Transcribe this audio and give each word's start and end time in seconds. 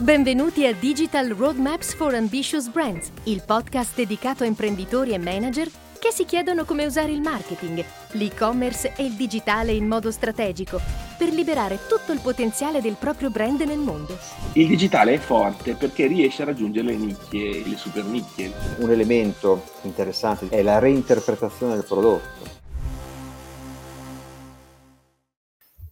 Benvenuti 0.00 0.66
a 0.66 0.74
Digital 0.74 1.28
Roadmaps 1.28 1.94
for 1.94 2.14
Ambitious 2.14 2.68
Brands, 2.68 3.12
il 3.24 3.44
podcast 3.46 3.94
dedicato 3.94 4.42
a 4.42 4.46
imprenditori 4.46 5.12
e 5.12 5.18
manager 5.18 5.68
che 6.00 6.10
si 6.10 6.24
chiedono 6.24 6.64
come 6.64 6.84
usare 6.84 7.12
il 7.12 7.20
marketing, 7.20 7.82
l'e-commerce 8.10 8.94
e 8.96 9.04
il 9.04 9.12
digitale 9.12 9.70
in 9.70 9.86
modo 9.86 10.10
strategico 10.10 10.80
per 11.16 11.28
liberare 11.28 11.78
tutto 11.88 12.10
il 12.10 12.18
potenziale 12.20 12.80
del 12.80 12.96
proprio 12.98 13.30
brand 13.30 13.60
nel 13.60 13.78
mondo. 13.78 14.18
Il 14.54 14.66
digitale 14.66 15.14
è 15.14 15.18
forte 15.18 15.74
perché 15.74 16.08
riesce 16.08 16.42
a 16.42 16.46
raggiungere 16.46 16.88
le 16.88 16.96
nicchie 16.96 17.64
le 17.64 17.76
super 17.76 18.04
nicchie. 18.04 18.52
Un 18.78 18.90
elemento 18.90 19.62
interessante 19.82 20.48
è 20.48 20.60
la 20.62 20.80
reinterpretazione 20.80 21.74
del 21.74 21.84
prodotto. 21.84 22.42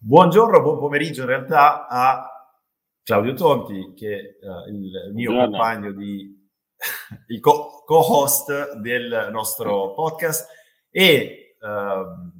Buongiorno, 0.00 0.60
buon 0.60 0.80
pomeriggio 0.80 1.20
in 1.20 1.28
realtà 1.28 1.86
a 1.86 2.26
Claudio 3.04 3.34
Tonti, 3.34 3.94
che 3.94 4.38
è 4.40 4.46
uh, 4.46 4.68
il 4.68 5.10
mio 5.12 5.32
Buongiorno. 5.32 5.50
compagno 5.50 5.92
di 5.92 6.48
il 7.28 7.40
co- 7.40 7.84
host 7.86 8.76
del 8.76 9.28
nostro 9.32 9.92
podcast 9.92 10.48
e 10.88 11.56
uh, 11.60 11.66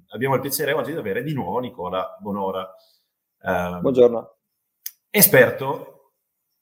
abbiamo 0.08 0.36
il 0.36 0.40
piacere 0.40 0.72
oggi 0.72 0.92
di 0.92 0.98
avere 0.98 1.24
di 1.24 1.32
nuovo 1.32 1.58
Nicola 1.58 2.16
Bonora. 2.20 2.72
Uh, 3.40 3.80
Buongiorno. 3.80 4.36
Esperto, 5.10 6.12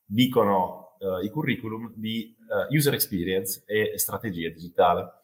dicono 0.05 0.96
uh, 0.98 1.23
i 1.23 1.29
curriculum, 1.29 1.93
di 1.95 2.35
user 2.71 2.95
experience 2.95 3.62
e 3.66 3.98
strategia 3.98 4.48
digitale. 4.48 5.21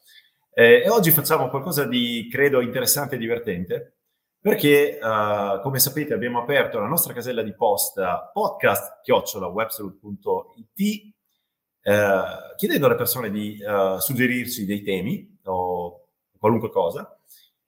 Eh, 0.52 0.82
e 0.84 0.88
oggi 0.88 1.10
facciamo 1.10 1.48
qualcosa 1.48 1.84
di, 1.84 2.28
credo, 2.30 2.60
interessante 2.60 3.16
e 3.16 3.18
divertente, 3.18 3.95
perché 4.46 4.96
uh, 5.02 5.60
come 5.60 5.80
sapete 5.80 6.14
abbiamo 6.14 6.40
aperto 6.40 6.78
la 6.78 6.86
nostra 6.86 7.12
casella 7.12 7.42
di 7.42 7.52
posta 7.52 8.30
podcast 8.32 9.00
chiocciolawebsalute.it 9.02 11.14
eh, 11.82 12.22
chiedendo 12.54 12.86
alle 12.86 12.94
persone 12.94 13.32
di 13.32 13.60
uh, 13.60 13.98
suggerirci 13.98 14.64
dei 14.64 14.82
temi 14.82 15.36
o 15.46 16.10
qualunque 16.38 16.70
cosa 16.70 17.18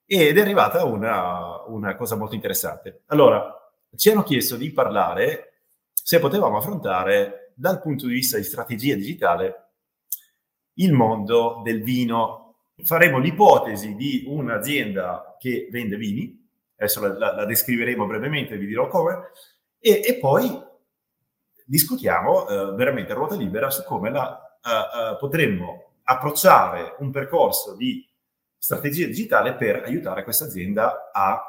ed 0.06 0.38
è 0.38 0.40
arrivata 0.40 0.84
una, 0.84 1.64
una 1.66 1.96
cosa 1.96 2.14
molto 2.14 2.36
interessante. 2.36 3.02
Allora, 3.06 3.52
ci 3.96 4.10
hanno 4.10 4.22
chiesto 4.22 4.54
di 4.54 4.70
parlare 4.70 5.64
se 5.92 6.20
potevamo 6.20 6.58
affrontare 6.58 7.54
dal 7.56 7.80
punto 7.80 8.06
di 8.06 8.14
vista 8.14 8.36
di 8.36 8.44
strategia 8.44 8.94
digitale 8.94 9.70
il 10.74 10.92
mondo 10.92 11.60
del 11.64 11.82
vino. 11.82 12.54
Faremo 12.84 13.18
l'ipotesi 13.18 13.96
di 13.96 14.22
un'azienda 14.28 15.34
che 15.40 15.66
vende 15.72 15.96
vini 15.96 16.46
adesso 16.78 17.00
la, 17.00 17.18
la, 17.18 17.34
la 17.34 17.44
descriveremo 17.44 18.06
brevemente, 18.06 18.56
vi 18.56 18.66
dirò 18.66 18.88
come, 18.88 19.30
e, 19.80 20.02
e 20.04 20.18
poi 20.18 20.66
discutiamo 21.64 22.48
eh, 22.48 22.74
veramente 22.74 23.12
a 23.12 23.14
ruota 23.14 23.34
libera 23.34 23.68
su 23.70 23.84
come 23.84 24.10
la, 24.10 24.58
uh, 24.62 25.12
uh, 25.12 25.18
potremmo 25.18 25.96
approcciare 26.04 26.96
un 27.00 27.10
percorso 27.10 27.76
di 27.76 28.08
strategia 28.56 29.06
digitale 29.06 29.54
per 29.54 29.82
aiutare 29.84 30.24
questa 30.24 30.44
azienda 30.46 31.10
a 31.12 31.42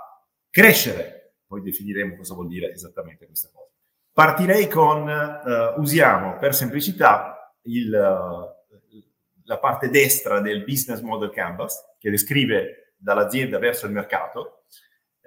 crescere. 0.50 1.35
Poi 1.47 1.61
definiremo 1.61 2.17
cosa 2.17 2.33
vuol 2.33 2.47
dire 2.47 2.72
esattamente 2.72 3.25
questa 3.25 3.50
cosa. 3.53 3.72
Partirei 4.11 4.67
con, 4.67 5.07
uh, 5.07 5.80
usiamo 5.80 6.38
per 6.38 6.53
semplicità 6.53 7.55
il, 7.63 7.89
la 7.89 9.57
parte 9.57 9.89
destra 9.89 10.41
del 10.41 10.63
Business 10.63 11.00
Model 11.00 11.31
Canvas, 11.31 11.95
che 11.97 12.09
descrive 12.09 12.94
dall'azienda 12.97 13.57
verso 13.57 13.85
il 13.85 13.94
mercato, 13.94 14.66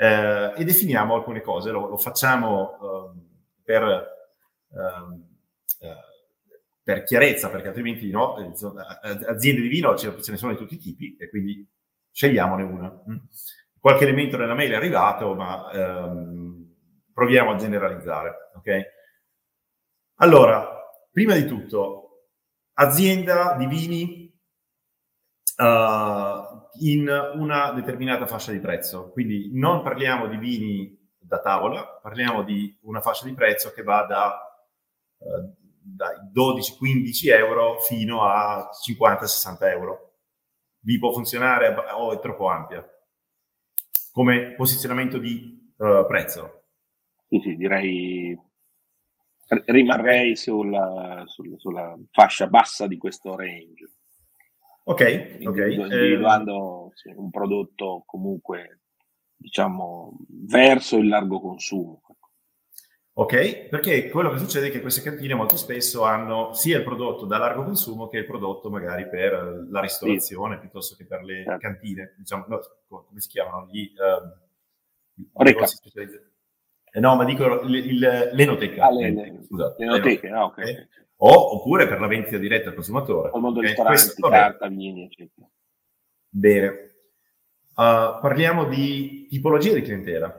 eh, 0.03 0.53
e 0.57 0.65
definiamo 0.65 1.15
alcune 1.15 1.41
cose. 1.41 1.71
Lo, 1.71 1.87
lo 1.87 1.97
facciamo 1.97 3.13
eh, 3.15 3.21
per, 3.63 3.83
ehm, 4.75 5.25
eh, 5.79 5.97
per, 6.83 7.05
chiarezza, 7.05 7.49
perché 7.51 7.69
altrimenti 7.69 8.11
no, 8.11 8.35
aziende 8.35 9.61
di 9.61 9.69
vino 9.69 9.97
ce 9.97 10.13
ne 10.27 10.37
sono 10.37 10.51
di 10.51 10.59
tutti 10.59 10.75
i 10.75 10.79
tipi 10.79 11.17
e 11.17 11.29
quindi 11.29 11.65
scegliamone 12.11 12.63
una. 12.65 13.03
Mm. 13.09 13.17
Qualche 13.79 14.03
elemento 14.03 14.37
nella 14.37 14.55
mail 14.55 14.73
è 14.73 14.77
arrivato, 14.77 15.35
ma 15.35 15.71
ehm, 15.71 16.75
proviamo 17.13 17.53
a 17.53 17.57
generalizzare. 17.57 18.51
Okay? 18.57 18.85
Allora, 20.17 20.69
prima 21.13 21.35
di 21.37 21.47
tutto, 21.47 22.27
azienda 22.75 23.55
di 23.57 23.67
vini 23.67 24.33
uh, 25.59 26.52
in 26.81 27.09
una 27.35 27.73
determinata 27.73 28.27
fascia 28.27 28.53
di 28.53 28.61
prezzo. 28.61 29.11
Quindi 29.11 29.51
non 29.53 29.83
parliamo 29.83 30.27
di 30.27 30.37
vini 30.37 30.99
da 31.19 31.41
tavola, 31.41 31.85
parliamo 32.03 32.43
di 32.43 32.77
una 32.83 33.01
fascia 33.01 33.25
di 33.25 33.35
prezzo 33.35 33.73
che 33.73 33.83
va 33.83 34.05
da, 34.05 34.65
uh, 35.19 35.55
dai 35.81 36.17
12-15 36.35 37.31
euro 37.31 37.79
fino 37.81 38.23
a 38.23 38.71
50-60 38.71 39.69
euro. 39.71 40.15
Vi 40.81 40.99
può 40.99 41.13
funzionare 41.13 41.75
o 41.93 42.13
è 42.13 42.19
troppo 42.19 42.49
ampia? 42.49 42.85
Come 44.11 44.55
posizionamento 44.55 45.19
di 45.19 45.73
uh, 45.77 46.07
prezzo? 46.07 46.65
Sì, 47.29 47.41
sì, 47.41 47.57
direi 47.57 48.39
rimarrei 49.67 50.37
sulla, 50.37 51.25
sulla, 51.27 51.57
sulla 51.59 51.99
fascia 52.11 52.47
bassa 52.47 52.87
di 52.87 52.97
questo 52.97 53.37
range. 53.37 53.91
Ok, 54.85 55.39
ok. 55.45 55.57
Individuando 55.71 56.93
eh, 57.05 57.15
un 57.15 57.31
prodotto 57.31 58.03
comunque, 58.05 58.81
diciamo, 59.37 60.17
verso 60.29 60.97
il 60.99 61.09
largo 61.09 61.41
consumo. 61.41 62.01
Ok, 63.15 63.69
perché 63.69 64.09
quello 64.09 64.31
che 64.31 64.39
succede 64.39 64.69
è 64.69 64.71
che 64.71 64.81
queste 64.81 65.03
cantine 65.03 65.35
molto 65.35 65.59
spesso 65.59 66.03
hanno 66.03 66.55
sia 66.55 66.79
il 66.79 66.83
prodotto 66.83 67.27
da 67.27 67.37
largo 67.37 67.63
consumo 67.63 68.09
che 68.09 68.17
il 68.17 68.25
prodotto 68.25 68.71
magari 68.71 69.07
per 69.07 69.67
la 69.69 69.81
ristorazione 69.81 70.55
sì. 70.55 70.61
piuttosto 70.63 70.97
che 70.97 71.05
per 71.05 71.23
le 71.23 71.45
certo. 71.45 71.59
cantine, 71.59 72.15
diciamo, 72.17 72.47
no, 72.49 72.61
come 72.89 73.21
si 73.21 73.29
chiamano? 73.29 73.69
Gli, 73.71 73.93
uh, 73.99 75.43
eh, 76.95 77.01
no, 77.01 77.17
ma 77.17 77.25
dico 77.25 77.63
l'enoteca. 77.65 78.87
Ah, 78.87 78.91
le, 78.91 79.13
le, 79.13 79.41
scusate. 79.45 79.85
L'enoteca, 79.85 80.35
ah, 80.35 80.45
ok. 80.45 80.59
okay 80.59 80.89
o, 81.25 81.55
oppure 81.55 81.87
per 81.87 82.01
la 82.01 82.09
vendita 82.09 82.37
diretta 82.37 82.71
al 82.71 82.75
consumatore. 82.75 83.31
Mondo 83.35 83.59
okay? 83.61 83.71
ristoranti, 83.71 84.03
Questo, 84.03 84.29
carta, 84.29 84.69
vini, 84.69 85.05
eccetera. 85.05 85.49
Bene. 86.29 86.69
Uh, 87.75 88.21
parliamo 88.21 88.65
di 88.65 89.27
tipologia 89.29 89.73
di 89.73 89.83
clientela. 89.83 90.35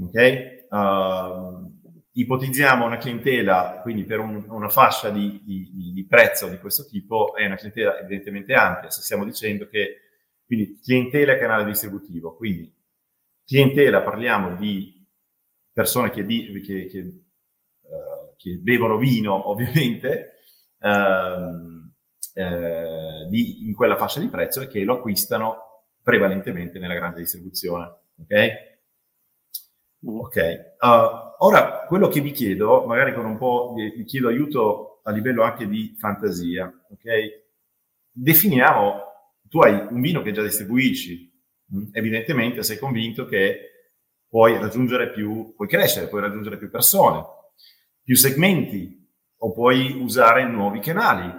Ok? 0.00 0.66
Uh, 0.68 1.76
ipotizziamo 2.12 2.84
una 2.84 2.98
clientela, 2.98 3.80
quindi 3.82 4.04
per 4.04 4.20
un, 4.20 4.44
una 4.48 4.68
fascia 4.68 5.08
di, 5.08 5.40
di, 5.42 5.92
di, 5.94 6.06
prezzo 6.06 6.48
di 6.48 6.58
questo 6.58 6.84
tipo, 6.86 7.34
è 7.34 7.46
una 7.46 7.56
clientela 7.56 7.98
evidentemente 7.98 8.52
ampia. 8.52 8.90
Se 8.90 9.00
stiamo 9.00 9.24
dicendo 9.24 9.68
che, 9.68 10.00
quindi 10.44 10.78
clientela 10.80 11.32
e 11.32 11.38
canale 11.38 11.64
distributivo, 11.64 12.36
quindi 12.36 12.70
clientela 13.46 14.02
parliamo 14.02 14.54
di 14.56 15.02
persone 15.72 16.10
che, 16.10 16.26
di, 16.26 16.60
che, 16.60 16.86
che 16.86 17.22
che 18.38 18.58
bevono 18.62 18.96
vino 18.96 19.34
ovviamente 19.50 20.36
ehm, 20.78 21.92
eh, 22.34 23.26
di, 23.28 23.66
in 23.66 23.74
quella 23.74 23.96
fascia 23.96 24.20
di 24.20 24.28
prezzo 24.28 24.62
e 24.62 24.68
che 24.68 24.82
lo 24.84 24.94
acquistano 24.94 25.84
prevalentemente 26.02 26.78
nella 26.78 26.94
grande 26.94 27.20
distribuzione. 27.20 27.84
Ok? 28.20 28.66
Ok. 30.04 30.36
Uh, 30.80 31.44
ora, 31.44 31.84
quello 31.86 32.08
che 32.08 32.20
vi 32.20 32.30
chiedo, 32.30 32.86
magari 32.86 33.12
con 33.12 33.26
un 33.26 33.36
po' 33.36 33.74
di, 33.76 33.90
vi 33.90 34.04
chiedo 34.04 34.28
aiuto 34.28 35.00
a 35.02 35.10
livello 35.10 35.42
anche 35.42 35.66
di 35.66 35.96
fantasia, 35.98 36.66
ok? 36.90 37.46
Definiamo, 38.12 39.02
tu 39.48 39.58
hai 39.58 39.72
un 39.90 40.00
vino 40.00 40.22
che 40.22 40.32
già 40.32 40.42
distribuisci? 40.42 41.28
Mm? 41.74 41.88
evidentemente 41.92 42.62
sei 42.62 42.78
convinto 42.78 43.26
che 43.26 43.90
puoi 44.26 44.56
raggiungere 44.58 45.10
più, 45.10 45.52
puoi 45.54 45.68
crescere, 45.68 46.08
puoi 46.08 46.22
raggiungere 46.22 46.56
più 46.56 46.70
persone, 46.70 47.22
più 48.08 48.16
segmenti 48.16 49.06
o 49.40 49.52
puoi 49.52 50.00
usare 50.00 50.48
nuovi 50.48 50.80
canali 50.80 51.30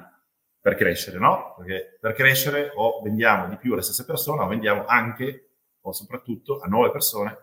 per 0.59 0.75
crescere, 0.75 1.17
no? 1.17 1.55
Perché 1.57 1.97
per 1.99 2.13
crescere 2.13 2.71
o 2.75 3.01
vendiamo 3.01 3.49
di 3.49 3.57
più 3.57 3.73
alle 3.73 3.81
stesse 3.81 4.05
persone 4.05 4.43
o 4.43 4.47
vendiamo 4.47 4.85
anche 4.85 5.53
o 5.81 5.91
soprattutto 5.91 6.59
a 6.59 6.67
nuove 6.67 6.91
persone 6.91 7.37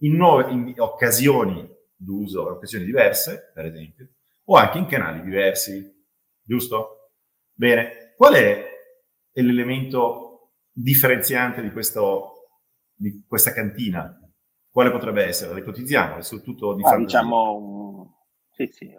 in, 0.00 0.16
nuove, 0.16 0.52
in 0.52 0.74
occasioni 0.76 1.66
d'uso, 1.96 2.46
occasioni 2.46 2.84
diverse, 2.84 3.52
per 3.54 3.64
esempio, 3.64 4.08
o 4.44 4.56
anche 4.56 4.76
in 4.76 4.84
canali 4.84 5.22
diversi, 5.22 5.90
giusto? 6.42 7.12
Bene, 7.54 8.12
qual 8.18 8.34
è 8.34 8.66
l'elemento 9.32 10.50
differenziante 10.70 11.62
di, 11.62 11.72
questo, 11.72 12.50
di 12.94 13.24
questa 13.26 13.54
cantina? 13.54 14.14
Quale 14.70 14.90
potrebbe 14.90 15.24
essere? 15.24 15.58
Ipotizziamo, 15.58 16.20
soprattutto 16.20 16.74
di 16.74 16.82
ah, 16.84 16.98
Diciamo 16.98 17.77
sì, 18.66 18.72
sì. 18.72 18.96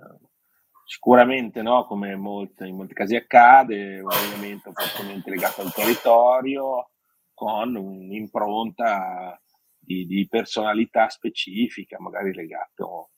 Sicuramente, 0.86 1.62
no? 1.62 1.86
come 1.86 2.16
molte, 2.16 2.66
in 2.66 2.76
molti 2.76 2.94
casi 2.94 3.16
accade, 3.16 4.00
un 4.00 4.12
elemento 4.12 4.72
fortemente 4.74 5.30
legato 5.30 5.62
al 5.62 5.74
territorio 5.74 6.92
con 7.34 7.76
un'impronta 7.76 9.40
di, 9.78 10.06
di 10.06 10.28
personalità 10.28 11.10
specifica, 11.10 12.00
magari 12.00 12.34
legato 12.34 13.12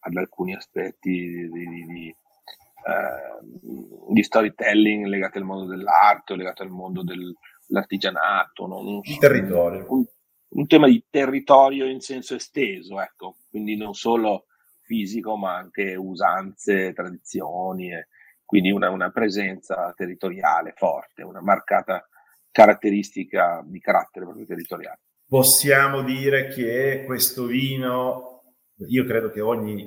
ad 0.00 0.16
alcuni 0.16 0.54
aspetti 0.54 1.10
di, 1.10 1.50
di, 1.50 1.86
di, 1.86 2.08
eh, 2.08 4.12
di, 4.12 4.22
storytelling 4.22 5.06
legati 5.06 5.38
al 5.38 5.44
mondo 5.44 5.66
dell'arte 5.66 6.32
o 6.32 6.36
legati 6.36 6.62
al 6.62 6.70
mondo 6.70 7.02
dell'artigianato. 7.02 8.66
No? 8.66 8.82
Non 8.82 9.02
so, 9.02 9.18
territorio. 9.18 9.84
Un, 9.88 10.04
un, 10.48 10.66
tema 10.66 10.86
di 10.86 11.04
territorio 11.10 11.86
in 11.86 12.00
senso 12.00 12.34
esteso, 12.34 13.00
ecco, 13.00 13.36
quindi 13.50 13.76
non 13.76 13.94
solo 13.94 14.45
fisico 14.86 15.36
ma 15.36 15.56
anche 15.56 15.94
usanze, 15.96 16.92
tradizioni, 16.92 17.92
e 17.92 18.06
quindi 18.44 18.70
una, 18.70 18.90
una 18.90 19.10
presenza 19.10 19.92
territoriale 19.94 20.72
forte, 20.76 21.22
una 21.22 21.42
marcata 21.42 22.08
caratteristica 22.50 23.62
di 23.66 23.80
carattere 23.80 24.24
proprio 24.24 24.46
territoriale. 24.46 25.00
Possiamo 25.28 26.02
dire 26.02 26.48
che 26.48 27.02
questo 27.04 27.46
vino, 27.46 28.54
io 28.88 29.04
credo 29.04 29.30
che 29.30 29.40
ogni, 29.40 29.84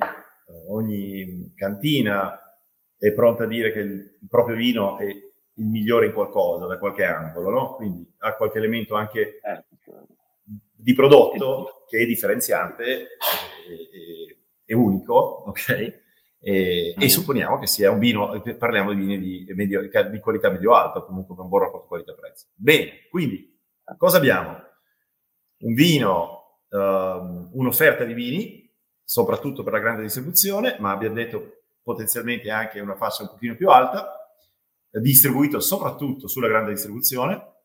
ogni 0.67 1.53
cantina 1.55 2.37
è 2.97 3.13
pronta 3.13 3.45
a 3.45 3.47
dire 3.47 3.71
che 3.71 3.79
il, 3.79 3.91
il 4.21 4.27
proprio 4.27 4.55
vino 4.55 4.97
è 4.97 5.05
il 5.05 5.65
migliore 5.65 6.07
in 6.07 6.13
qualcosa, 6.13 6.65
da 6.65 6.77
qualche 6.77 7.05
angolo, 7.05 7.49
no? 7.49 7.75
Quindi 7.75 8.05
ha 8.19 8.35
qualche 8.35 8.57
elemento 8.57 8.95
anche 8.95 9.39
eh, 9.41 9.65
di 10.75 10.93
prodotto 10.93 11.85
che 11.87 11.99
è 11.99 12.05
differenziante 12.05 12.85
e, 12.85 13.07
e, 13.73 14.18
e 14.69 14.75
unico, 14.75 15.15
ok? 15.47 16.01
E, 16.39 16.93
mm. 16.95 17.01
e, 17.01 17.09
supponiamo 17.09 17.57
che 17.57 17.65
sia 17.65 17.89
un 17.89 17.97
vino, 17.97 18.39
parliamo 18.55 18.93
di 18.93 18.99
vini 18.99 19.19
di, 19.19 19.53
medio, 19.55 19.81
di 19.81 20.19
qualità 20.19 20.51
medio-alta, 20.51 21.01
comunque 21.01 21.33
con 21.35 21.45
un 21.45 21.49
buon 21.49 21.63
rapporto 21.63 21.87
qualità-prezzo. 21.87 22.49
Bene, 22.53 23.07
quindi 23.09 23.59
cosa 23.97 24.17
abbiamo? 24.17 24.61
Un 25.61 25.73
vino, 25.73 26.59
um, 26.69 27.49
un'offerta 27.51 28.03
di 28.03 28.13
vini, 28.13 28.71
soprattutto 29.03 29.63
per 29.63 29.73
la 29.73 29.79
grande 29.79 30.03
distribuzione, 30.03 30.77
ma 30.79 30.91
abbiamo 30.91 31.15
detto 31.15 31.63
potenzialmente 31.81 32.51
anche 32.51 32.79
una 32.79 32.95
fascia 32.95 33.23
un 33.23 33.29
pochino 33.29 33.55
più 33.55 33.69
alta, 33.69 34.13
distribuito 34.91 35.59
soprattutto 35.59 36.27
sulla 36.27 36.47
grande 36.47 36.73
distribuzione, 36.73 37.55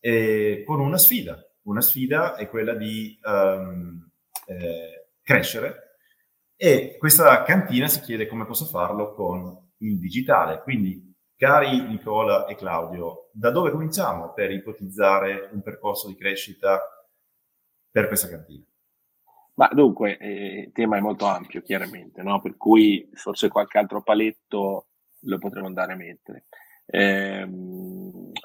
e 0.00 0.62
con 0.66 0.80
una 0.80 0.96
sfida. 0.96 1.38
Una 1.64 1.82
sfida 1.82 2.36
è 2.36 2.48
quella 2.48 2.72
di 2.72 3.18
um, 3.22 4.10
eh, 4.46 5.10
crescere 5.22 5.87
e 6.60 6.96
questa 6.98 7.44
cantina 7.44 7.86
si 7.86 8.00
chiede 8.00 8.26
come 8.26 8.44
posso 8.44 8.64
farlo 8.64 9.14
con 9.14 9.70
il 9.78 9.96
digitale. 10.00 10.60
Quindi, 10.62 11.14
cari 11.36 11.86
Nicola 11.86 12.46
e 12.46 12.56
Claudio, 12.56 13.30
da 13.32 13.52
dove 13.52 13.70
cominciamo 13.70 14.32
per 14.32 14.50
ipotizzare 14.50 15.50
un 15.52 15.62
percorso 15.62 16.08
di 16.08 16.16
crescita 16.16 16.80
per 17.88 18.08
questa 18.08 18.28
cantina? 18.28 18.64
Ma 19.54 19.68
dunque, 19.72 20.18
eh, 20.18 20.60
il 20.66 20.72
tema 20.72 20.96
è 20.96 21.00
molto 21.00 21.26
ampio, 21.26 21.62
chiaramente, 21.62 22.22
no? 22.22 22.40
per 22.40 22.56
cui 22.56 23.08
forse 23.12 23.48
qualche 23.48 23.78
altro 23.78 24.02
paletto 24.02 24.88
lo 25.20 25.38
potremmo 25.38 25.68
andare 25.68 25.92
a 25.92 25.96
mettere. 25.96 26.46
Eh, 26.86 27.46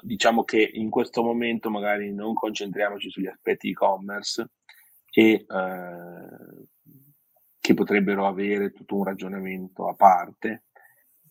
diciamo 0.02 0.44
che 0.44 0.70
in 0.74 0.88
questo 0.88 1.22
momento 1.24 1.68
magari 1.68 2.12
non 2.12 2.34
concentriamoci 2.34 3.10
sugli 3.10 3.26
aspetti 3.26 3.70
e-commerce 3.70 4.50
e 5.10 5.46
eh, 5.48 6.64
che 7.64 7.72
potrebbero 7.72 8.26
avere 8.26 8.72
tutto 8.72 8.96
un 8.96 9.04
ragionamento 9.04 9.88
a 9.88 9.94
parte 9.94 10.64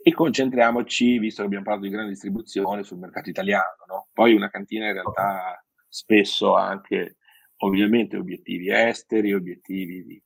e 0.01 0.11
concentriamoci, 0.13 1.19
visto 1.19 1.41
che 1.41 1.45
abbiamo 1.45 1.63
parlato 1.63 1.85
di 1.85 1.93
grande 1.93 2.09
distribuzione, 2.09 2.81
sul 2.81 2.97
mercato 2.97 3.29
italiano. 3.29 3.85
No? 3.87 4.07
Poi 4.11 4.33
una 4.33 4.49
cantina 4.49 4.87
in 4.87 4.93
realtà 4.93 5.63
spesso 5.87 6.55
ha 6.55 6.65
anche 6.65 7.17
ovviamente 7.57 8.17
obiettivi 8.17 8.71
esteri, 8.71 9.31
obiettivi 9.31 10.03
di... 10.03 10.23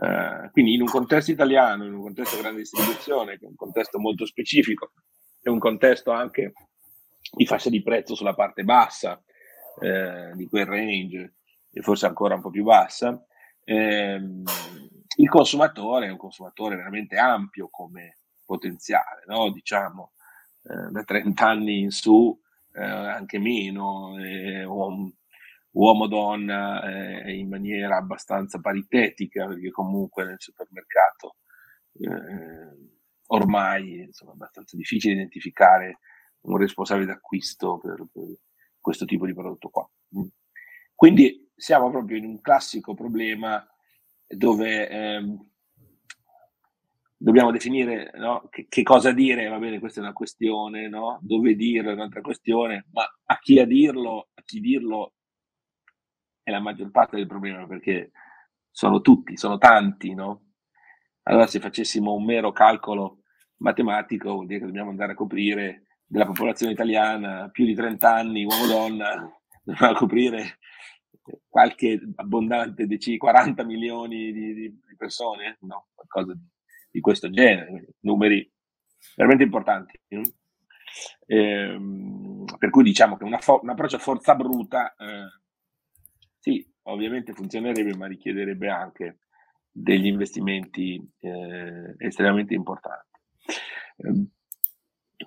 Uh, 0.00 0.50
quindi 0.50 0.72
in 0.72 0.80
un 0.80 0.86
contesto 0.86 1.30
italiano, 1.30 1.84
in 1.84 1.92
un 1.92 2.00
contesto 2.00 2.36
di 2.36 2.40
grande 2.40 2.60
distribuzione, 2.60 3.36
che 3.36 3.44
è 3.44 3.48
un 3.48 3.54
contesto 3.54 3.98
molto 3.98 4.24
specifico, 4.24 4.92
è 5.42 5.50
un 5.50 5.58
contesto 5.58 6.10
anche 6.10 6.54
di 7.36 7.44
fascia 7.44 7.68
di 7.68 7.82
prezzo 7.82 8.14
sulla 8.14 8.34
parte 8.34 8.64
bassa 8.64 9.22
eh, 9.82 10.32
di 10.34 10.46
quel 10.46 10.64
range, 10.64 11.34
e 11.70 11.82
forse 11.82 12.06
ancora 12.06 12.34
un 12.34 12.40
po' 12.40 12.50
più 12.50 12.64
bassa, 12.64 13.22
ehm, 13.64 14.42
il 15.20 15.28
consumatore 15.28 16.06
è 16.06 16.10
un 16.10 16.16
consumatore 16.16 16.76
veramente 16.76 17.16
ampio 17.16 17.68
come 17.70 18.18
potenziale, 18.44 19.24
no? 19.26 19.50
diciamo 19.50 20.12
eh, 20.62 20.90
da 20.90 21.02
30 21.02 21.46
anni 21.46 21.80
in 21.80 21.90
su, 21.90 22.38
eh, 22.74 22.82
anche 22.82 23.38
meno, 23.38 24.16
eh, 24.18 24.64
uomo, 24.64 25.12
uomo-donna 25.72 27.22
eh, 27.24 27.36
in 27.36 27.48
maniera 27.48 27.96
abbastanza 27.96 28.60
paritetica, 28.60 29.46
perché 29.46 29.70
comunque 29.70 30.24
nel 30.24 30.36
supermercato 30.38 31.36
eh, 31.94 32.92
ormai 33.26 34.00
insomma, 34.02 34.32
è 34.32 34.34
abbastanza 34.34 34.76
difficile 34.76 35.14
identificare 35.14 35.98
un 36.42 36.56
responsabile 36.56 37.06
d'acquisto 37.06 37.78
per, 37.78 38.06
per 38.12 38.24
questo 38.80 39.04
tipo 39.04 39.26
di 39.26 39.34
prodotto 39.34 39.68
qua. 39.68 39.88
Mm. 40.16 40.26
Quindi 40.94 41.50
siamo 41.56 41.90
proprio 41.90 42.16
in 42.18 42.24
un 42.24 42.40
classico 42.40 42.94
problema 42.94 43.66
dove 44.28 44.88
ehm, 44.88 45.50
dobbiamo 47.16 47.50
definire 47.50 48.12
no? 48.14 48.46
che, 48.50 48.66
che, 48.68 48.82
cosa 48.82 49.12
dire, 49.12 49.48
va 49.48 49.58
bene, 49.58 49.80
questa 49.80 50.00
è 50.00 50.02
una 50.02 50.12
questione, 50.12 50.88
no? 50.88 51.18
dove 51.22 51.54
dirlo 51.54 51.90
è 51.90 51.94
un'altra 51.94 52.20
questione, 52.20 52.86
ma 52.92 53.02
a 53.24 53.38
chi 53.38 53.58
a 53.58 53.66
dirlo, 53.66 54.28
a 54.34 54.42
chi 54.44 54.60
dirlo 54.60 55.14
è 56.42 56.50
la 56.50 56.60
maggior 56.60 56.90
parte 56.90 57.16
del 57.16 57.26
problema 57.26 57.66
perché 57.66 58.12
sono 58.70 59.00
tutti, 59.00 59.36
sono 59.36 59.58
tanti, 59.58 60.14
no? 60.14 60.44
Allora 61.24 61.46
se 61.46 61.60
facessimo 61.60 62.14
un 62.14 62.24
mero 62.24 62.52
calcolo 62.52 63.22
matematico 63.58 64.32
vuol 64.32 64.46
dire 64.46 64.60
che 64.60 64.66
dobbiamo 64.66 64.90
andare 64.90 65.12
a 65.12 65.16
coprire 65.16 65.88
della 66.06 66.24
popolazione 66.24 66.72
italiana 66.72 67.50
più 67.50 67.66
di 67.66 67.74
30 67.74 68.14
anni, 68.14 68.44
uomo-donna, 68.44 69.30
dobbiamo 69.62 69.94
coprire 69.94 70.58
qualche 71.48 72.00
abbondante 72.16 72.86
decine, 72.86 73.16
40 73.16 73.64
milioni 73.64 74.32
di, 74.32 74.54
di, 74.54 74.80
persone, 74.96 75.58
no? 75.62 75.88
qualcosa 75.94 76.34
di, 76.34 76.46
di, 76.90 77.00
questo 77.00 77.30
genere, 77.30 77.94
numeri 78.00 78.50
veramente 79.16 79.44
importanti. 79.44 80.00
Ehm, 81.26 82.44
per 82.58 82.70
cui 82.70 82.82
diciamo 82.82 83.16
che 83.16 83.38
fo- 83.38 83.60
un 83.62 83.68
approccio 83.68 83.96
a 83.96 84.00
forza 84.00 84.34
bruta, 84.34 84.94
eh, 84.96 85.28
sì, 86.38 86.66
ovviamente 86.82 87.32
funzionerebbe, 87.34 87.96
ma 87.96 88.06
richiederebbe 88.06 88.68
anche 88.68 89.18
degli 89.70 90.06
investimenti 90.06 91.00
eh, 91.20 91.94
estremamente 91.98 92.54
importanti. 92.54 93.20
Eh, 93.96 94.26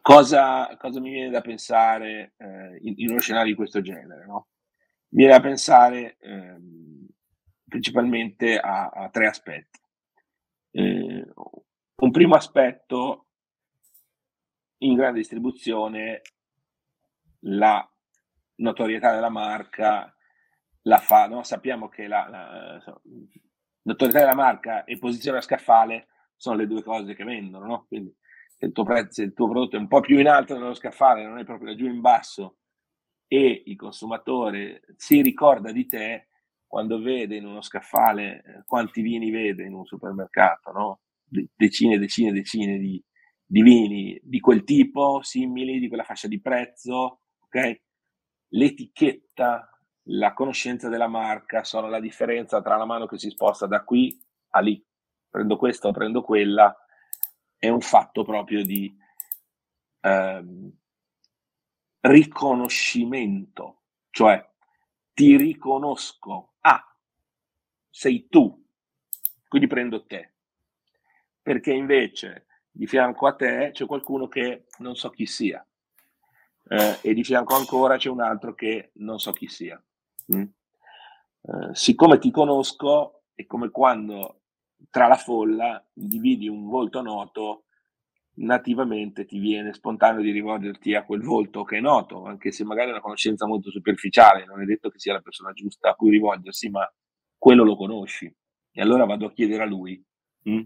cosa, 0.02 0.76
cosa, 0.78 1.00
mi 1.00 1.12
viene 1.12 1.30
da 1.30 1.42
pensare 1.42 2.34
eh, 2.38 2.78
in, 2.82 2.94
in, 2.98 3.10
uno 3.12 3.20
scenario 3.20 3.52
di 3.52 3.56
questo 3.56 3.82
genere? 3.82 4.26
No? 4.26 4.48
Viene 5.12 5.34
da 5.34 5.40
pensare 5.40 6.18
ehm, 6.20 7.08
principalmente 7.68 8.58
a, 8.60 8.88
a, 8.88 9.10
tre 9.10 9.28
aspetti. 9.28 9.80
Eh, 10.72 11.26
un 11.96 12.12
primo 12.12 12.36
aspetto, 12.36 13.28
in 14.80 14.96
grande 14.96 15.20
distribuzione, 15.20 16.22
la 17.42 17.88
notorietà 18.56 19.14
della 19.14 19.30
marca 19.30 20.14
la 20.84 20.98
fa, 20.98 21.28
no? 21.28 21.44
sappiamo 21.44 21.88
che 21.90 22.08
la, 22.08 22.28
la, 22.28 23.02
notorietà 23.84 24.20
della 24.20 24.36
marca 24.36 24.84
e 24.84 24.98
posizione 24.98 25.38
a 25.38 25.42
scaffale 25.42 26.08
sono 26.36 26.56
le 26.56 26.68
due 26.68 26.84
cose 26.84 27.14
che 27.14 27.24
vendono, 27.24 27.66
no? 27.66 27.86
quindi 27.88 28.16
se 28.58 28.66
il 28.66 28.72
tuo 28.72 28.84
prezzo, 28.84 29.22
il 29.22 29.34
tuo 29.34 29.50
prodotto 29.50 29.76
è 29.76 29.80
un 29.80 29.88
po' 29.88 30.00
più 30.00 30.20
in 30.20 30.28
alto 30.28 30.58
nello 30.58 30.74
scaffale, 30.74 31.24
non 31.24 31.38
è 31.38 31.44
proprio 31.44 31.76
giù 31.76 31.86
in 31.86 32.02
basso, 32.02 32.61
e 33.34 33.64
il 33.66 33.78
consumatore 33.78 34.82
si 34.98 35.22
ricorda 35.22 35.72
di 35.72 35.88
te 35.88 36.28
quando 36.68 37.00
vede 37.00 37.38
in 37.38 37.46
uno 37.46 37.62
scaffale 37.62 38.44
eh, 38.44 38.64
quanti 38.66 39.02
vini 39.02 39.32
vede 39.32 39.64
in 39.64 39.74
un 39.74 39.86
supermercato, 39.86 40.72
no? 40.74 41.00
decine 41.56 41.96
e 41.96 41.98
decine 41.98 42.32
e 42.32 42.34
decine 42.34 42.78
di, 42.78 43.02
di, 43.46 43.62
vini 43.62 44.20
di 44.22 44.42
quel 44.42 44.66
tipo, 44.66 45.22
simili, 45.24 45.80
di 45.80 45.88
quella 45.88 46.04
fascia 46.04 46.28
di 46.28 46.42
prezzo, 46.42 47.22
ok? 47.46 47.82
L'etichetta, 48.50 49.70
la 50.08 50.34
conoscenza 50.34 50.90
della 50.90 51.08
marca 51.08 51.64
sono 51.64 51.88
la 51.88 52.02
differenza 52.02 52.62
tra 52.62 52.76
la 52.76 52.86
mano 52.86 53.06
che 53.06 53.18
si 53.18 53.30
sposta 53.30 53.66
da 53.66 53.82
qui 53.86 54.22
a 54.50 54.60
lì. 54.60 54.86
Prendo 55.30 55.56
questa 55.56 55.88
o 55.88 55.94
prendo 55.94 56.22
quella, 56.22 56.76
è 57.58 57.70
un 57.70 57.80
fatto 57.80 58.26
proprio 58.26 58.66
di 58.66 58.94
ehm, 60.02 60.81
riconoscimento, 62.02 63.82
cioè 64.10 64.48
ti 65.14 65.38
riconosco, 65.38 66.54
ah, 66.62 66.96
sei 67.90 68.28
tu, 68.28 68.64
quindi 69.48 69.68
prendo 69.68 70.06
te, 70.06 70.34
perché 71.42 71.74
invece 71.74 72.46
di 72.72 72.88
fianco 72.88 73.28
a 73.28 73.34
te 73.34 73.72
c'è 73.74 73.86
qualcuno 73.86 74.28
che 74.28 74.66
non 74.78 74.96
so 74.96 75.10
chi 75.10 75.26
sia 75.26 75.66
eh, 76.72 76.98
e 77.02 77.14
di 77.14 77.24
fianco 77.24 77.56
ancora 77.56 77.98
c'è 77.98 78.10
un 78.10 78.22
altro 78.22 78.54
che 78.56 78.92
non 78.96 79.20
so 79.20 79.34
chi 79.34 79.48
sia. 79.48 79.82
Mm? 80.34 80.42
Eh, 80.42 81.70
siccome 81.74 82.18
ti 82.18 82.32
conosco 82.32 83.24
è 83.34 83.46
come 83.46 83.70
quando 83.70 84.42
tra 84.90 85.08
la 85.08 85.18
folla 85.18 85.84
individi 85.96 86.48
un 86.48 86.68
volto 86.68 87.02
noto, 87.02 87.66
nativamente 88.42 89.26
ti 89.26 89.40
viene 89.40 89.74
spontaneo 89.74 90.22
di 90.22 90.32
rivolgerti 90.32 90.94
a 90.96 91.04
quel 91.04 91.22
volto 91.22 91.64
che 91.64 91.78
è 91.78 91.82
noto, 91.82 92.26
anche 92.26 92.52
se 92.52 92.64
magari 92.64 92.90
è 92.90 92.92
una 92.92 93.02
conoscenza 93.02 93.46
molto 93.46 93.70
superficiale, 93.70 94.46
non 94.46 94.62
è 94.62 94.66
detto 94.66 94.90
che 94.90 95.00
sia 95.00 95.14
la 95.14 95.22
persona 95.22 95.54
giusta 95.54 95.90
a 95.90 95.96
cui 95.96 96.12
rivolgersi, 96.12 96.70
ma 96.70 96.90
quello 97.38 97.64
lo 97.64 97.76
conosci. 97.76 98.34
E 98.74 98.82
allora 98.82 99.06
vado 99.06 99.26
a 99.26 99.34
chiedere 99.34 99.64
a 99.64 99.66
lui. 99.66 100.04
Mm? 100.50 100.62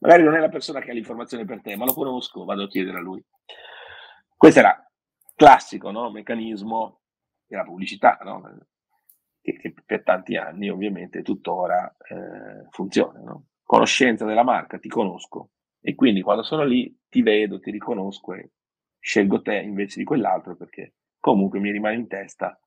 Magari 0.00 0.22
non 0.22 0.34
è 0.34 0.40
la 0.40 0.48
persona 0.48 0.80
che 0.80 0.90
ha 0.90 0.94
l'informazione 0.94 1.44
per 1.44 1.60
te, 1.60 1.76
ma 1.76 1.84
lo 1.84 1.94
conosco, 1.94 2.44
vado 2.44 2.64
a 2.64 2.68
chiedere 2.68 2.98
a 2.98 3.00
lui. 3.00 3.24
Questo 4.36 4.58
era 4.58 4.90
classico 5.34 5.90
no? 5.90 6.10
meccanismo 6.10 7.00
della 7.46 7.64
pubblicità, 7.64 8.18
no? 8.22 8.42
che, 9.40 9.56
che, 9.58 9.74
per 9.84 10.02
tanti 10.02 10.36
anni 10.36 10.68
ovviamente 10.68 11.22
tuttora 11.22 11.94
eh, 11.98 12.66
funziona. 12.70 13.20
No? 13.20 13.46
Conoscenza 13.62 14.24
della 14.24 14.44
marca, 14.44 14.78
ti 14.78 14.88
conosco, 14.88 15.50
e 15.82 15.94
quindi 15.96 16.22
quando 16.22 16.44
sono 16.44 16.64
lì 16.64 16.96
ti 17.08 17.22
vedo, 17.22 17.58
ti 17.58 17.72
riconosco 17.72 18.34
e 18.34 18.50
scelgo 19.00 19.42
te 19.42 19.56
invece 19.56 19.98
di 19.98 20.04
quell'altro 20.04 20.54
perché 20.54 20.94
comunque 21.18 21.58
mi 21.58 21.72
rimane 21.72 21.96
in 21.96 22.06
testa, 22.06 22.58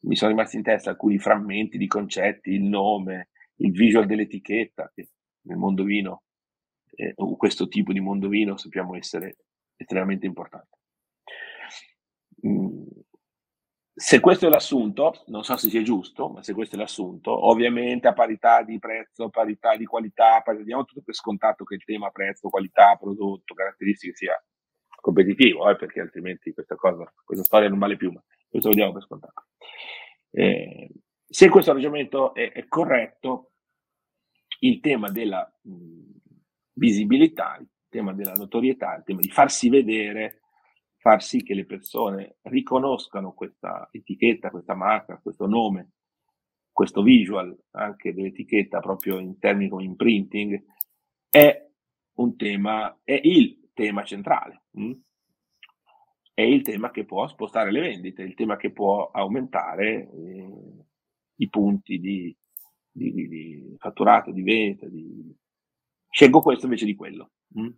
mi 0.00 0.16
sono 0.16 0.32
rimasti 0.32 0.56
in 0.56 0.62
testa 0.62 0.90
alcuni 0.90 1.18
frammenti 1.18 1.78
di 1.78 1.86
concetti, 1.86 2.50
il 2.50 2.64
nome, 2.64 3.28
il 3.56 3.70
visual 3.70 4.06
dell'etichetta, 4.06 4.90
che 4.92 5.10
nel 5.42 5.56
mondo 5.56 5.84
vino, 5.84 6.24
eh, 6.96 7.12
o 7.16 7.36
questo 7.36 7.68
tipo 7.68 7.92
di 7.92 8.00
mondo 8.00 8.28
vino 8.28 8.56
sappiamo 8.56 8.96
essere 8.96 9.36
estremamente 9.76 10.26
importante. 10.26 10.78
Mm, 12.46 12.82
se 13.98 14.20
questo 14.20 14.46
è 14.46 14.50
l'assunto, 14.50 15.22
non 15.28 15.42
so 15.42 15.56
se 15.56 15.70
sia 15.70 15.80
giusto, 15.80 16.28
ma 16.28 16.42
se 16.42 16.52
questo 16.52 16.76
è 16.76 16.78
l'assunto, 16.78 17.48
ovviamente 17.48 18.06
a 18.06 18.12
parità 18.12 18.62
di 18.62 18.78
prezzo, 18.78 19.30
parità 19.30 19.74
di 19.74 19.86
qualità, 19.86 20.44
diamo 20.62 20.84
tutto 20.84 21.00
per 21.00 21.14
scontato 21.14 21.64
che 21.64 21.76
il 21.76 21.84
tema 21.84 22.10
prezzo, 22.10 22.50
qualità, 22.50 22.96
prodotto, 22.96 23.54
caratteristiche 23.54 24.14
sia 24.14 24.44
competitivo, 25.00 25.70
eh, 25.70 25.76
perché 25.76 26.00
altrimenti 26.00 26.52
questa 26.52 26.74
cosa, 26.74 27.10
questa 27.24 27.42
storia 27.42 27.70
non 27.70 27.78
vale 27.78 27.96
più, 27.96 28.12
ma 28.12 28.22
questo 28.46 28.68
lo 28.68 28.74
diamo 28.74 28.92
per 28.92 29.02
scontato. 29.02 29.46
Eh, 30.30 30.90
se 31.26 31.48
questo 31.48 31.72
ragionamento 31.72 32.34
è, 32.34 32.52
è, 32.52 32.68
corretto, 32.68 33.52
il 34.58 34.80
tema 34.80 35.08
della 35.10 35.50
mh, 35.62 36.18
visibilità, 36.74 37.56
il 37.58 37.68
tema 37.88 38.12
della 38.12 38.32
notorietà, 38.32 38.96
il 38.96 39.04
tema 39.04 39.20
di 39.20 39.30
farsi 39.30 39.70
vedere, 39.70 40.42
far 41.06 41.22
sì 41.22 41.44
che 41.44 41.54
le 41.54 41.66
persone 41.66 42.38
riconoscano 42.42 43.32
questa 43.32 43.88
etichetta, 43.92 44.50
questa 44.50 44.74
marca, 44.74 45.20
questo 45.22 45.46
nome, 45.46 45.92
questo 46.72 47.00
visual 47.00 47.56
anche 47.70 48.12
dell'etichetta 48.12 48.80
proprio 48.80 49.20
in 49.20 49.38
termini 49.38 49.70
come 49.70 49.84
imprinting, 49.84 50.64
è 51.30 51.64
un 52.14 52.36
tema, 52.36 52.98
è 53.04 53.20
il 53.22 53.70
tema 53.72 54.02
centrale. 54.02 54.64
Hm? 54.72 54.92
È 56.34 56.42
il 56.42 56.62
tema 56.62 56.90
che 56.90 57.04
può 57.04 57.28
spostare 57.28 57.70
le 57.70 57.82
vendite, 57.82 58.22
il 58.22 58.34
tema 58.34 58.56
che 58.56 58.72
può 58.72 59.08
aumentare 59.12 60.10
eh, 60.10 60.86
i 61.36 61.48
punti 61.48 62.00
di, 62.00 62.36
di, 62.90 63.12
di, 63.12 63.76
fatturato, 63.78 64.32
di 64.32 64.42
vendita. 64.42 64.88
Scelgo 66.10 66.42
questo 66.42 66.64
invece 66.64 66.84
di 66.84 66.96
quello. 66.96 67.30
Hm? 67.54 67.68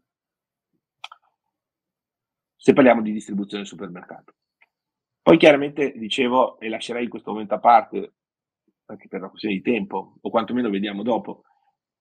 Se 2.60 2.72
parliamo 2.72 3.02
di 3.02 3.12
distribuzione 3.12 3.62
del 3.62 3.70
supermercato. 3.70 4.34
Poi 5.22 5.38
chiaramente 5.38 5.92
dicevo, 5.96 6.58
e 6.58 6.68
lascerei 6.68 7.04
in 7.04 7.08
questo 7.08 7.30
momento 7.30 7.54
a 7.54 7.60
parte, 7.60 8.14
anche 8.86 9.06
per 9.06 9.20
una 9.20 9.28
questione 9.28 9.54
di 9.54 9.62
tempo, 9.62 10.16
o 10.20 10.30
quantomeno 10.30 10.68
vediamo 10.68 11.02
dopo, 11.02 11.44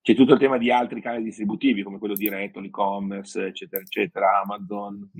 c'è 0.01 0.15
tutto 0.15 0.33
il 0.33 0.39
tema 0.39 0.57
di 0.57 0.71
altri 0.71 1.01
canali 1.01 1.23
distributivi, 1.23 1.83
come 1.83 1.99
quello 1.99 2.15
diretto, 2.15 2.59
l'e-commerce, 2.59 3.45
eccetera, 3.47 3.83
eccetera, 3.83 4.41
Amazon. 4.41 5.11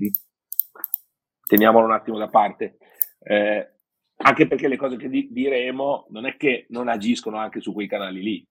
Teniamolo 1.46 1.84
un 1.84 1.92
attimo 1.92 2.18
da 2.18 2.28
parte. 2.28 2.78
Eh, 3.20 3.74
anche 4.16 4.46
perché 4.48 4.66
le 4.66 4.76
cose 4.76 4.96
che 4.96 5.08
di- 5.08 5.28
diremo 5.30 6.06
non 6.10 6.26
è 6.26 6.36
che 6.36 6.66
non 6.70 6.88
agiscono 6.88 7.36
anche 7.36 7.60
su 7.60 7.72
quei 7.72 7.86
canali 7.86 8.22
lì. 8.22 8.48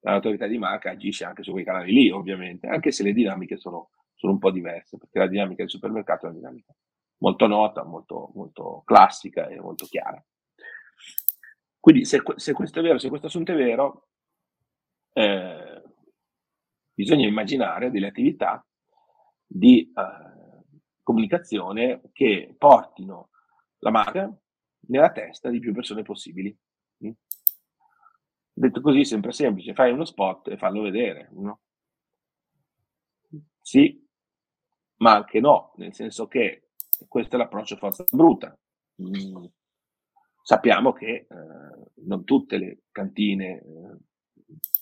L'autorità 0.00 0.46
di 0.46 0.58
marca 0.58 0.90
agisce 0.90 1.24
anche 1.24 1.42
su 1.42 1.50
quei 1.50 1.64
canali 1.64 1.92
lì, 1.92 2.10
ovviamente, 2.10 2.68
anche 2.68 2.92
se 2.92 3.02
le 3.02 3.12
dinamiche 3.12 3.56
sono 3.56 3.88
sono 4.18 4.32
un 4.32 4.38
po' 4.38 4.50
diverse, 4.50 4.98
perché 4.98 5.18
la 5.20 5.28
dinamica 5.28 5.62
del 5.62 5.70
supermercato 5.70 6.26
è 6.26 6.28
una 6.28 6.38
dinamica 6.38 6.74
molto 7.18 7.46
nota, 7.46 7.84
molto, 7.84 8.30
molto 8.34 8.82
classica 8.84 9.46
e 9.48 9.60
molto 9.60 9.86
chiara. 9.86 10.22
Quindi 11.80 12.04
se, 12.04 12.22
se, 12.36 12.52
questo 12.52 12.80
è 12.80 12.82
vero, 12.82 12.98
se 12.98 13.08
questo 13.08 13.28
assunto 13.28 13.52
è 13.52 13.56
vero, 13.56 14.08
eh, 15.12 15.82
bisogna 16.92 17.26
immaginare 17.26 17.90
delle 17.90 18.08
attività 18.08 18.64
di 19.46 19.92
eh, 19.94 20.64
comunicazione 21.02 22.02
che 22.12 22.54
portino 22.58 23.30
la 23.78 23.90
marca 23.90 24.30
nella 24.88 25.12
testa 25.12 25.48
di 25.50 25.60
più 25.60 25.72
persone 25.72 26.02
possibili. 26.02 26.56
Mm? 27.04 27.10
Detto 28.52 28.80
così, 28.80 29.04
sempre 29.04 29.32
semplice, 29.32 29.72
fai 29.72 29.92
uno 29.92 30.04
spot 30.04 30.48
e 30.48 30.58
fallo 30.58 30.82
vedere. 30.82 31.30
No? 31.32 31.60
Sì, 33.60 34.07
ma 34.98 35.14
anche 35.14 35.40
no, 35.40 35.72
nel 35.76 35.94
senso 35.94 36.26
che 36.26 36.70
questo 37.08 37.36
è 37.36 37.38
l'approccio 37.38 37.76
forza 37.76 38.04
bruta. 38.10 38.56
Mm. 39.02 39.44
Sappiamo 40.42 40.92
che 40.92 41.06
eh, 41.06 41.26
non 42.06 42.24
tutte 42.24 42.56
le 42.56 42.82
cantine 42.90 43.58
eh, 43.58 43.96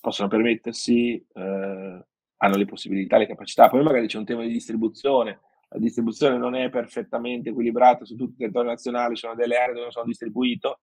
possono 0.00 0.28
permettersi, 0.28 1.14
eh, 1.16 2.06
hanno 2.36 2.56
le 2.56 2.64
possibilità, 2.64 3.18
le 3.18 3.26
capacità. 3.26 3.68
Poi 3.68 3.82
magari 3.82 4.06
c'è 4.06 4.18
un 4.18 4.24
tema 4.24 4.42
di 4.42 4.52
distribuzione, 4.52 5.40
la 5.68 5.78
distribuzione 5.78 6.38
non 6.38 6.54
è 6.54 6.70
perfettamente 6.70 7.50
equilibrata 7.50 8.04
su 8.04 8.14
tutto 8.14 8.30
il 8.30 8.36
territorio 8.36 8.70
nazionale, 8.70 9.14
ci 9.14 9.22
sono 9.22 9.34
delle 9.34 9.56
aree 9.56 9.72
dove 9.72 9.82
non 9.82 9.90
sono 9.90 10.06
distribuito, 10.06 10.80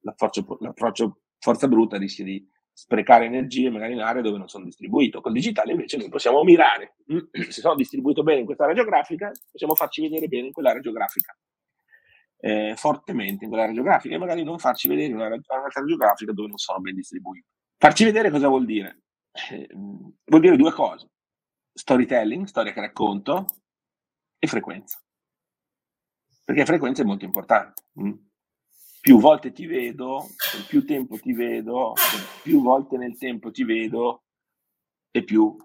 l'approccio, 0.00 0.56
l'approccio 0.60 1.20
forza 1.38 1.68
bruta 1.68 1.98
rischia 1.98 2.24
di 2.24 2.48
sprecare 2.76 3.24
energie 3.24 3.70
magari 3.70 3.94
in 3.94 4.00
aree 4.00 4.20
dove 4.20 4.36
non 4.36 4.48
sono 4.48 4.64
distribuito. 4.64 5.22
Col 5.22 5.32
digitale 5.32 5.72
invece 5.72 5.96
noi 5.96 6.10
possiamo 6.10 6.44
mirare, 6.44 6.96
se 7.48 7.62
sono 7.62 7.74
distribuito 7.74 8.22
bene 8.22 8.40
in 8.40 8.44
questa 8.44 8.64
area 8.64 8.76
geografica, 8.76 9.32
possiamo 9.50 9.74
farci 9.74 10.02
vedere 10.02 10.28
bene 10.28 10.48
in 10.48 10.52
quell'area 10.52 10.82
geografica, 10.82 11.34
eh, 12.38 12.74
fortemente 12.76 13.44
in 13.44 13.50
quell'area 13.50 13.74
geografica 13.74 14.14
e 14.14 14.18
magari 14.18 14.44
non 14.44 14.58
farci 14.58 14.88
vedere 14.88 15.06
in 15.06 15.14
un'area, 15.14 15.40
geografica 15.86 16.32
dove 16.32 16.48
non 16.48 16.58
sono 16.58 16.80
ben 16.80 16.94
distribuiti. 16.94 17.46
Farci 17.78 18.04
vedere 18.04 18.30
cosa 18.30 18.48
vuol 18.48 18.66
dire? 18.66 19.04
Eh, 19.50 19.66
vuol 19.72 20.40
dire 20.42 20.56
due 20.56 20.72
cose. 20.72 21.08
Storytelling, 21.72 22.44
storia 22.44 22.72
che 22.74 22.80
racconto, 22.80 23.46
e 24.38 24.46
frequenza. 24.46 25.02
Perché 26.44 26.66
frequenza 26.66 27.00
è 27.00 27.06
molto 27.06 27.24
importante. 27.24 27.84
Mm? 27.98 28.12
Più 29.06 29.20
volte 29.20 29.52
ti 29.52 29.66
vedo, 29.66 30.30
più 30.66 30.84
tempo 30.84 31.16
ti 31.16 31.32
vedo, 31.32 31.92
più 32.42 32.60
volte 32.60 32.96
nel 32.96 33.16
tempo 33.16 33.52
ti 33.52 33.62
vedo 33.62 34.24
e 35.12 35.22
più 35.22 35.56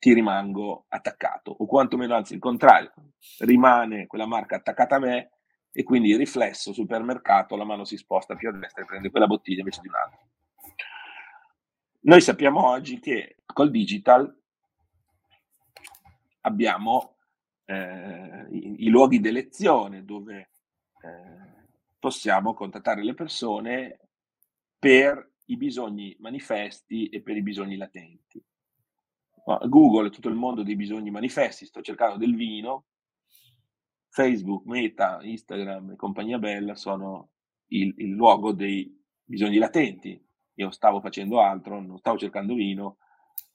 ti 0.00 0.12
rimango 0.12 0.86
attaccato, 0.88 1.54
o 1.56 1.66
quantomeno 1.66 2.16
anzi 2.16 2.34
il 2.34 2.40
contrario, 2.40 2.92
rimane 3.38 4.08
quella 4.08 4.26
marca 4.26 4.56
attaccata 4.56 4.96
a 4.96 4.98
me 4.98 5.30
e 5.70 5.84
quindi 5.84 6.08
il 6.08 6.16
riflesso 6.16 6.72
supermercato, 6.72 7.54
la 7.54 7.62
mano 7.62 7.84
si 7.84 7.96
sposta 7.96 8.34
più 8.34 8.48
a 8.48 8.52
destra 8.52 8.82
e 8.82 8.86
prende 8.86 9.10
quella 9.10 9.28
bottiglia 9.28 9.60
invece 9.60 9.80
di 9.80 9.86
un'altra. 9.86 10.18
Noi 12.00 12.20
sappiamo 12.20 12.70
oggi 12.70 12.98
che 12.98 13.36
col 13.46 13.70
digital 13.70 14.36
abbiamo 16.40 17.18
eh, 17.66 18.46
i, 18.50 18.84
i, 18.84 18.88
luoghi 18.88 19.20
d'elezione 19.20 20.04
dove 20.04 20.50
eh, 21.00 21.53
possiamo 22.04 22.52
contattare 22.52 23.02
le 23.02 23.14
persone 23.14 23.98
per 24.78 25.36
i 25.46 25.56
bisogni 25.56 26.14
manifesti 26.18 27.08
e 27.08 27.22
per 27.22 27.34
i 27.34 27.40
bisogni 27.40 27.76
latenti. 27.76 28.44
Google 29.66 30.08
è 30.08 30.10
tutto 30.10 30.28
il 30.28 30.34
mondo 30.34 30.62
dei 30.62 30.76
bisogni 30.76 31.10
manifesti, 31.10 31.64
sto 31.64 31.80
cercando 31.80 32.18
del 32.18 32.34
vino, 32.34 32.88
Facebook, 34.10 34.66
Meta, 34.66 35.20
Instagram 35.22 35.92
e 35.92 35.96
compagnia 35.96 36.38
bella 36.38 36.74
sono 36.74 37.30
il, 37.68 37.94
il 37.96 38.10
luogo 38.10 38.52
dei 38.52 38.94
bisogni 39.24 39.56
latenti. 39.56 40.22
Io 40.56 40.70
stavo 40.72 41.00
facendo 41.00 41.40
altro, 41.40 41.80
non 41.80 41.96
stavo 41.96 42.18
cercando 42.18 42.52
vino, 42.52 42.98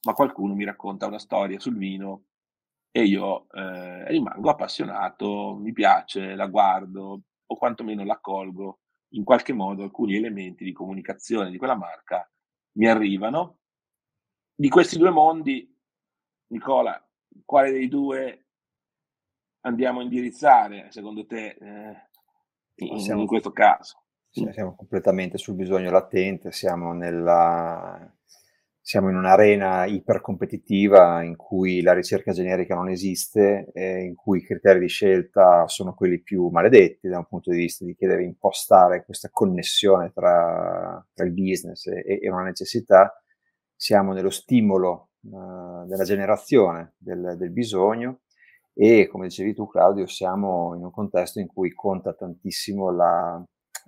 ma 0.06 0.14
qualcuno 0.14 0.56
mi 0.56 0.66
racconta 0.66 1.06
una 1.06 1.20
storia 1.20 1.60
sul 1.60 1.78
vino 1.78 2.24
e 2.90 3.04
io 3.04 3.48
eh, 3.52 4.08
rimango 4.08 4.50
appassionato, 4.50 5.56
mi 5.56 5.72
piace, 5.72 6.34
la 6.34 6.48
guardo, 6.48 7.26
o 7.52 7.56
quantomeno 7.58 8.04
l'accolgo, 8.04 8.80
in 9.14 9.24
qualche 9.24 9.54
modo 9.54 9.84
alcuni 9.84 10.16
elementi 10.16 10.64
di 10.64 10.72
comunicazione 10.72 11.50
di 11.50 11.58
quella 11.58 11.76
marca 11.76 12.30
mi 12.74 12.88
arrivano. 12.88 13.58
Di 14.54 14.70
questi 14.70 14.98
due 14.98 15.10
mondi, 15.10 15.74
Nicola, 16.48 17.02
quale 17.46 17.72
dei 17.72 17.88
due 17.88 18.46
andiamo 19.62 20.00
a 20.00 20.04
indirizzare 20.04 20.92
secondo 20.92 21.26
te 21.26 21.58
eh, 21.60 22.10
in, 22.76 23.00
siamo, 23.00 23.22
in, 23.22 23.28
questo 23.28 23.52
caso? 23.52 24.04
Siamo 24.30 24.76
completamente 24.76 25.38
sul 25.38 25.56
bisogno 25.56 25.92
latente, 25.92 26.52
siamo 26.52 26.94
nella 26.94 28.14
siamo 28.90 29.10
in 29.10 29.18
un'arena 29.18 29.86
ipercompetitiva 29.86 31.22
in 31.22 31.36
cui 31.36 31.84
la 31.84 31.94
ricerca 31.94 32.32
generica 32.32 32.74
non 32.74 32.90
esiste, 32.90 33.70
e 33.72 34.02
in 34.02 34.16
cui 34.16 34.40
i 34.40 34.44
criteri 34.44 34.80
di 34.80 34.88
scelta 34.88 35.68
sono 35.68 35.94
quelli 35.94 36.20
più 36.24 36.48
maledetti 36.48 37.08
da 37.08 37.20
un 37.20 37.28
punto 37.28 37.52
di 37.52 37.58
vista 37.58 37.86
di 37.86 37.94
chiedere 37.96 38.24
impostare 38.24 39.06
questa 39.06 39.30
connessione 39.32 40.12
tra, 40.12 41.06
tra 41.14 41.24
il 41.24 41.34
business 41.34 41.86
e, 41.86 42.20
e, 42.20 42.32
una 42.32 42.42
necessità, 42.42 43.14
siamo 43.76 44.12
nello 44.12 44.32
stimolo 44.32 45.10
uh, 45.20 45.86
della 45.86 46.04
generazione 46.04 46.96
del, 46.98 47.36
del 47.38 47.52
bisogno 47.52 48.22
e 48.74 49.08
come 49.08 49.28
dicevi 49.28 49.54
tu 49.54 49.68
Claudio 49.68 50.08
siamo 50.08 50.74
in 50.76 50.84
un 50.84 50.90
contesto 50.90 51.40
in 51.40 51.46
cui 51.46 51.72
conta 51.76 52.16
tantissimo 52.16 52.90
la, 52.90 53.40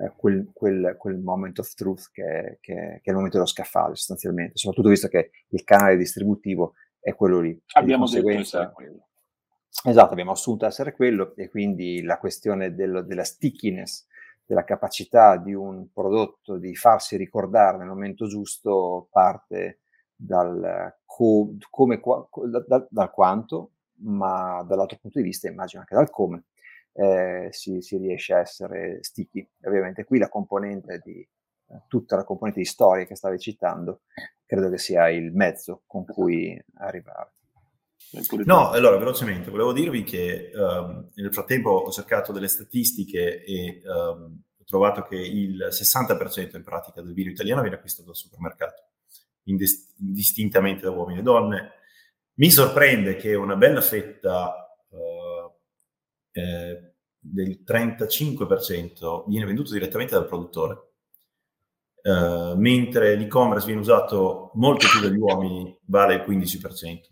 eh, 0.02 0.14
quel, 0.16 0.50
quel, 0.54 0.96
quel, 0.98 1.18
moment 1.18 1.60
of 1.60 1.74
truth 1.74 2.10
che, 2.12 2.58
che, 2.62 2.74
che, 2.74 3.02
è 3.04 3.10
il 3.10 3.16
momento 3.16 3.38
dello 3.38 3.48
scaffale 3.48 3.96
sostanzialmente, 3.96 4.58
soprattutto 4.58 4.90
visto 4.90 5.08
che 5.08 5.32
il 5.50 5.64
canale 5.64 5.98
distributivo 5.98 6.74
è 7.00 7.14
quello 7.14 7.40
lì. 7.40 7.60
Abbiamo 7.74 8.08
detto 8.08 8.30
essere 8.30 8.72
quello. 8.72 9.08
Esatto, 9.84 10.12
abbiamo 10.12 10.32
assunto 10.32 10.66
essere 10.66 10.94
quello 10.94 11.36
e 11.36 11.50
quindi 11.50 12.02
la 12.04 12.18
questione 12.18 12.74
del, 12.74 13.06
della 13.08 13.24
stickiness, 13.24 14.06
della 14.46 14.64
capacità 14.64 15.38
di 15.38 15.54
un 15.54 15.92
prodotto 15.92 16.58
di 16.58 16.76
farsi 16.76 17.16
ricordare 17.16 17.78
nel 17.78 17.88
momento 17.88 18.28
giusto 18.28 19.08
parte 19.12 19.80
dal, 20.14 20.98
co, 21.06 21.56
come, 21.70 22.02
da, 22.68 22.86
dal 22.90 23.12
quanto, 23.12 23.72
ma 24.02 24.64
dall'altro 24.68 24.98
punto 25.00 25.20
di 25.20 25.26
vista 25.26 25.48
immagino 25.48 25.82
anche 25.82 25.96
dal 25.96 26.10
come 26.10 26.46
eh, 26.94 27.48
si, 27.52 27.82
si, 27.82 27.98
riesce 27.98 28.34
a 28.34 28.40
essere 28.40 29.00
sticky. 29.02 29.48
Ovviamente 29.64 30.04
qui 30.04 30.20
la 30.20 30.30
componente 30.30 31.02
di 31.04 31.20
eh, 31.20 31.84
tutta 31.88 32.16
la 32.16 32.24
componente 32.24 32.60
di 32.60 32.66
storia 32.66 33.06
che 33.06 33.16
stavi 33.16 33.40
citando 33.40 34.02
credo 34.46 34.70
che 34.70 34.78
sia 34.78 35.10
il 35.10 35.32
mezzo 35.32 35.84
con 35.86 36.06
cui 36.06 36.62
arrivare. 36.76 37.34
No, 38.44 38.72
allora 38.72 38.98
velocemente, 38.98 39.50
volevo 39.50 39.72
dirvi 39.72 40.04
che 40.04 40.52
um, 40.54 41.10
nel 41.14 41.32
frattempo 41.32 41.70
ho 41.70 41.92
cercato 41.92 42.34
delle 42.34 42.50
statistiche 42.50 43.42
e 43.44 43.82
um, 43.86 44.42
ho 44.58 44.64
trovato 44.66 45.04
che 45.04 45.16
il 45.16 45.70
60% 45.72 46.58
in 46.58 46.64
pratica 46.64 47.02
del 47.02 47.14
vino 47.14 47.30
italiano 47.30 47.62
viene 47.62 47.78
acquistato 47.78 48.10
al 48.10 48.18
supermercato, 48.18 48.90
indist- 49.44 49.94
indistintamente 50.00 50.82
da 50.82 50.92
uomini 50.92 51.20
e 51.20 51.24
donne. 51.24 51.72
Mi 52.34 52.50
sorprende 52.50 53.16
che 53.16 53.36
una 53.36 53.56
bella 53.56 53.82
fetta 53.82 54.61
eh, 56.32 56.94
del 57.20 57.64
35% 57.66 59.26
viene 59.28 59.46
venduto 59.46 59.72
direttamente 59.72 60.16
dal 60.16 60.28
produttore, 60.28 60.92
eh, 62.02 62.54
mentre 62.56 63.16
l'e-commerce 63.16 63.66
viene 63.66 63.82
usato 63.82 64.52
molto 64.56 64.88
più 64.88 65.00
dagli 65.02 65.18
uomini, 65.18 65.78
vale 65.86 66.16
il 66.16 66.22
15%. 66.22 67.10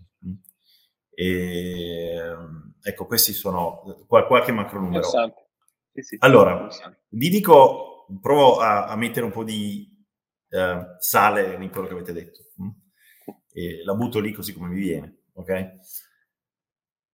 E, 1.12 2.36
ecco, 2.82 3.06
questi 3.06 3.34
sono 3.34 4.06
qualche 4.08 4.52
macro 4.52 4.80
numero. 4.80 5.04
Sì, 5.92 6.02
sì, 6.02 6.16
allora, 6.20 6.68
vi 7.10 7.30
dico, 7.30 8.08
provo 8.22 8.60
a, 8.60 8.88
a, 8.88 8.96
mettere 8.96 9.26
un 9.26 9.32
po' 9.32 9.44
di 9.44 9.86
eh, 10.50 10.96
sale 10.98 11.56
in 11.62 11.70
quello 11.70 11.88
che 11.88 11.94
avete 11.94 12.14
detto. 12.14 12.40
E 13.52 13.84
la 13.84 13.94
butto 13.94 14.20
lì 14.20 14.32
così 14.32 14.54
come 14.54 14.70
mi 14.70 14.80
viene, 14.80 15.24
ok? 15.34 15.72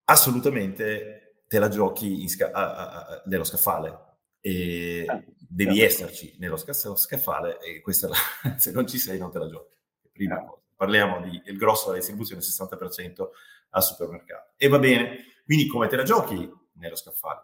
Assolutamente 0.06 1.25
te 1.48 1.60
la 1.60 1.68
giochi 1.68 2.28
sca- 2.28 2.52
a, 2.52 2.76
a, 2.76 3.06
a, 3.06 3.22
nello 3.26 3.44
scaffale 3.44 4.04
e 4.40 5.06
ah, 5.08 5.24
devi 5.38 5.78
certo. 5.78 5.86
esserci 5.86 6.36
nello 6.40 6.58
scaffale 6.58 7.60
e 7.60 7.82
questa 7.82 8.08
la, 8.08 8.16
se 8.58 8.72
non 8.72 8.88
ci 8.88 8.98
sei 8.98 9.18
non 9.18 9.32
te 9.32 9.40
la 9.40 9.48
giochi. 9.48 9.78
Prima 10.12 10.36
ah. 10.36 10.46
cosa. 10.46 10.62
Parliamo 10.76 11.22
di 11.22 11.42
il 11.46 11.58
grosso 11.58 11.86
della 11.86 11.98
distribuzione 11.98 12.42
60% 12.42 13.28
al 13.70 13.84
supermercato. 13.84 14.54
E 14.58 14.68
va 14.68 14.78
bene, 14.80 15.18
quindi 15.46 15.68
come 15.68 15.88
te 15.88 15.96
la 15.96 16.04
giochi 16.04 16.52
nello 16.74 16.96
scaffale? 16.96 17.42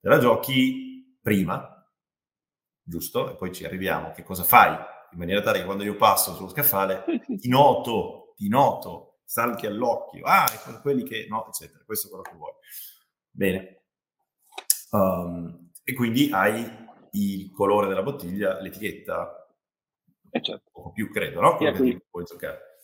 Te 0.00 0.08
la 0.08 0.18
giochi 0.18 1.18
prima, 1.20 1.86
giusto? 2.82 3.30
E 3.30 3.36
poi 3.36 3.52
ci 3.52 3.64
arriviamo. 3.64 4.12
Che 4.12 4.22
cosa 4.22 4.44
fai? 4.44 4.70
In 5.12 5.18
maniera 5.18 5.42
tale 5.42 5.58
che 5.58 5.64
quando 5.64 5.84
io 5.84 5.96
passo 5.96 6.34
sullo 6.34 6.48
scaffale 6.48 7.04
ti 7.38 7.48
noto, 7.48 8.32
ti 8.36 8.48
noto, 8.48 9.20
salti 9.24 9.66
all'occhio, 9.66 10.24
ah, 10.24 10.46
quelli 10.80 11.02
che 11.02 11.26
no, 11.28 11.46
eccetera. 11.48 11.84
Questo 11.84 12.06
è 12.06 12.10
quello 12.10 12.24
che 12.24 12.34
vuoi. 12.34 12.52
Bene. 13.30 13.84
Um, 14.90 15.70
e 15.84 15.94
quindi 15.94 16.30
hai 16.32 16.88
il 17.12 17.50
colore 17.52 17.88
della 17.88 18.02
bottiglia, 18.02 18.60
l'etichetta, 18.60 19.40
eh 20.30 20.42
certo. 20.42 20.70
o 20.72 20.92
più 20.92 21.10
credo, 21.10 21.40
no? 21.40 21.56
Quello 21.56 21.72
che 21.72 22.06
puoi 22.08 22.24
giocare. 22.24 22.78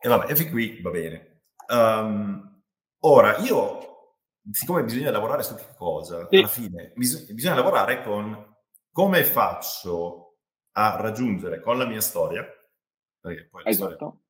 E 0.00 0.08
vabbè, 0.08 0.30
e 0.30 0.36
fin 0.36 0.50
qui 0.50 0.80
va 0.80 0.90
bene. 0.90 1.42
Um, 1.68 2.62
ora, 3.00 3.38
io, 3.38 4.16
siccome 4.50 4.84
bisogna 4.84 5.10
lavorare 5.10 5.42
su 5.42 5.54
che 5.54 5.74
cosa, 5.76 6.26
sì. 6.28 6.36
alla 6.36 6.48
fine 6.48 6.92
bis- 6.94 7.30
bisogna 7.32 7.56
lavorare 7.56 8.02
con 8.02 8.56
come 8.92 9.24
faccio 9.24 10.38
a 10.72 10.96
raggiungere 11.00 11.60
con 11.60 11.78
la 11.78 11.86
mia 11.86 12.00
storia, 12.00 12.44
perché 13.20 13.48
poi 13.48 13.64
la 13.64 13.70
esatto. 13.70 13.94
storia, 13.94 14.20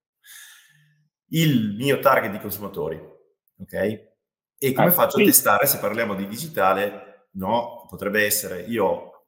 il 1.33 1.77
mio 1.77 1.99
target 2.01 2.33
di 2.33 2.41
consumatori, 2.41 2.97
ok? 3.59 4.10
E 4.63 4.75
come 4.75 4.89
ah, 4.89 4.93
faccio 4.93 5.17
sì. 5.17 5.23
a 5.23 5.27
testare 5.27 5.67
se 5.67 5.79
parliamo 5.79 6.15
di 6.15 6.29
digitale? 6.29 7.29
No, 7.33 7.87
potrebbe 7.89 8.27
essere 8.27 8.61
io, 8.65 9.25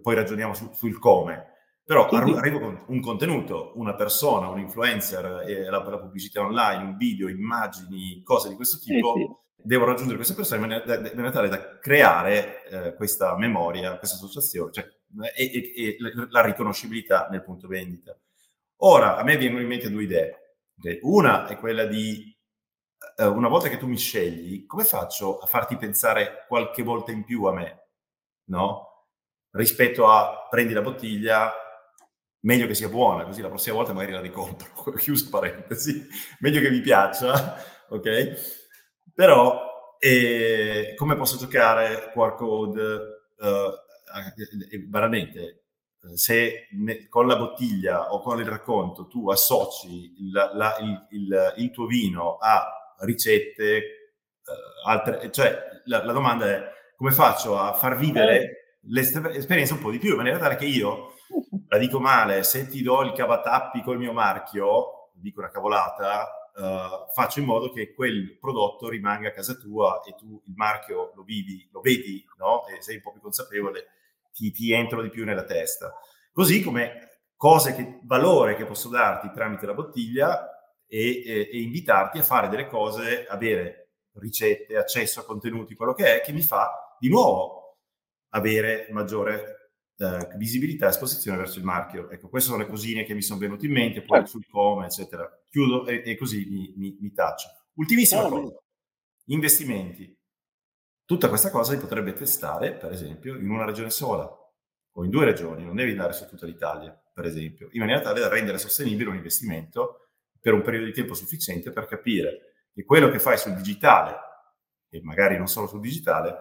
poi 0.00 0.14
ragioniamo 0.14 0.54
su, 0.54 0.70
sul 0.72 1.00
come, 1.00 1.50
però 1.84 2.08
sì, 2.08 2.14
arrivo 2.14 2.60
con 2.60 2.84
un 2.86 3.00
contenuto, 3.00 3.72
una 3.74 3.96
persona, 3.96 4.46
un 4.46 4.60
influencer, 4.60 5.42
eh, 5.48 5.64
la, 5.64 5.82
la, 5.82 5.98
pubblicità 5.98 6.42
online, 6.42 6.84
un 6.84 6.96
video, 6.96 7.28
immagini, 7.28 8.22
cose 8.22 8.50
di 8.50 8.54
questo 8.54 8.78
tipo, 8.78 9.14
sì, 9.16 9.26
devo 9.66 9.86
raggiungere 9.86 10.14
queste 10.14 10.34
persone 10.34 10.62
in 10.62 10.68
maniera, 10.68 10.94
in 10.94 11.02
maniera 11.02 11.32
tale 11.32 11.48
da 11.48 11.78
creare 11.80 12.64
eh, 12.68 12.94
questa 12.94 13.36
memoria, 13.36 13.98
questa 13.98 14.14
associazione, 14.14 14.70
cioè, 14.70 14.88
e, 15.34 15.50
e, 15.52 15.72
e, 15.74 15.96
la 16.28 16.42
riconoscibilità 16.42 17.26
nel 17.32 17.42
punto 17.42 17.66
vendita. 17.66 18.16
Ora, 18.82 19.16
a 19.16 19.24
me 19.24 19.36
vengono 19.36 19.62
in 19.62 19.68
mente 19.68 19.90
due 19.90 20.04
idee. 20.04 20.54
Okay? 20.78 21.00
Una 21.02 21.48
è 21.48 21.56
quella 21.56 21.86
di 21.86 22.32
eh, 23.16 23.26
una 23.26 23.48
volta 23.48 23.68
che 23.68 23.78
tu 23.78 23.86
mi 23.86 23.96
scegli, 23.96 24.66
come 24.66 24.84
faccio 24.84 25.38
a 25.38 25.46
farti 25.46 25.76
pensare 25.76 26.44
qualche 26.48 26.82
volta 26.82 27.12
in 27.12 27.24
più 27.24 27.44
a 27.44 27.52
me? 27.52 27.88
No? 28.44 29.06
Rispetto 29.50 30.08
a 30.08 30.46
prendi 30.48 30.72
la 30.72 30.82
bottiglia, 30.82 31.52
meglio 32.40 32.66
che 32.66 32.74
sia 32.74 32.88
buona, 32.88 33.24
così 33.24 33.40
la 33.40 33.48
prossima 33.48 33.76
volta 33.76 33.92
magari 33.92 34.12
la 34.12 34.20
ricompro, 34.20 34.92
chiuso 34.96 35.28
parentesi, 35.30 36.06
meglio 36.40 36.60
che 36.60 36.70
mi 36.70 36.80
piaccia, 36.80 37.56
ok? 37.88 38.58
Però 39.14 39.96
eh, 39.98 40.94
come 40.96 41.16
posso 41.16 41.36
giocare 41.36 42.10
QR 42.12 42.34
code? 42.36 43.18
Uh, 43.40 44.88
banalmente, 44.88 45.64
se 46.14 46.68
ne, 46.72 47.08
con 47.08 47.26
la 47.26 47.36
bottiglia 47.36 48.12
o 48.12 48.20
con 48.20 48.38
il 48.40 48.46
racconto 48.46 49.06
tu 49.06 49.30
associ 49.30 50.14
il, 50.18 50.30
la, 50.30 50.76
il, 50.80 51.06
il, 51.10 51.54
il 51.58 51.70
tuo 51.70 51.86
vino 51.86 52.36
a 52.36 52.79
ricette, 53.00 53.76
eh, 53.76 53.84
altre, 54.86 55.30
cioè 55.30 55.58
la, 55.84 56.04
la, 56.04 56.12
domanda 56.12 56.46
è 56.46 56.72
come 56.96 57.12
faccio 57.12 57.58
a 57.58 57.72
far 57.72 57.96
vivere 57.96 58.78
l'esperienza 58.82 59.74
un 59.74 59.80
po' 59.80 59.90
di 59.90 59.98
più, 59.98 60.10
in 60.10 60.16
maniera 60.16 60.38
tale 60.38 60.56
che 60.56 60.66
io, 60.66 61.14
la 61.68 61.78
dico 61.78 62.00
male, 62.00 62.42
se 62.42 62.66
ti 62.68 62.82
do 62.82 63.02
il 63.02 63.12
cavatappi 63.12 63.82
col 63.82 63.98
mio 63.98 64.12
marchio, 64.12 65.10
dico 65.14 65.40
una 65.40 65.50
cavolata, 65.50 66.34
Uh, 66.52 67.08
faccio 67.14 67.38
in 67.38 67.46
modo 67.46 67.70
che 67.70 67.94
quel 67.94 68.36
prodotto 68.38 68.88
rimanga 68.88 69.28
a 69.28 69.32
casa 69.32 69.54
tua 69.54 70.02
e 70.04 70.14
tu 70.16 70.42
il 70.44 70.52
marchio 70.56 71.12
lo 71.14 71.22
vivi, 71.22 71.66
lo 71.72 71.80
vedi, 71.80 72.22
no? 72.38 72.66
E 72.66 72.82
sei 72.82 72.96
un 72.96 73.02
po' 73.02 73.12
più 73.12 73.20
consapevole, 73.20 73.86
ti, 74.32 74.50
ti 74.50 74.72
entro 74.72 75.00
di 75.00 75.10
più 75.10 75.24
nella 75.24 75.44
testa. 75.44 75.94
Così 76.32 76.60
come 76.62 77.20
cose 77.36 77.74
che, 77.74 78.00
valore 78.02 78.56
che 78.56 78.66
posso 78.66 78.90
darti 78.90 79.30
tramite 79.32 79.64
la 79.64 79.74
bottiglia, 79.74 80.59
e, 80.90 81.22
e, 81.24 81.48
e 81.52 81.62
invitarti 81.62 82.18
a 82.18 82.24
fare 82.24 82.48
delle 82.48 82.66
cose, 82.66 83.24
avere 83.26 83.92
ricette, 84.14 84.76
accesso 84.76 85.20
a 85.20 85.24
contenuti, 85.24 85.76
quello 85.76 85.94
che 85.94 86.16
è, 86.16 86.20
che 86.20 86.32
mi 86.32 86.42
fa 86.42 86.96
di 86.98 87.08
nuovo 87.08 87.78
avere 88.30 88.88
maggiore 88.90 89.72
eh, 89.96 90.28
visibilità 90.36 90.86
e 90.86 90.88
esposizione 90.88 91.38
verso 91.38 91.58
il 91.58 91.64
marchio. 91.64 92.10
Ecco, 92.10 92.28
queste 92.28 92.50
sono 92.50 92.62
le 92.62 92.68
cosine 92.68 93.04
che 93.04 93.14
mi 93.14 93.22
sono 93.22 93.38
venute 93.38 93.66
in 93.66 93.72
mente, 93.72 94.02
poi 94.02 94.26
sul 94.26 94.46
come, 94.48 94.86
eccetera. 94.86 95.28
Chiudo 95.48 95.86
e, 95.86 96.02
e 96.04 96.16
così 96.16 96.46
mi, 96.50 96.72
mi, 96.76 96.96
mi, 97.00 97.12
taccio. 97.12 97.48
Ultimissima 97.74 98.28
cosa, 98.28 98.60
investimenti. 99.26 100.16
Tutta 101.04 101.28
questa 101.28 101.50
cosa 101.50 101.72
si 101.72 101.78
potrebbe 101.78 102.12
testare, 102.12 102.74
per 102.74 102.92
esempio, 102.92 103.36
in 103.36 103.50
una 103.50 103.64
regione 103.64 103.90
sola 103.90 104.28
o 104.92 105.04
in 105.04 105.10
due 105.10 105.24
regioni, 105.24 105.64
non 105.64 105.76
devi 105.76 105.90
andare 105.92 106.12
su 106.12 106.26
tutta 106.26 106.46
l'Italia, 106.46 106.92
per 107.12 107.24
esempio, 107.24 107.68
in 107.72 107.80
maniera 107.80 108.00
tale 108.00 108.20
da 108.20 108.28
rendere 108.28 108.58
sostenibile 108.58 109.10
un 109.10 109.16
investimento 109.16 110.09
per 110.40 110.54
un 110.54 110.62
periodo 110.62 110.86
di 110.86 110.92
tempo 110.92 111.14
sufficiente 111.14 111.70
per 111.70 111.86
capire 111.86 112.54
che 112.72 112.84
quello 112.84 113.10
che 113.10 113.18
fai 113.18 113.36
sul 113.36 113.54
digitale, 113.54 114.16
e 114.88 115.00
magari 115.02 115.36
non 115.36 115.46
solo 115.46 115.66
sul 115.66 115.80
digitale, 115.80 116.36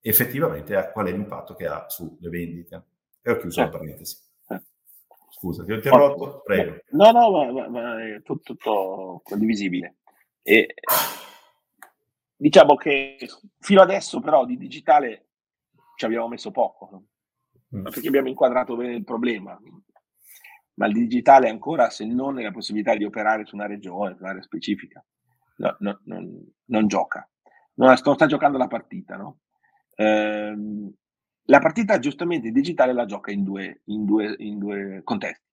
effettivamente 0.00 0.76
ha, 0.76 0.90
qual 0.90 1.06
è 1.06 1.12
l'impatto 1.12 1.54
che 1.54 1.66
ha 1.66 1.88
sulle 1.88 2.28
vendite. 2.28 2.84
E 3.22 3.30
ho 3.30 3.36
chiuso 3.36 3.60
eh. 3.60 3.64
la 3.64 3.70
parentesi. 3.70 4.16
Scusa, 5.30 5.64
ti 5.64 5.72
ho 5.72 5.74
interrotto, 5.74 6.42
prego. 6.44 6.76
No, 6.90 7.10
no, 7.10 7.30
ma, 7.30 7.52
ma, 7.52 7.68
ma 7.68 8.04
è 8.04 8.22
tutto, 8.22 8.54
tutto 8.54 9.20
condivisibile. 9.24 9.96
E, 10.42 10.74
diciamo 12.36 12.74
che 12.74 13.16
fino 13.58 13.80
adesso 13.80 14.20
però 14.20 14.44
di 14.44 14.56
digitale 14.56 15.28
ci 15.96 16.04
abbiamo 16.04 16.28
messo 16.28 16.50
poco, 16.50 16.88
no? 16.90 17.04
Mm. 17.74 17.84
perché 17.84 18.06
abbiamo 18.08 18.28
inquadrato 18.28 18.76
bene 18.76 18.94
il 18.94 19.04
problema. 19.04 19.58
Ma 20.74 20.86
il 20.86 20.94
digitale 20.94 21.48
ancora, 21.48 21.90
se 21.90 22.06
non 22.06 22.34
nella 22.34 22.50
possibilità 22.50 22.94
di 22.96 23.04
operare 23.04 23.44
su 23.44 23.54
una 23.54 23.66
regione, 23.66 24.14
su 24.16 24.22
un'area 24.22 24.42
specifica, 24.42 25.04
no, 25.56 25.76
no, 25.80 26.00
non, 26.04 26.52
non, 26.66 26.86
gioca. 26.86 27.28
Non, 27.74 27.96
sta, 27.96 28.14
sta 28.14 28.26
giocando 28.26 28.58
la 28.58 28.68
partita, 28.68 29.16
no? 29.16 29.40
Ehm, 29.96 30.92
la 31.46 31.58
partita 31.58 31.98
giustamente 31.98 32.50
digitale 32.50 32.92
la 32.92 33.04
gioca 33.04 33.30
in 33.30 33.42
due, 33.42 33.82
in, 33.86 34.04
due, 34.04 34.34
in 34.38 34.58
due, 34.58 35.00
contesti. 35.04 35.44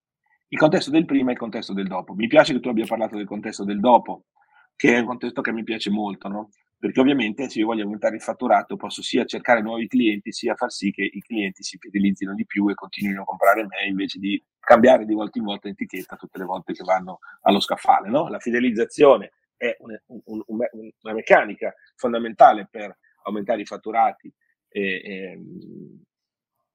Il 0.50 0.58
contesto 0.58 0.90
del 0.90 1.06
prima 1.06 1.30
e 1.30 1.34
il 1.34 1.40
contesto 1.40 1.74
del 1.74 1.88
dopo. 1.88 2.14
Mi 2.14 2.28
piace 2.28 2.54
che 2.54 2.60
tu 2.60 2.70
abbia 2.70 2.86
parlato 2.86 3.16
del 3.18 3.28
contesto 3.28 3.64
del 3.64 3.80
dopo, 3.80 4.26
che 4.76 4.96
è 4.96 5.00
un 5.00 5.06
contesto 5.06 5.42
che 5.42 5.52
mi 5.52 5.64
piace 5.64 5.90
molto, 5.90 6.28
no? 6.28 6.50
perché 6.80 7.02
ovviamente 7.02 7.50
se 7.50 7.60
io 7.60 7.66
voglio 7.66 7.84
aumentare 7.84 8.16
il 8.16 8.22
fatturato 8.22 8.78
posso 8.78 9.02
sia 9.02 9.26
cercare 9.26 9.62
nuovi 9.62 9.86
clienti, 9.88 10.32
sia 10.32 10.56
far 10.56 10.72
sì 10.72 10.92
che 10.92 11.04
i 11.04 11.20
clienti 11.20 11.62
si 11.62 11.78
fidelizzino 11.78 12.34
di 12.34 12.46
più 12.46 12.70
e 12.70 12.74
continuino 12.74 13.24
a 13.24 13.26
comprare 13.26 13.64
me 13.64 13.86
invece 13.86 14.18
di 14.18 14.42
cambiare 14.70 15.04
di 15.04 15.16
volta 15.16 15.40
in 15.40 15.46
volta 15.46 15.68
etichetta 15.68 16.16
tutte 16.16 16.38
le 16.38 16.44
volte 16.44 16.74
che 16.74 16.84
vanno 16.84 17.18
allo 17.42 17.60
scaffale. 17.60 18.08
No? 18.08 18.30
La 18.30 18.38
fidelizzazione 18.38 19.32
è 19.58 19.76
un, 19.80 20.00
un, 20.26 20.44
un, 20.46 20.60
una 21.02 21.14
meccanica 21.14 21.74
fondamentale 21.96 22.68
per 22.70 22.96
aumentare 23.24 23.62
i 23.62 23.66
fatturati 23.66 24.32
e, 24.68 25.02
e, 25.04 25.42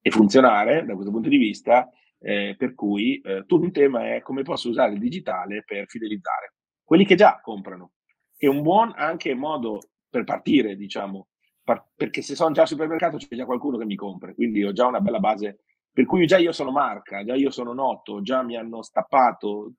e 0.00 0.11
funzionare 0.11 0.85
da 0.85 0.94
questo 0.94 1.12
punto 1.12 1.28
di 1.28 1.37
vista, 1.37 1.88
eh, 2.18 2.57
per 2.59 2.74
cui 2.74 3.20
eh, 3.20 3.44
tutto 3.46 3.62
un 3.62 3.70
tema 3.70 4.12
è 4.12 4.22
come 4.22 4.42
posso 4.42 4.68
usare 4.68 4.94
il 4.94 4.98
digitale 4.98 5.62
per 5.64 5.87
fidelizzare 5.87 6.54
quelli 6.83 7.04
che 7.04 7.14
già 7.14 7.38
comprano, 7.40 7.92
è 8.37 8.48
un 8.48 8.61
buon 8.62 8.92
anche 8.96 9.35
modo 9.35 9.78
per 10.11 10.24
partire, 10.24 10.74
diciamo, 10.74 11.28
par- 11.62 11.87
perché 11.94 12.22
se 12.22 12.35
sono 12.35 12.52
già 12.52 12.62
al 12.62 12.68
supermercato 12.68 13.18
c'è 13.18 13.37
già 13.37 13.44
qualcuno 13.44 13.78
che 13.78 13.85
mi 13.85 13.94
compra, 13.94 14.35
quindi 14.35 14.64
ho 14.64 14.72
già 14.72 14.85
una 14.87 15.00
bella 15.00 15.20
base, 15.20 15.61
per 15.94 16.07
cui 16.07 16.26
già 16.26 16.38
io 16.38 16.50
sono 16.50 16.72
marca, 16.72 17.22
già 17.22 17.37
io 17.37 17.52
sono 17.52 17.72
noto, 17.72 18.20
già 18.20 18.42
mi 18.42 18.57
hanno 18.57 18.83
stappato, 18.83 19.74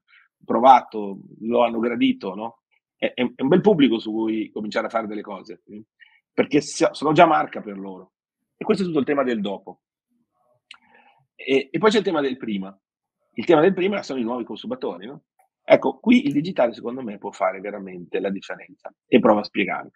provato, 0.46 1.20
lo 1.42 1.66
hanno 1.66 1.80
gradito, 1.80 2.34
no? 2.34 2.62
È, 2.96 3.12
è 3.14 3.22
un 3.22 3.48
bel 3.50 3.60
pubblico 3.60 4.00
su 4.00 4.14
cui 4.14 4.50
cominciare 4.50 4.88
a 4.88 4.90
fare 4.90 5.08
delle 5.08 5.22
cose 5.22 5.62
perché 6.32 6.62
sono 6.62 7.12
già 7.12 7.26
marca 7.26 7.62
per 7.62 7.78
loro. 7.78 8.12
E 8.56 8.64
questo 8.64 8.84
è 8.84 8.86
tutto 8.86 9.00
il 9.00 9.06
tema 9.06 9.24
del 9.24 9.42
dopo. 9.42 9.82
E, 11.36 11.70
e 11.72 11.78
poi 11.78 11.90
c'è 11.90 11.98
il 11.98 12.04
tema 12.04 12.22
del 12.22 12.38
prima. 12.38 12.78
Il 13.34 13.46
tema 13.46 13.62
del 13.62 13.74
prima 13.74 14.04
sono 14.04 14.20
i 14.20 14.24
nuovi 14.24 14.44
consumatori. 14.46 15.06
No? 15.08 15.24
Ecco, 15.64 15.98
qui 16.00 16.26
il 16.26 16.34
digitale 16.34 16.74
secondo 16.74 17.02
me 17.02 17.18
può 17.18 17.32
fare 17.32 17.60
veramente 17.60 18.20
la 18.20 18.30
differenza 18.30 18.94
e 19.06 19.20
provo 19.20 19.40
a 19.40 19.44
spiegarlo. 19.44 19.92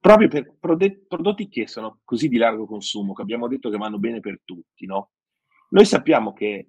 Proprio 0.00 0.28
per 0.28 0.56
prodotti 0.58 1.48
che 1.48 1.68
sono 1.68 2.00
così 2.04 2.28
di 2.28 2.38
largo 2.38 2.66
consumo, 2.66 3.12
che 3.12 3.22
abbiamo 3.22 3.46
detto 3.46 3.70
che 3.70 3.76
vanno 3.76 4.00
bene 4.00 4.18
per 4.18 4.40
tutti, 4.44 4.84
no? 4.84 5.10
Noi 5.72 5.84
sappiamo 5.86 6.32
che 6.32 6.68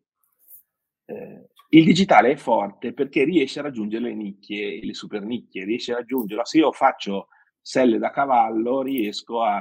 eh, 1.06 1.48
il 1.70 1.86
digitale 1.86 2.32
è 2.32 2.36
forte 2.36 2.94
perché 2.94 3.24
riesce 3.24 3.60
a 3.60 3.64
raggiungere 3.64 4.06
le 4.06 4.16
nicchie, 4.16 4.84
le 4.84 4.94
super 4.94 5.24
nicchie, 5.24 5.66
riesce 5.66 5.92
a 5.92 5.98
raggiungerlo. 5.98 6.46
Se 6.46 6.58
io 6.58 6.72
faccio 6.72 7.28
selle 7.60 7.98
da 7.98 8.12
cavallo 8.12 8.82
riesco 8.82 9.42
a, 9.42 9.56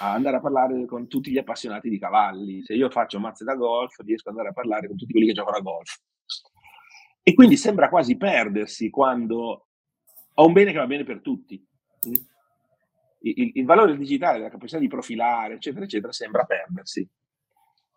a, 0.00 0.12
andare 0.12 0.36
a 0.36 0.40
parlare 0.40 0.84
con 0.86 1.08
tutti 1.08 1.30
gli 1.30 1.38
appassionati 1.38 1.88
di 1.88 1.98
cavalli. 1.98 2.62
Se 2.64 2.74
io 2.74 2.90
faccio 2.90 3.20
mazze 3.20 3.44
da 3.44 3.54
golf, 3.54 3.98
riesco 3.98 4.30
ad 4.30 4.36
andare 4.36 4.50
a 4.50 4.54
parlare 4.54 4.88
con 4.88 4.96
tutti 4.96 5.12
quelli 5.12 5.26
che 5.26 5.32
giocano 5.32 5.58
a 5.58 5.60
golf. 5.60 6.00
E 7.22 7.34
quindi 7.34 7.56
sembra 7.56 7.88
quasi 7.88 8.16
perdersi 8.16 8.90
quando 8.90 9.66
ho 10.34 10.46
un 10.46 10.52
bene 10.52 10.72
che 10.72 10.78
va 10.78 10.86
bene 10.86 11.04
per 11.04 11.20
tutti. 11.20 11.64
Mm? 12.08 12.12
Il, 13.20 13.34
il, 13.36 13.50
il 13.54 13.64
valore 13.64 13.96
digitale, 13.96 14.38
la 14.38 14.50
capacità 14.50 14.78
di 14.78 14.88
profilare, 14.88 15.54
eccetera, 15.54 15.84
eccetera, 15.84 16.12
sembra 16.12 16.44
perdersi. 16.44 17.08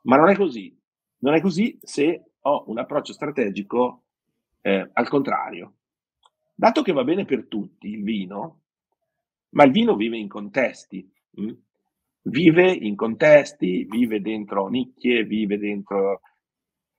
Ma 0.03 0.17
non 0.17 0.29
è 0.29 0.35
così. 0.35 0.75
Non 1.21 1.34
è 1.34 1.41
così 1.41 1.77
se 1.81 2.34
ho 2.39 2.63
un 2.67 2.77
approccio 2.77 3.13
strategico 3.13 4.03
eh, 4.62 4.89
al 4.93 5.07
contrario. 5.07 5.73
Dato 6.53 6.81
che 6.81 6.91
va 6.91 7.03
bene 7.03 7.25
per 7.25 7.47
tutti 7.47 7.89
il 7.89 8.03
vino, 8.03 8.62
ma 9.49 9.63
il 9.63 9.71
vino 9.71 9.95
vive 9.95 10.17
in 10.17 10.27
contesti, 10.27 11.10
mh? 11.31 11.43
Mm? 11.43 11.53
vive 12.23 12.71
in 12.71 12.95
contesti, 12.95 13.86
vive 13.89 14.21
dentro 14.21 14.67
nicchie, 14.67 15.23
vive 15.23 15.57
dentro 15.57 16.21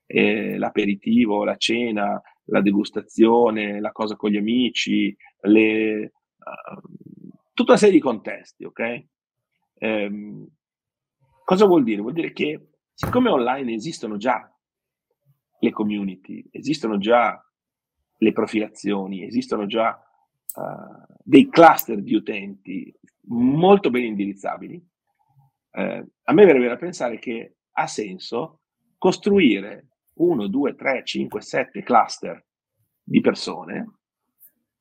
eh, 0.06 0.58
l'aperitivo, 0.58 1.44
la 1.44 1.56
cena, 1.56 2.20
la 2.46 2.60
degustazione, 2.60 3.80
la 3.80 3.92
cosa 3.92 4.16
con 4.16 4.30
gli 4.30 4.36
amici, 4.36 5.14
le, 5.42 6.12
uh, 6.38 7.30
tutta 7.52 7.72
una 7.72 7.80
serie 7.80 7.94
di 7.94 8.00
contesti, 8.00 8.64
ok? 8.64 9.04
Um, 9.74 10.46
cosa 11.44 11.66
vuol 11.66 11.84
dire? 11.84 12.00
Vuol 12.02 12.14
dire 12.14 12.32
che 12.32 12.71
siccome 12.94 13.30
online 13.30 13.72
esistono 13.72 14.16
già 14.16 14.50
le 15.58 15.70
community, 15.70 16.44
esistono 16.50 16.98
già 16.98 17.40
le 18.18 18.32
profilazioni, 18.32 19.24
esistono 19.24 19.66
già 19.66 20.00
uh, 20.54 21.14
dei 21.22 21.48
cluster 21.48 22.00
di 22.00 22.14
utenti 22.14 22.94
molto 23.26 23.90
ben 23.90 24.04
indirizzabili, 24.04 24.76
uh, 25.72 25.80
a 25.80 26.32
me 26.32 26.44
verrebbe 26.44 26.68
da 26.68 26.76
pensare 26.76 27.18
che 27.18 27.56
ha 27.72 27.86
senso 27.86 28.60
costruire 28.98 29.88
1, 30.14 30.46
2, 30.46 30.74
3, 30.74 31.04
5, 31.04 31.40
7 31.40 31.82
cluster 31.82 32.44
di 33.02 33.20
persone 33.20 33.98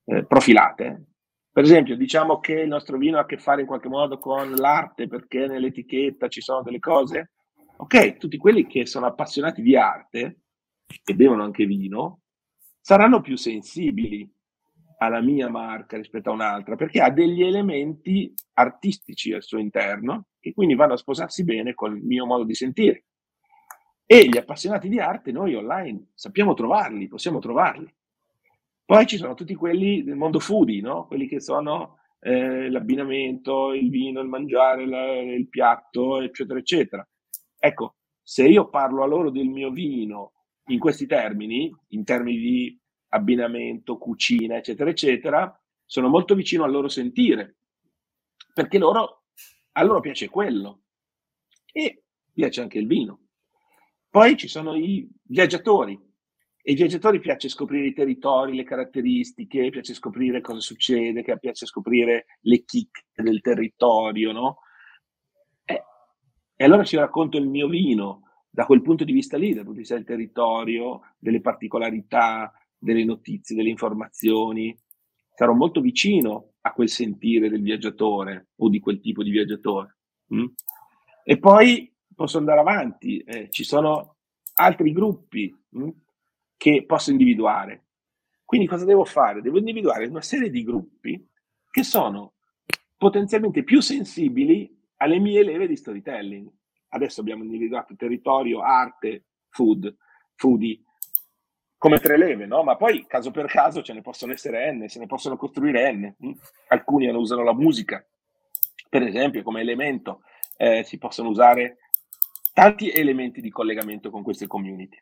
eh, 0.05 0.25
profilate. 0.25 1.05
Per 1.51 1.63
esempio, 1.63 1.97
diciamo 1.97 2.39
che 2.39 2.53
il 2.53 2.67
nostro 2.67 2.97
vino 2.97 3.17
ha 3.17 3.21
a 3.21 3.25
che 3.25 3.37
fare 3.37 3.61
in 3.61 3.67
qualche 3.67 3.89
modo 3.89 4.17
con 4.19 4.53
l'arte 4.53 5.07
perché 5.07 5.47
nell'etichetta 5.47 6.27
ci 6.27 6.41
sono 6.41 6.61
delle 6.61 6.79
cose. 6.79 7.31
Ok, 7.81 8.17
tutti 8.17 8.37
quelli 8.37 8.67
che 8.67 8.85
sono 8.85 9.07
appassionati 9.07 9.63
di 9.63 9.75
arte 9.75 10.41
e 11.03 11.15
bevono 11.15 11.43
anche 11.43 11.65
vino 11.65 12.21
saranno 12.79 13.21
più 13.21 13.35
sensibili 13.35 14.31
alla 14.99 15.19
mia 15.19 15.49
marca 15.49 15.97
rispetto 15.97 16.29
a 16.29 16.33
un'altra, 16.33 16.75
perché 16.75 17.01
ha 17.01 17.09
degli 17.09 17.41
elementi 17.41 18.31
artistici 18.53 19.33
al 19.33 19.41
suo 19.41 19.57
interno 19.57 20.27
che 20.39 20.53
quindi 20.53 20.75
vanno 20.75 20.93
a 20.93 20.97
sposarsi 20.97 21.43
bene 21.43 21.73
con 21.73 21.97
il 21.97 22.03
mio 22.03 22.27
modo 22.27 22.43
di 22.43 22.53
sentire. 22.53 23.05
E 24.05 24.27
gli 24.27 24.37
appassionati 24.37 24.87
di 24.87 24.99
arte 24.99 25.31
noi 25.31 25.55
online 25.55 26.11
sappiamo 26.13 26.53
trovarli, 26.53 27.07
possiamo 27.07 27.39
trovarli. 27.39 27.91
Poi 28.85 29.07
ci 29.07 29.17
sono 29.17 29.33
tutti 29.33 29.55
quelli 29.55 30.03
del 30.03 30.17
mondo 30.17 30.37
foodie, 30.37 30.81
no? 30.81 31.07
quelli 31.07 31.27
che 31.27 31.39
sono 31.39 31.97
eh, 32.19 32.69
l'abbinamento, 32.69 33.73
il 33.73 33.89
vino, 33.89 34.21
il 34.21 34.27
mangiare, 34.27 34.85
la, 34.85 35.19
il 35.19 35.49
piatto, 35.49 36.21
eccetera, 36.21 36.59
eccetera. 36.59 37.07
Ecco, 37.63 37.97
se 38.23 38.47
io 38.47 38.69
parlo 38.69 39.03
a 39.03 39.05
loro 39.05 39.29
del 39.29 39.47
mio 39.47 39.69
vino 39.69 40.31
in 40.69 40.79
questi 40.79 41.05
termini, 41.05 41.71
in 41.89 42.03
termini 42.03 42.39
di 42.39 42.79
abbinamento, 43.09 43.99
cucina, 43.99 44.57
eccetera, 44.57 44.89
eccetera, 44.89 45.61
sono 45.85 46.07
molto 46.07 46.33
vicino 46.33 46.63
al 46.63 46.71
loro 46.71 46.87
sentire, 46.87 47.57
perché 48.51 48.79
loro, 48.79 49.25
a 49.73 49.83
loro 49.83 49.99
piace 49.99 50.27
quello 50.27 50.81
e 51.71 52.01
piace 52.33 52.61
anche 52.61 52.79
il 52.79 52.87
vino. 52.87 53.27
Poi 54.09 54.35
ci 54.37 54.47
sono 54.47 54.75
i 54.75 55.07
viaggiatori, 55.21 55.93
e 56.63 56.71
ai 56.71 56.75
viaggiatori 56.75 57.19
piace 57.19 57.47
scoprire 57.47 57.85
i 57.85 57.93
territori, 57.93 58.55
le 58.55 58.63
caratteristiche, 58.63 59.69
piace 59.69 59.93
scoprire 59.93 60.41
cosa 60.41 60.61
succede, 60.61 61.21
piace 61.39 61.67
scoprire 61.67 62.25
le 62.41 62.63
chicche 62.63 63.03
del 63.13 63.39
territorio, 63.39 64.31
no? 64.31 64.57
E 66.61 66.63
allora 66.63 66.83
ci 66.83 66.95
racconto 66.95 67.39
il 67.39 67.47
mio 67.47 67.67
vino 67.67 68.27
da 68.47 68.67
quel 68.67 68.83
punto 68.83 69.03
di 69.03 69.11
vista 69.11 69.35
lì, 69.35 69.47
dal 69.47 69.63
punto 69.63 69.71
di 69.71 69.79
vista 69.79 69.95
del 69.95 70.05
territorio, 70.05 71.01
delle 71.17 71.41
particolarità, 71.41 72.53
delle 72.77 73.03
notizie, 73.03 73.55
delle 73.55 73.69
informazioni, 73.69 74.77
sarò 75.33 75.53
molto 75.53 75.81
vicino 75.81 76.51
a 76.61 76.71
quel 76.73 76.87
sentire 76.87 77.49
del 77.49 77.63
viaggiatore 77.63 78.49
o 78.57 78.69
di 78.69 78.79
quel 78.79 78.99
tipo 78.99 79.23
di 79.23 79.31
viaggiatore. 79.31 79.97
Mm? 80.35 80.45
E 81.23 81.39
poi 81.39 81.91
posso 82.13 82.37
andare 82.37 82.59
avanti, 82.59 83.17
eh, 83.21 83.49
ci 83.49 83.63
sono 83.63 84.17
altri 84.53 84.91
gruppi 84.91 85.51
mm, 85.75 85.89
che 86.57 86.83
posso 86.85 87.09
individuare. 87.09 87.85
Quindi 88.45 88.67
cosa 88.67 88.85
devo 88.85 89.03
fare? 89.03 89.41
Devo 89.41 89.57
individuare 89.57 90.05
una 90.05 90.21
serie 90.21 90.51
di 90.51 90.63
gruppi 90.63 91.27
che 91.71 91.81
sono 91.81 92.33
potenzialmente 92.97 93.63
più 93.63 93.81
sensibili 93.81 94.77
alle 95.01 95.19
mie 95.19 95.43
leve 95.43 95.67
di 95.67 95.75
storytelling. 95.75 96.49
Adesso 96.89 97.21
abbiamo 97.21 97.43
individuato 97.43 97.95
territorio, 97.95 98.61
arte, 98.61 99.25
food, 99.49 99.93
foodie, 100.35 100.79
come 101.77 101.97
tre 101.99 102.17
leve, 102.17 102.45
no? 102.45 102.63
Ma 102.63 102.75
poi 102.75 103.05
caso 103.07 103.31
per 103.31 103.47
caso 103.47 103.81
ce 103.81 103.93
ne 103.93 104.01
possono 104.01 104.33
essere 104.33 104.71
N, 104.71 104.87
se 104.87 104.99
ne 104.99 105.07
possono 105.07 105.37
costruire 105.37 105.91
N. 105.91 106.15
Hm? 106.17 106.31
Alcuni 106.67 107.09
usano 107.09 107.43
la 107.43 107.53
musica, 107.53 108.05
per 108.87 109.01
esempio, 109.01 109.41
come 109.41 109.61
elemento. 109.61 110.21
Eh, 110.57 110.83
si 110.83 110.99
possono 110.99 111.29
usare 111.29 111.77
tanti 112.53 112.91
elementi 112.91 113.41
di 113.41 113.49
collegamento 113.49 114.11
con 114.11 114.21
queste 114.21 114.45
community. 114.45 114.97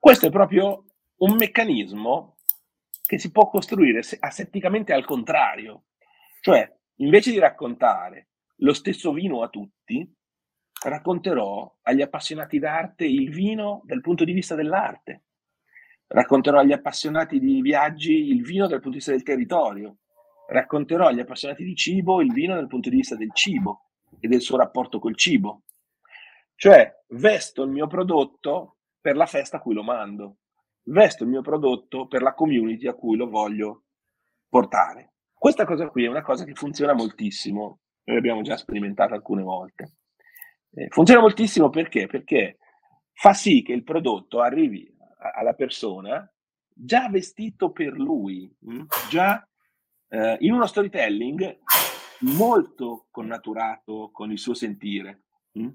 Questo 0.00 0.26
è 0.26 0.30
proprio 0.30 0.84
un 1.18 1.36
meccanismo 1.36 2.38
che 3.06 3.18
si 3.18 3.30
può 3.30 3.48
costruire 3.48 4.00
asetticamente 4.18 4.92
al 4.92 5.04
contrario. 5.04 5.84
Cioè, 6.40 6.76
invece 6.96 7.30
di 7.30 7.38
raccontare 7.38 8.30
lo 8.56 8.72
stesso 8.72 9.12
vino 9.12 9.42
a 9.42 9.48
tutti, 9.48 10.08
racconterò 10.84 11.78
agli 11.82 12.02
appassionati 12.02 12.58
d'arte 12.58 13.04
il 13.04 13.30
vino 13.30 13.82
dal 13.84 14.00
punto 14.00 14.24
di 14.24 14.32
vista 14.32 14.54
dell'arte. 14.54 15.24
Racconterò 16.06 16.58
agli 16.58 16.72
appassionati 16.72 17.38
di 17.38 17.60
viaggi 17.60 18.12
il 18.12 18.42
vino 18.42 18.66
dal 18.66 18.80
punto 18.80 18.90
di 18.90 18.96
vista 18.96 19.12
del 19.12 19.22
territorio. 19.22 19.96
Racconterò 20.46 21.06
agli 21.06 21.20
appassionati 21.20 21.64
di 21.64 21.74
cibo 21.74 22.20
il 22.20 22.32
vino 22.32 22.54
dal 22.54 22.68
punto 22.68 22.90
di 22.90 22.96
vista 22.96 23.16
del 23.16 23.32
cibo 23.32 23.88
e 24.20 24.28
del 24.28 24.40
suo 24.40 24.58
rapporto 24.58 24.98
col 24.98 25.16
cibo. 25.16 25.62
Cioè, 26.54 27.02
vesto 27.08 27.62
il 27.62 27.70
mio 27.70 27.86
prodotto 27.86 28.76
per 29.00 29.16
la 29.16 29.26
festa 29.26 29.56
a 29.56 29.60
cui 29.60 29.74
lo 29.74 29.82
mando, 29.82 30.36
vesto 30.84 31.24
il 31.24 31.30
mio 31.30 31.40
prodotto 31.40 32.06
per 32.06 32.22
la 32.22 32.34
community 32.34 32.86
a 32.86 32.94
cui 32.94 33.16
lo 33.16 33.28
voglio 33.28 33.84
portare. 34.48 35.14
Questa 35.32 35.64
cosa 35.64 35.88
qui 35.88 36.04
è 36.04 36.08
una 36.08 36.22
cosa 36.22 36.44
che 36.44 36.54
funziona 36.54 36.94
moltissimo, 36.94 37.80
noi 38.04 38.16
l'abbiamo 38.16 38.42
già 38.42 38.56
sperimentato 38.56 39.14
alcune 39.14 39.42
volte. 39.42 39.96
Eh, 40.70 40.88
funziona 40.88 41.20
moltissimo 41.20 41.70
perché? 41.70 42.06
Perché 42.06 42.58
fa 43.12 43.32
sì 43.32 43.62
che 43.62 43.72
il 43.72 43.84
prodotto 43.84 44.40
arrivi 44.40 44.92
alla 45.34 45.54
persona 45.54 46.28
già 46.68 47.08
vestito 47.08 47.70
per 47.70 47.92
lui, 47.92 48.52
mh? 48.60 48.74
Mm, 48.74 48.82
già 49.08 49.46
eh, 50.08 50.36
in 50.40 50.52
uno 50.52 50.66
storytelling 50.66 51.60
molto 52.36 53.06
connaturato 53.10 54.10
con 54.12 54.30
il 54.30 54.38
suo 54.38 54.54
sentire. 54.54 55.22
Mh? 55.52 55.62
Mm. 55.64 55.68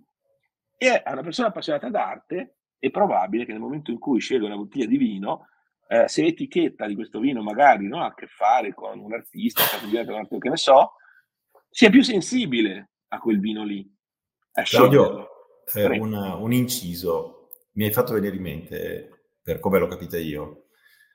E 0.78 1.02
a 1.04 1.12
una 1.12 1.24
persona 1.24 1.48
appassionata 1.48 1.89
d'arte 1.89 2.58
è 2.78 2.89
probabile 2.89 3.46
che 3.46 3.52
nel 3.52 3.62
momento 3.62 3.92
in 3.92 4.00
cui 4.00 4.20
sceglie 4.20 4.46
una 4.46 4.56
bottiglia 4.56 4.86
di 4.86 4.98
vino, 4.98 5.48
eh, 5.88 6.08
se 6.08 6.22
l'etichetta 6.22 6.86
di 6.86 6.96
questo 6.96 7.20
vino 7.20 7.42
magari 7.42 7.88
no, 7.88 8.02
ha 8.02 8.08
a 8.08 8.13
che 8.13 8.28
fare 8.28 8.74
con 8.74 9.00
un 9.00 9.13
artista, 9.13 9.63
che 9.63 10.50
ne 10.50 10.58
so, 10.58 10.94
sia 11.70 11.90
più 11.90 12.02
sensibile 12.02 12.92
a 13.10 13.20
quel 13.20 13.40
vino 13.40 13.64
lì. 13.64 13.88
Claudio, 14.64 15.30
eh, 15.74 16.00
un, 16.00 16.14
un, 16.14 16.52
inciso, 16.52 17.50
mi 17.74 17.86
hai 17.86 17.92
fatto 17.92 18.14
venire 18.14 18.36
in 18.36 18.42
mente, 18.42 19.32
per 19.42 19.60
come 19.60 19.80
l'ho 19.80 19.88
capita 19.88 20.18
io, 20.18 20.66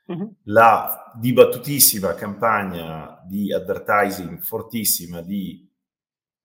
uh-huh. 0.05 0.35
la 0.45 1.11
dibattutissima 1.15 2.15
campagna 2.15 3.21
di 3.25 3.53
advertising 3.53 4.39
fortissima 4.39 5.21
di 5.21 5.69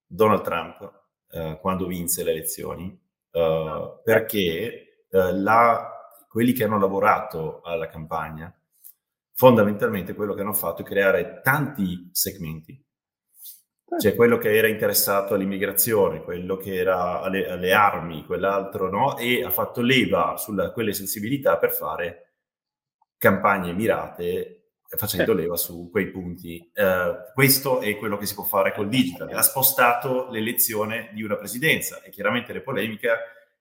Donald 0.06 0.42
Trump 0.42 1.04
eh, 1.30 1.58
quando 1.60 1.86
vinse 1.86 2.22
le 2.22 2.32
elezioni, 2.32 3.00
eh, 3.30 4.00
perché 4.04 5.06
eh, 5.08 5.32
la, 5.32 5.90
quelli 6.28 6.52
che 6.52 6.64
hanno 6.64 6.78
lavorato 6.78 7.62
alla 7.62 7.88
campagna, 7.88 8.54
fondamentalmente 9.32 10.14
quello 10.14 10.34
che 10.34 10.42
hanno 10.42 10.52
fatto 10.52 10.82
è 10.82 10.84
creare 10.84 11.40
tanti 11.42 12.10
segmenti 12.12 12.84
c'è 13.98 14.14
quello 14.14 14.38
che 14.38 14.56
era 14.56 14.68
interessato 14.68 15.34
all'immigrazione, 15.34 16.22
quello 16.22 16.56
che 16.56 16.74
era 16.76 17.20
alle, 17.20 17.48
alle 17.48 17.72
armi, 17.72 18.24
quell'altro 18.24 18.88
no, 18.88 19.16
e 19.18 19.42
ha 19.44 19.50
fatto 19.50 19.80
leva 19.80 20.36
su 20.36 20.54
quelle 20.72 20.92
sensibilità 20.92 21.56
per 21.58 21.72
fare 21.72 22.32
campagne 23.16 23.72
mirate 23.72 24.60
facendo 24.96 25.32
leva 25.32 25.56
su 25.56 25.88
quei 25.90 26.10
punti. 26.10 26.70
Uh, 26.74 27.32
questo 27.32 27.80
è 27.80 27.96
quello 27.96 28.16
che 28.16 28.26
si 28.26 28.34
può 28.34 28.44
fare 28.44 28.72
col 28.72 28.88
digital. 28.88 29.30
Ha 29.30 29.42
spostato 29.42 30.28
l'elezione 30.30 31.10
di 31.12 31.22
una 31.22 31.36
presidenza 31.36 32.02
e 32.02 32.10
chiaramente 32.10 32.52
le 32.52 32.60
polemiche 32.60 33.08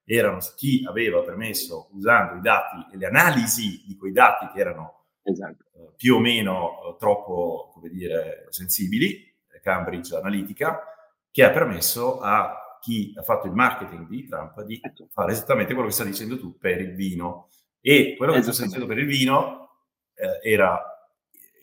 erano 0.04 0.40
su 0.40 0.54
chi 0.56 0.84
aveva 0.88 1.22
permesso, 1.22 1.88
usando 1.92 2.36
i 2.36 2.40
dati 2.40 2.86
e 2.92 2.96
le 2.96 3.06
analisi 3.06 3.84
di 3.86 3.96
quei 3.96 4.10
dati 4.10 4.48
che 4.52 4.58
erano 4.58 5.04
esatto. 5.22 5.64
uh, 5.72 5.94
più 5.94 6.16
o 6.16 6.18
meno 6.18 6.80
uh, 6.88 6.96
troppo, 6.98 7.70
come 7.74 7.90
dire, 7.90 8.46
sensibili, 8.48 9.29
Cambridge 9.60 10.16
Analytica, 10.16 10.82
che 11.30 11.44
ha 11.44 11.50
permesso 11.50 12.20
a 12.20 12.78
chi 12.80 13.12
ha 13.16 13.22
fatto 13.22 13.46
il 13.46 13.52
marketing 13.52 14.08
di 14.08 14.26
Trump 14.26 14.62
di 14.62 14.80
ecco. 14.82 15.08
fare 15.12 15.32
esattamente 15.32 15.74
quello 15.74 15.88
che 15.88 15.94
stai 15.94 16.06
dicendo 16.06 16.38
tu 16.38 16.56
per 16.58 16.80
il 16.80 16.94
vino. 16.94 17.48
E 17.80 18.14
quello 18.16 18.32
che 18.32 18.42
stai 18.42 18.66
dicendo 18.66 18.86
per 18.86 18.98
il 18.98 19.06
vino 19.06 19.70
eh, 20.14 20.50
era 20.50 20.82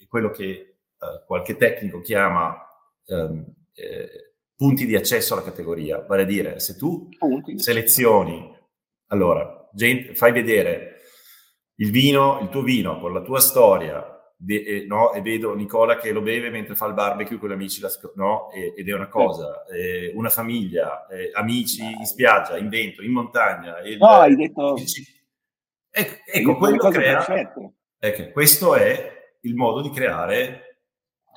quello 0.07 0.29
che 0.29 0.43
eh, 0.43 1.23
qualche 1.25 1.57
tecnico 1.57 2.01
chiama 2.01 2.55
ehm, 3.05 3.45
eh, 3.73 4.33
punti 4.55 4.86
di 4.86 4.95
accesso 4.95 5.33
alla 5.33 5.43
categoria, 5.43 6.01
vale 6.01 6.23
a 6.23 6.25
dire 6.25 6.60
se 6.60 6.75
tu 6.75 7.10
selezioni, 7.57 8.55
allora, 9.07 9.69
gente, 9.71 10.15
fai 10.15 10.31
vedere 10.31 11.01
il 11.75 11.91
vino, 11.91 12.39
il 12.41 12.49
tuo 12.49 12.63
vino 12.63 12.99
con 12.99 13.13
la 13.13 13.21
tua 13.21 13.39
storia, 13.39 14.16
de, 14.38 14.63
eh, 14.63 14.86
no? 14.86 15.13
e 15.13 15.21
vedo 15.21 15.56
Nicola 15.56 15.97
che 15.97 16.12
lo 16.12 16.21
beve 16.21 16.52
mentre 16.52 16.76
fa 16.76 16.86
il 16.86 16.93
barbecue 16.93 17.39
con 17.39 17.50
gli 17.50 17.54
amici, 17.54 17.82
no? 18.15 18.52
e, 18.52 18.73
ed 18.78 18.88
è 18.88 18.93
una 18.93 19.08
cosa, 19.08 19.65
eh, 19.65 20.12
una 20.13 20.30
famiglia, 20.30 21.08
eh, 21.08 21.32
amici 21.34 21.84
in 21.84 22.06
spiaggia, 22.06 22.58
in 22.58 22.69
vento, 22.69 23.02
in 23.02 23.12
montagna. 23.12 23.80
Il, 23.82 23.97
no, 23.97 24.08
hai 24.08 24.36
detto... 24.36 24.76
Ecco, 25.89 26.15
ecco 26.32 26.58
quello 26.58 26.89
crea, 26.89 27.26
ecco, 27.97 28.32
questo 28.32 28.76
è 28.76 29.36
il 29.41 29.56
modo 29.56 29.82
di 29.82 29.89
creare 29.89 30.84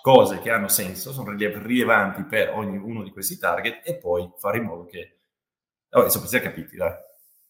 cose 0.02 0.40
che 0.40 0.50
hanno 0.50 0.68
senso, 0.68 1.12
sono 1.12 1.34
rilevanti 1.34 2.24
per 2.24 2.50
ognuno 2.50 3.02
di 3.02 3.10
questi 3.10 3.38
target 3.38 3.88
e 3.88 3.96
poi 3.96 4.30
fare 4.38 4.58
in 4.58 4.64
modo 4.64 4.84
che... 4.84 5.20
Oh, 5.90 6.04
insomma, 6.04 6.26
si 6.26 6.36
è 6.36 6.42
capiti, 6.42 6.76
dai. 6.76 6.92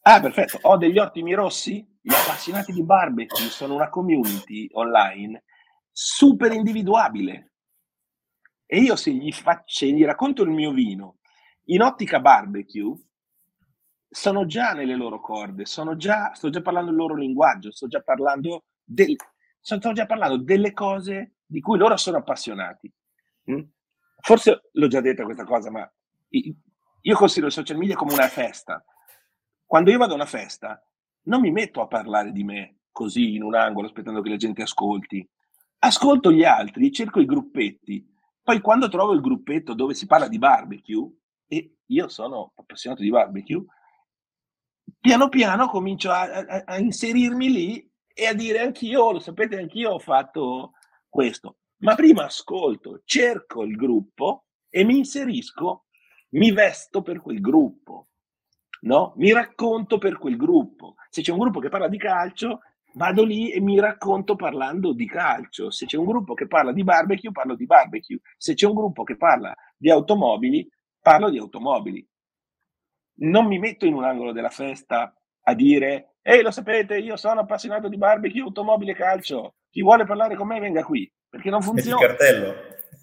Ah, 0.03 0.21
perfetto. 0.21 0.59
Ho 0.63 0.77
degli 0.77 0.99
ottimi 0.99 1.35
rossi. 1.35 1.87
Gli 2.03 2.15
appassionati 2.15 2.73
di 2.73 2.83
barbecue 2.83 3.51
sono 3.51 3.75
una 3.75 3.91
community 3.91 4.69
online 4.73 5.45
super 5.91 6.53
individuabile. 6.53 7.53
E 8.65 8.79
io 8.79 8.97
se 8.97 9.13
gli, 9.13 9.31
faccio, 9.33 9.85
gli 9.85 10.05
racconto 10.05 10.43
il 10.43 10.51
mio 10.51 10.73
vino 10.73 11.19
in 11.65 11.83
ottica 11.83 12.21
barbecue, 12.21 12.97
sono 14.09 14.47
già 14.47 14.73
nelle 14.73 14.97
loro 14.97 15.21
corde, 15.21 15.67
sono 15.67 15.97
già, 15.97 16.33
sto 16.35 16.51
già 16.51 16.63
parlando 16.63 16.91
il 16.91 16.97
loro 16.97 17.15
linguaggio, 17.15 17.71
sto 17.71 17.87
già 17.87 18.01
parlando, 18.01 18.65
del, 18.83 19.15
sto 19.61 19.93
già 19.93 20.07
parlando 20.07 20.39
delle 20.39 20.73
cose 20.73 21.35
di 21.45 21.61
cui 21.61 21.79
loro 21.79 21.97
sono 21.97 22.17
appassionati. 22.17 22.93
Mm? 23.51 23.61
Forse 24.21 24.71
l'ho 24.73 24.89
già 24.89 25.01
detta 25.01 25.25
questa 25.25 25.45
cosa, 25.45 25.71
ma 25.71 25.93
io 26.29 27.17
considero 27.17 27.49
i 27.49 27.53
social 27.53 27.77
media 27.77 27.97
come 27.97 28.15
una 28.15 28.29
festa 28.29 28.85
quando 29.71 29.93
io 29.93 29.99
vado 29.99 30.15
a 30.15 30.17
una 30.17 30.27
festa, 30.27 30.85
non 31.27 31.41
mi 31.41 31.53
metto 31.53 31.81
a 31.81 31.87
parlare 31.87 32.33
di 32.33 32.43
me 32.43 32.81
così 32.91 33.37
in 33.37 33.45
un 33.45 33.55
angolo 33.55 33.87
aspettando 33.87 34.21
che 34.21 34.31
la 34.31 34.37
gente 34.37 34.63
ascolti. 34.63 35.25
Ascolto 35.79 36.33
gli 36.33 36.43
altri, 36.43 36.91
cerco 36.91 37.21
i 37.21 37.25
gruppetti. 37.25 38.05
Poi 38.43 38.61
quando 38.61 38.89
trovo 38.89 39.13
il 39.13 39.21
gruppetto 39.21 39.75
dove 39.75 39.95
si 39.95 40.07
parla 40.07 40.27
di 40.27 40.39
barbecue, 40.39 41.09
e 41.47 41.77
io 41.87 42.09
sono 42.09 42.53
appassionato 42.57 43.03
di 43.03 43.11
barbecue, 43.11 43.65
piano 44.99 45.29
piano 45.29 45.69
comincio 45.69 46.11
a, 46.11 46.23
a, 46.23 46.63
a 46.67 46.79
inserirmi 46.79 47.53
lì 47.53 47.93
e 48.13 48.27
a 48.27 48.35
dire 48.35 48.59
anch'io, 48.59 49.13
lo 49.13 49.21
sapete, 49.21 49.57
anch'io 49.57 49.93
ho 49.93 49.99
fatto 50.01 50.73
questo. 51.09 51.59
Ma 51.83 51.95
prima 51.95 52.25
ascolto, 52.25 53.03
cerco 53.05 53.63
il 53.63 53.77
gruppo 53.77 54.47
e 54.69 54.83
mi 54.83 54.99
inserisco, 54.99 55.85
mi 56.31 56.51
vesto 56.51 57.03
per 57.03 57.21
quel 57.21 57.41
gruppo 57.41 58.09
no? 58.83 59.13
Mi 59.17 59.33
racconto 59.33 59.99
per 59.99 60.19
quel 60.19 60.37
gruppo. 60.37 60.95
Se 61.09 61.23
c'è 61.23 61.33
un 61.33 61.39
gruppo 61.39 61.61
che 61.61 61.69
parla 61.69 61.89
di 61.89 61.99
calcio, 61.99 62.61
vado 62.95 63.25
lì 63.25 63.51
e 63.51 63.61
mi 63.61 63.79
racconto 63.79 64.37
parlando 64.37 64.93
di 64.93 65.07
calcio. 65.07 65.71
Se 65.71 65.87
c'è 65.87 65.97
un 65.97 66.07
gruppo 66.07 66.35
che 66.35 66.47
parla 66.47 66.73
di 66.73 66.85
barbecue, 66.85 67.33
parlo 67.33 67.55
di 67.55 67.67
barbecue. 67.67 68.19
Se 68.37 68.55
c'è 68.55 68.67
un 68.67 68.75
gruppo 68.75 69.03
che 69.03 69.17
parla 69.17 69.55
di 69.77 69.91
automobili, 69.91 70.69
parlo 71.01 71.31
di 71.31 71.39
automobili. 71.39 72.07
Non 73.21 73.47
mi 73.47 73.59
metto 73.59 73.87
in 73.87 73.95
un 73.95 74.05
angolo 74.05 74.33
della 74.33 74.49
festa 74.49 75.15
a 75.43 75.55
dire, 75.55 76.15
ehi, 76.23 76.43
lo 76.43 76.51
sapete, 76.51 76.99
io 76.99 77.17
sono 77.17 77.41
appassionato 77.41 77.89
di 77.89 77.97
barbecue, 77.97 78.41
automobili 78.41 78.93
e 78.93 78.95
calcio. 78.95 79.55
Chi 79.71 79.83
vuole 79.83 80.05
parlare 80.05 80.37
con 80.37 80.47
me 80.47 80.59
venga 80.59 80.83
qui, 80.83 81.11
perché 81.29 81.51
non 81.51 81.63
funziona. 81.63 82.01
Il 82.01 82.07
cartello. 82.07 82.55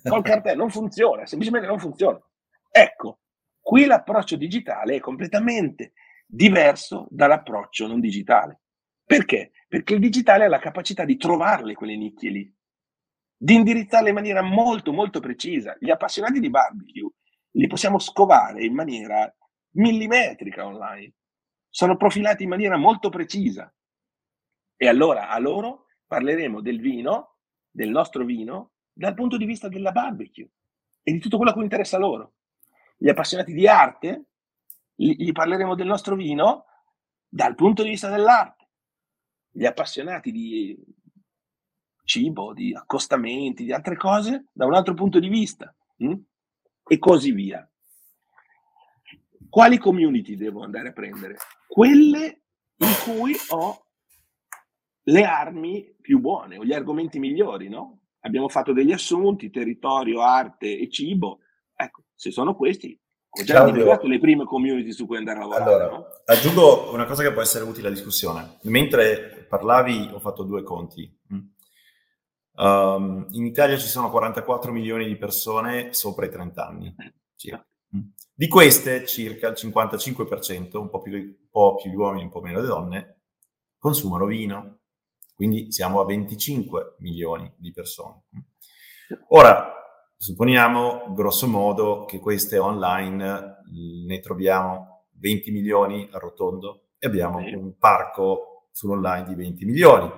Col 0.04 0.24
cartello 0.24 0.58
non 0.58 0.70
funziona, 0.70 1.26
semplicemente 1.26 1.68
non 1.68 1.80
funziona. 1.80 2.20
Ecco, 2.70 3.20
Qui 3.67 3.84
l'approccio 3.84 4.38
digitale 4.38 4.95
è 4.95 4.99
completamente 5.01 5.91
diverso 6.25 7.06
dall'approccio 7.10 7.86
non 7.86 7.99
digitale. 7.99 8.62
Perché? 9.03 9.51
Perché 9.67 9.95
il 9.95 9.99
digitale 9.99 10.45
ha 10.45 10.47
la 10.47 10.58
capacità 10.58 11.03
di 11.03 11.17
trovarle 11.17 11.73
quelle 11.73 11.97
nicchie 11.97 12.30
lì, 12.30 12.56
di 13.36 13.56
indirizzarle 13.56 14.08
in 14.08 14.15
maniera 14.15 14.41
molto 14.41 14.93
molto 14.93 15.19
precisa. 15.19 15.75
Gli 15.82 15.89
appassionati 15.89 16.39
di 16.39 16.49
barbecue 16.49 17.12
li 17.58 17.67
possiamo 17.67 17.99
scovare 17.99 18.63
in 18.63 18.73
maniera 18.73 19.30
millimetrica 19.71 20.65
online. 20.65 21.15
Sono 21.67 21.97
profilati 21.97 22.43
in 22.43 22.49
maniera 22.49 22.77
molto 22.77 23.10
precisa. 23.10 23.69
E 24.77 24.88
allora 24.88 25.27
a 25.27 25.38
loro 25.39 25.88
parleremo 26.06 26.62
del 26.62 26.80
vino, 26.80 27.39
del 27.69 27.89
nostro 27.89 28.23
vino, 28.23 28.75
dal 28.93 29.13
punto 29.13 29.36
di 29.36 29.43
vista 29.43 29.67
della 29.67 29.91
barbecue 29.91 30.49
e 31.03 31.12
di 31.12 31.19
tutto 31.19 31.36
quello 31.36 31.51
che 31.51 31.60
interessa 31.60 31.97
loro 31.97 32.36
gli 32.98 33.10
appassionati 33.10 33.54
di 33.54 33.68
arte, 33.68 34.26
gli 34.96 35.32
parleremo 35.32 35.76
del 35.76 35.86
nostro 35.86 36.16
vino 36.16 36.66
dal 37.28 37.56
punto 37.56 37.84
di 37.84 37.90
vista 37.90 38.10
dell'arte. 38.10 38.56
gli 39.52 39.66
appassionati 39.66 40.32
di 40.32 40.78
cibo, 42.04 42.54
di 42.54 42.74
accostamenti, 42.74 43.64
di 43.64 43.74
altre 43.74 43.98
cose 43.98 44.48
da 44.54 44.66
un 44.66 44.74
altro 44.74 44.94
punto 44.94 45.20
di 45.20 45.28
vista 45.28 45.74
mh? 45.98 46.10
Hm? 46.10 46.22
e 46.88 46.98
così 47.00 47.32
via. 47.32 47.70
Quali 49.50 49.78
community 49.78 50.36
devo 50.36 50.64
andare 50.64 50.90
a 50.90 50.94
prendere? 50.94 51.38
Quelle 51.68 52.42
in 52.78 52.94
cui 53.04 53.34
ho 53.50 53.86
le 55.04 55.24
armi 55.24 55.96
più 56.00 56.20
buone 56.20 56.58
o 56.58 56.66
gli 56.66 56.74
argomenti 56.74 57.20
migliori, 57.20 57.70
no? 57.70 58.02
Abbiamo 58.22 58.50
fatto 58.50 58.74
degli 58.74 58.92
assunti, 58.92 59.50
territorio, 59.50 60.22
arte 60.22 60.78
e 60.78 60.90
cibo. 60.90 61.40
Se 62.17 62.32
sono 62.32 62.56
questi, 62.56 62.99
ho 63.30 63.43
già 63.43 63.60
individuato 63.60 64.08
le 64.08 64.17
prime 64.17 64.43
community 64.43 64.91
su 64.91 65.06
cui 65.06 65.17
andare 65.17 65.38
a 65.38 65.41
lavorare. 65.41 65.71
Allora, 65.71 65.89
no? 65.91 66.08
aggiungo 66.25 66.91
una 66.91 67.06
cosa 67.06 67.21
che 67.21 67.32
può 67.32 67.43
essere 67.43 67.63
utile 67.63 67.88
alla 67.88 67.95
discussione. 67.95 68.58
Mentre 68.63 69.45
parlavi 69.47 70.10
ho 70.12 70.19
fatto 70.19 70.41
due 70.41 70.63
conti. 70.63 71.15
Um, 72.60 73.27
in 73.34 73.45
Italia 73.45 73.77
ci 73.77 73.86
sono 73.86 74.10
44 74.10 74.71
milioni 74.71 75.06
di 75.06 75.15
persone 75.15 75.93
sopra 75.93 76.25
i 76.25 76.32
30 76.32 76.67
anni. 76.67 76.95
Circa. 77.36 77.63
Mm. 77.95 78.01
Di 78.34 78.47
queste, 78.47 79.06
circa 79.06 79.49
il 79.49 79.56
55%, 79.56 80.77
un 80.77 80.89
po' 80.89 81.01
più, 81.01 81.13
un 81.13 81.36
po' 81.51 81.75
più 81.75 81.91
gli 81.91 81.95
uomini, 81.95 82.23
un 82.23 82.32
po' 82.32 82.41
meno 82.41 82.62
le 82.62 82.65
donne, 82.65 83.21
consumano 83.77 84.25
vino. 84.25 84.80
Quindi 85.36 85.71
siamo 85.71 85.99
a 85.99 86.06
25 86.06 86.95
milioni 86.97 87.53
di 87.58 87.71
persone. 87.71 88.23
Ora, 89.27 89.77
supponiamo 90.17 91.13
grosso 91.13 91.47
modo 91.47 92.06
che 92.06 92.19
queste 92.19 92.58
online 92.58 93.63
ne 94.06 94.19
troviamo 94.19 95.06
20 95.19 95.51
milioni 95.51 96.10
a 96.12 96.17
rotondo 96.17 96.88
e 96.97 97.08
abbiamo 97.08 97.38
un 97.38 97.77
parco 97.77 98.69
sull'online 98.71 99.25
di 99.27 99.36
20 99.36 99.65
milioni. 99.65 100.12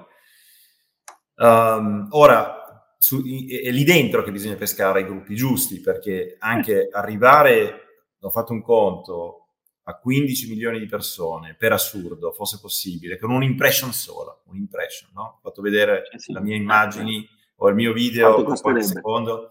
Um, 1.35 2.07
ora, 2.11 2.93
su, 2.97 3.21
è 3.21 3.71
lì 3.71 3.83
dentro 3.83 4.23
che 4.23 4.31
bisogna 4.31 4.55
pescare 4.55 5.01
i 5.01 5.05
gruppi 5.05 5.35
giusti, 5.35 5.79
perché 5.79 6.35
anche 6.39 6.89
arrivare, 6.91 8.05
ho 8.19 8.29
fatto 8.29 8.53
un 8.53 8.61
conto, 8.61 9.35
a 9.83 9.97
15 9.97 10.49
milioni 10.49 10.79
di 10.79 10.85
persone, 10.85 11.55
per 11.57 11.71
assurdo, 11.71 12.31
fosse 12.31 12.59
possibile, 12.61 13.17
con 13.17 13.31
un'impression 13.31 13.91
sola, 13.91 14.37
un'impression, 14.45 15.09
no? 15.13 15.23
Ho 15.37 15.39
fatto 15.41 15.61
vedere 15.61 16.07
eh 16.11 16.19
sì, 16.19 16.31
le 16.31 16.41
mie 16.41 16.55
immagini 16.55 17.27
o 17.57 17.69
il 17.69 17.75
mio 17.75 17.91
video 17.91 18.43
qualche 18.43 18.83
secondo. 18.83 19.49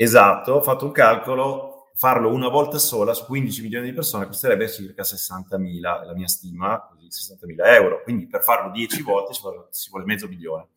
Esatto, 0.00 0.52
ho 0.52 0.62
fatto 0.62 0.84
un 0.84 0.92
calcolo, 0.92 1.90
farlo 1.94 2.32
una 2.32 2.46
volta 2.48 2.78
sola 2.78 3.14
su 3.14 3.24
15 3.24 3.62
milioni 3.62 3.88
di 3.88 3.92
persone 3.92 4.26
costerebbe 4.26 4.68
circa 4.68 5.02
60.000, 5.02 5.80
la 5.80 6.14
mia 6.14 6.28
stima, 6.28 6.86
così 6.88 7.08
60.000 7.08 7.66
euro. 7.74 8.02
Quindi 8.04 8.28
per 8.28 8.44
farlo 8.44 8.70
10 8.70 9.02
volte 9.02 9.32
ci 9.32 9.40
vuole, 9.40 9.66
ci 9.72 9.90
vuole 9.90 10.04
mezzo 10.04 10.28
milione. 10.28 10.68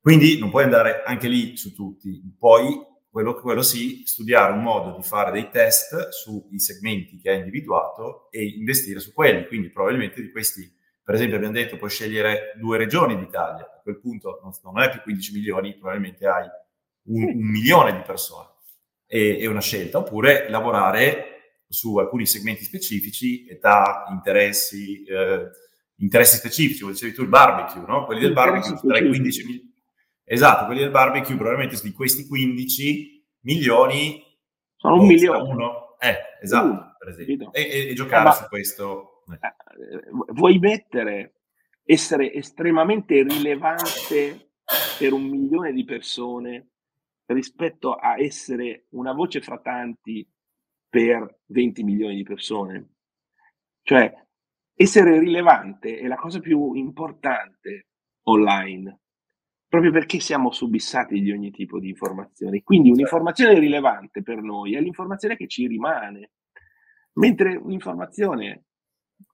Quindi 0.00 0.38
non 0.38 0.50
puoi 0.50 0.62
andare 0.62 1.02
anche 1.04 1.26
lì 1.26 1.56
su 1.56 1.74
tutti. 1.74 2.22
Poi 2.38 2.80
quello, 3.10 3.34
quello 3.34 3.62
sì, 3.62 4.02
studiare 4.04 4.52
un 4.52 4.62
modo 4.62 4.96
di 4.96 5.02
fare 5.02 5.32
dei 5.32 5.50
test 5.50 6.10
sui 6.10 6.60
segmenti 6.60 7.18
che 7.18 7.30
hai 7.30 7.38
individuato 7.38 8.30
e 8.30 8.44
investire 8.44 9.00
su 9.00 9.12
quelli. 9.12 9.48
Quindi 9.48 9.70
probabilmente 9.70 10.22
di 10.22 10.30
questi, 10.30 10.72
per 11.02 11.16
esempio 11.16 11.38
abbiamo 11.38 11.54
detto, 11.54 11.76
puoi 11.76 11.90
scegliere 11.90 12.52
due 12.56 12.78
regioni 12.78 13.18
d'Italia, 13.18 13.64
a 13.64 13.80
quel 13.82 13.98
punto 13.98 14.38
non, 14.44 14.52
non 14.62 14.80
è 14.80 14.90
più 14.90 15.02
15 15.02 15.32
milioni, 15.32 15.74
probabilmente 15.74 16.24
hai 16.28 16.48
un, 17.06 17.24
un 17.24 17.50
milione 17.50 17.92
di 17.92 18.02
persone. 18.02 18.48
E, 19.06 19.38
è 19.38 19.46
una 19.46 19.60
scelta, 19.60 19.98
oppure 19.98 20.48
lavorare 20.48 21.62
su 21.68 21.96
alcuni 21.98 22.26
segmenti 22.26 22.64
specifici, 22.64 23.46
età, 23.46 24.06
interessi, 24.10 25.02
eh, 25.04 25.50
interessi 25.96 26.36
specifici, 26.36 26.80
come 26.80 26.92
dicevi 26.92 27.12
tu, 27.12 27.22
il 27.22 27.28
barbecue, 27.28 27.84
no? 27.86 28.04
Quelli 28.04 28.20
del 28.20 28.32
barbecue 28.32 28.78
tra 28.80 28.98
i 28.98 29.06
15 29.08 29.44
milioni 29.44 29.72
Esatto, 30.26 30.64
quelli 30.64 30.80
del 30.80 30.90
barbecue 30.90 31.36
probabilmente 31.36 31.78
di 31.82 31.92
questi 31.92 32.26
15 32.26 33.26
milioni 33.40 34.22
sono 34.74 35.00
un 35.00 35.06
milione. 35.06 35.42
Uno. 35.42 35.96
Eh, 35.98 36.16
esatto, 36.40 36.66
uno, 36.66 36.96
per 36.98 37.08
esempio. 37.08 37.52
E, 37.52 37.60
e, 37.60 37.88
e, 37.90 37.94
giocare 37.94 38.30
eh, 38.30 38.32
su 38.32 38.44
questo. 38.48 39.22
Eh. 39.30 40.32
Vuoi 40.32 40.58
mettere, 40.58 41.40
essere 41.84 42.32
estremamente 42.32 43.22
rilevante 43.22 44.52
per 44.98 45.12
un 45.12 45.24
milione 45.24 45.72
di 45.72 45.84
persone 45.84 46.70
rispetto 47.26 47.94
a 47.94 48.20
essere 48.20 48.86
una 48.90 49.12
voce 49.12 49.40
fra 49.40 49.58
tanti 49.60 50.26
per 50.88 51.40
20 51.46 51.82
milioni 51.82 52.16
di 52.16 52.22
persone? 52.22 52.88
Cioè, 53.82 54.12
essere 54.74 55.18
rilevante 55.18 55.98
è 55.98 56.06
la 56.06 56.16
cosa 56.16 56.40
più 56.40 56.74
importante 56.74 57.88
online 58.24 58.98
proprio 59.74 59.90
perché 59.90 60.20
siamo 60.20 60.52
subissati 60.52 61.20
di 61.20 61.32
ogni 61.32 61.50
tipo 61.50 61.80
di 61.80 61.88
informazione. 61.88 62.62
Quindi 62.62 62.90
certo. 62.90 63.00
un'informazione 63.00 63.58
rilevante 63.58 64.22
per 64.22 64.40
noi 64.40 64.76
è 64.76 64.80
l'informazione 64.80 65.36
che 65.36 65.48
ci 65.48 65.66
rimane, 65.66 66.30
mentre 67.14 67.56
un'informazione 67.56 68.66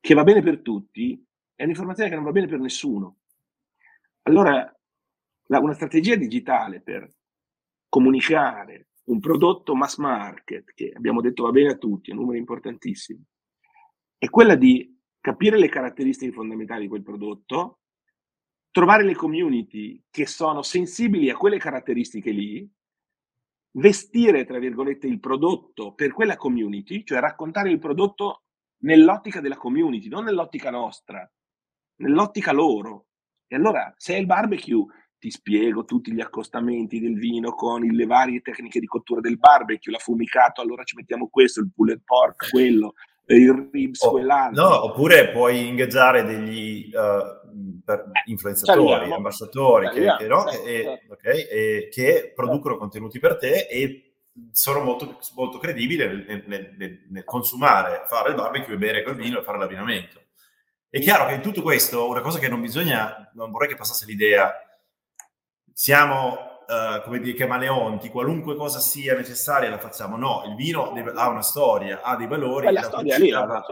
che 0.00 0.14
va 0.14 0.22
bene 0.22 0.40
per 0.40 0.62
tutti 0.62 1.22
è 1.54 1.64
un'informazione 1.64 2.08
che 2.08 2.14
non 2.14 2.24
va 2.24 2.30
bene 2.30 2.46
per 2.46 2.58
nessuno. 2.58 3.18
Allora, 4.22 4.74
la, 5.48 5.58
una 5.58 5.74
strategia 5.74 6.14
digitale 6.16 6.80
per 6.80 7.06
comunicare 7.90 8.88
un 9.10 9.20
prodotto 9.20 9.74
mass 9.74 9.98
market, 9.98 10.72
che 10.72 10.92
abbiamo 10.96 11.20
detto 11.20 11.42
va 11.42 11.50
bene 11.50 11.72
a 11.72 11.76
tutti, 11.76 12.10
è 12.10 12.12
un 12.14 12.20
numero 12.20 12.38
importantissimo, 12.38 13.20
è 14.16 14.30
quella 14.30 14.54
di 14.54 14.96
capire 15.20 15.58
le 15.58 15.68
caratteristiche 15.68 16.32
fondamentali 16.32 16.82
di 16.82 16.88
quel 16.88 17.02
prodotto, 17.02 17.80
trovare 18.70 19.04
le 19.04 19.14
community 19.14 20.02
che 20.08 20.26
sono 20.26 20.62
sensibili 20.62 21.28
a 21.28 21.36
quelle 21.36 21.58
caratteristiche 21.58 22.30
lì, 22.30 22.70
vestire, 23.72 24.44
tra 24.44 24.58
virgolette, 24.58 25.08
il 25.08 25.18
prodotto 25.18 25.92
per 25.92 26.12
quella 26.12 26.36
community, 26.36 27.04
cioè 27.04 27.18
raccontare 27.18 27.70
il 27.70 27.78
prodotto 27.78 28.44
nell'ottica 28.82 29.40
della 29.40 29.56
community, 29.56 30.08
non 30.08 30.24
nell'ottica 30.24 30.70
nostra, 30.70 31.28
nell'ottica 31.96 32.52
loro. 32.52 33.06
E 33.48 33.56
allora, 33.56 33.92
se 33.96 34.14
è 34.14 34.18
il 34.18 34.26
barbecue, 34.26 34.86
ti 35.20 35.30
spiego 35.30 35.84
tutti 35.84 36.12
gli 36.12 36.20
accostamenti 36.20 36.98
del 36.98 37.18
vino 37.18 37.52
con 37.52 37.82
le 37.82 38.06
varie 38.06 38.40
tecniche 38.40 38.80
di 38.80 38.86
cottura 38.86 39.20
del 39.20 39.38
barbecue, 39.38 39.92
l'affumicato, 39.92 40.62
allora 40.62 40.82
ci 40.82 40.96
mettiamo 40.96 41.28
questo, 41.28 41.60
il 41.60 41.70
pulled 41.72 42.00
pork, 42.02 42.48
quello, 42.50 42.94
il 43.26 43.68
ribs, 43.70 44.02
oh, 44.02 44.12
quell'altro. 44.12 44.62
No, 44.62 44.84
oppure 44.86 45.28
puoi 45.28 45.68
ingaggiare 45.68 46.24
degli 46.24 46.90
uh, 46.94 48.00
influenzatori, 48.24 49.12
ambasciatori 49.12 49.90
che, 49.90 50.16
che, 50.18 50.26
no? 50.26 50.48
e. 50.48 51.02
Okay, 51.10 51.46
e, 51.48 51.88
che 51.92 52.32
producono 52.34 52.78
contenuti 52.78 53.18
per 53.18 53.36
te 53.36 53.66
e 53.70 54.14
sono 54.52 54.80
molto, 54.80 55.18
molto 55.34 55.58
credibili 55.58 55.98
nel, 55.98 56.24
nel, 56.46 56.74
nel, 56.78 57.06
nel, 57.10 57.24
consumare, 57.24 58.04
fare 58.08 58.30
il 58.30 58.36
barbecue, 58.36 58.78
bere 58.78 59.02
quel 59.02 59.16
vino 59.16 59.38
e 59.38 59.42
fare 59.42 59.58
l'abbinamento. 59.58 60.18
È 60.88 60.98
chiaro 60.98 61.26
che 61.26 61.34
in 61.34 61.42
tutto 61.42 61.60
questo, 61.60 62.08
una 62.08 62.22
cosa 62.22 62.38
che 62.38 62.48
non 62.48 62.62
bisogna, 62.62 63.30
non 63.34 63.50
vorrei 63.50 63.68
che 63.68 63.76
passasse 63.76 64.06
l'idea, 64.06 64.50
siamo 65.72 66.50
uh, 66.70 67.02
come 67.02 67.18
dire, 67.18 67.36
camaleonti, 67.36 68.10
qualunque 68.10 68.54
cosa 68.54 68.78
sia 68.78 69.14
necessaria 69.14 69.68
la 69.68 69.78
facciamo. 69.78 70.16
No, 70.16 70.42
il 70.46 70.54
vino 70.54 70.92
deve, 70.92 71.12
ha 71.14 71.28
una 71.28 71.42
storia, 71.42 72.00
ha 72.02 72.16
dei 72.16 72.26
valori. 72.26 72.72
La 72.72 72.82
storia 72.82 73.18
lì 73.18 73.30
va, 73.30 73.64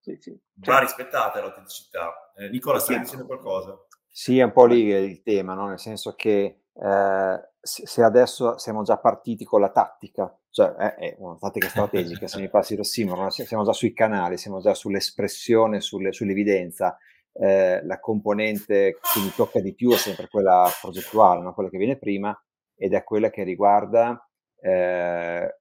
sì, 0.00 0.16
sì. 0.18 0.38
va 0.54 0.78
rispettata 0.80 1.40
l'autenticità. 1.40 2.32
Eh, 2.36 2.48
Nicola, 2.48 2.78
stai 2.78 3.00
dicendo 3.00 3.26
qualcosa? 3.26 3.76
Sì, 4.08 4.38
è 4.38 4.44
un 4.44 4.52
po' 4.52 4.64
lì 4.64 4.86
il 4.86 5.22
tema, 5.22 5.52
no? 5.52 5.68
nel 5.68 5.78
senso 5.78 6.14
che 6.14 6.62
eh, 6.72 7.50
se 7.60 8.02
adesso 8.02 8.56
siamo 8.56 8.82
già 8.82 8.96
partiti 8.96 9.44
con 9.44 9.60
la 9.60 9.70
tattica, 9.70 10.34
cioè 10.50 10.72
è, 10.72 10.94
è 10.94 11.16
una 11.18 11.36
tattica 11.38 11.68
strategica, 11.68 12.26
se 12.26 12.40
mi 12.40 12.48
passi 12.48 12.76
lo 12.76 12.82
simolo, 12.82 13.28
siamo 13.28 13.64
già 13.64 13.72
sui 13.72 13.92
canali, 13.92 14.38
siamo 14.38 14.60
già 14.60 14.72
sull'espressione, 14.72 15.80
sulle, 15.80 16.12
sull'evidenza, 16.12 16.96
eh, 17.38 17.84
la 17.84 18.00
componente 18.00 18.98
che 19.00 19.20
mi 19.20 19.30
tocca 19.34 19.60
di 19.60 19.74
più 19.74 19.92
è 19.92 19.96
sempre 19.96 20.28
quella 20.28 20.70
progettuale, 20.80 21.42
no? 21.42 21.54
quella 21.54 21.68
che 21.68 21.78
viene 21.78 21.98
prima, 21.98 22.38
ed 22.74 22.94
è 22.94 23.04
quella 23.04 23.30
che 23.30 23.42
riguarda 23.42 24.28
eh, 24.60 25.56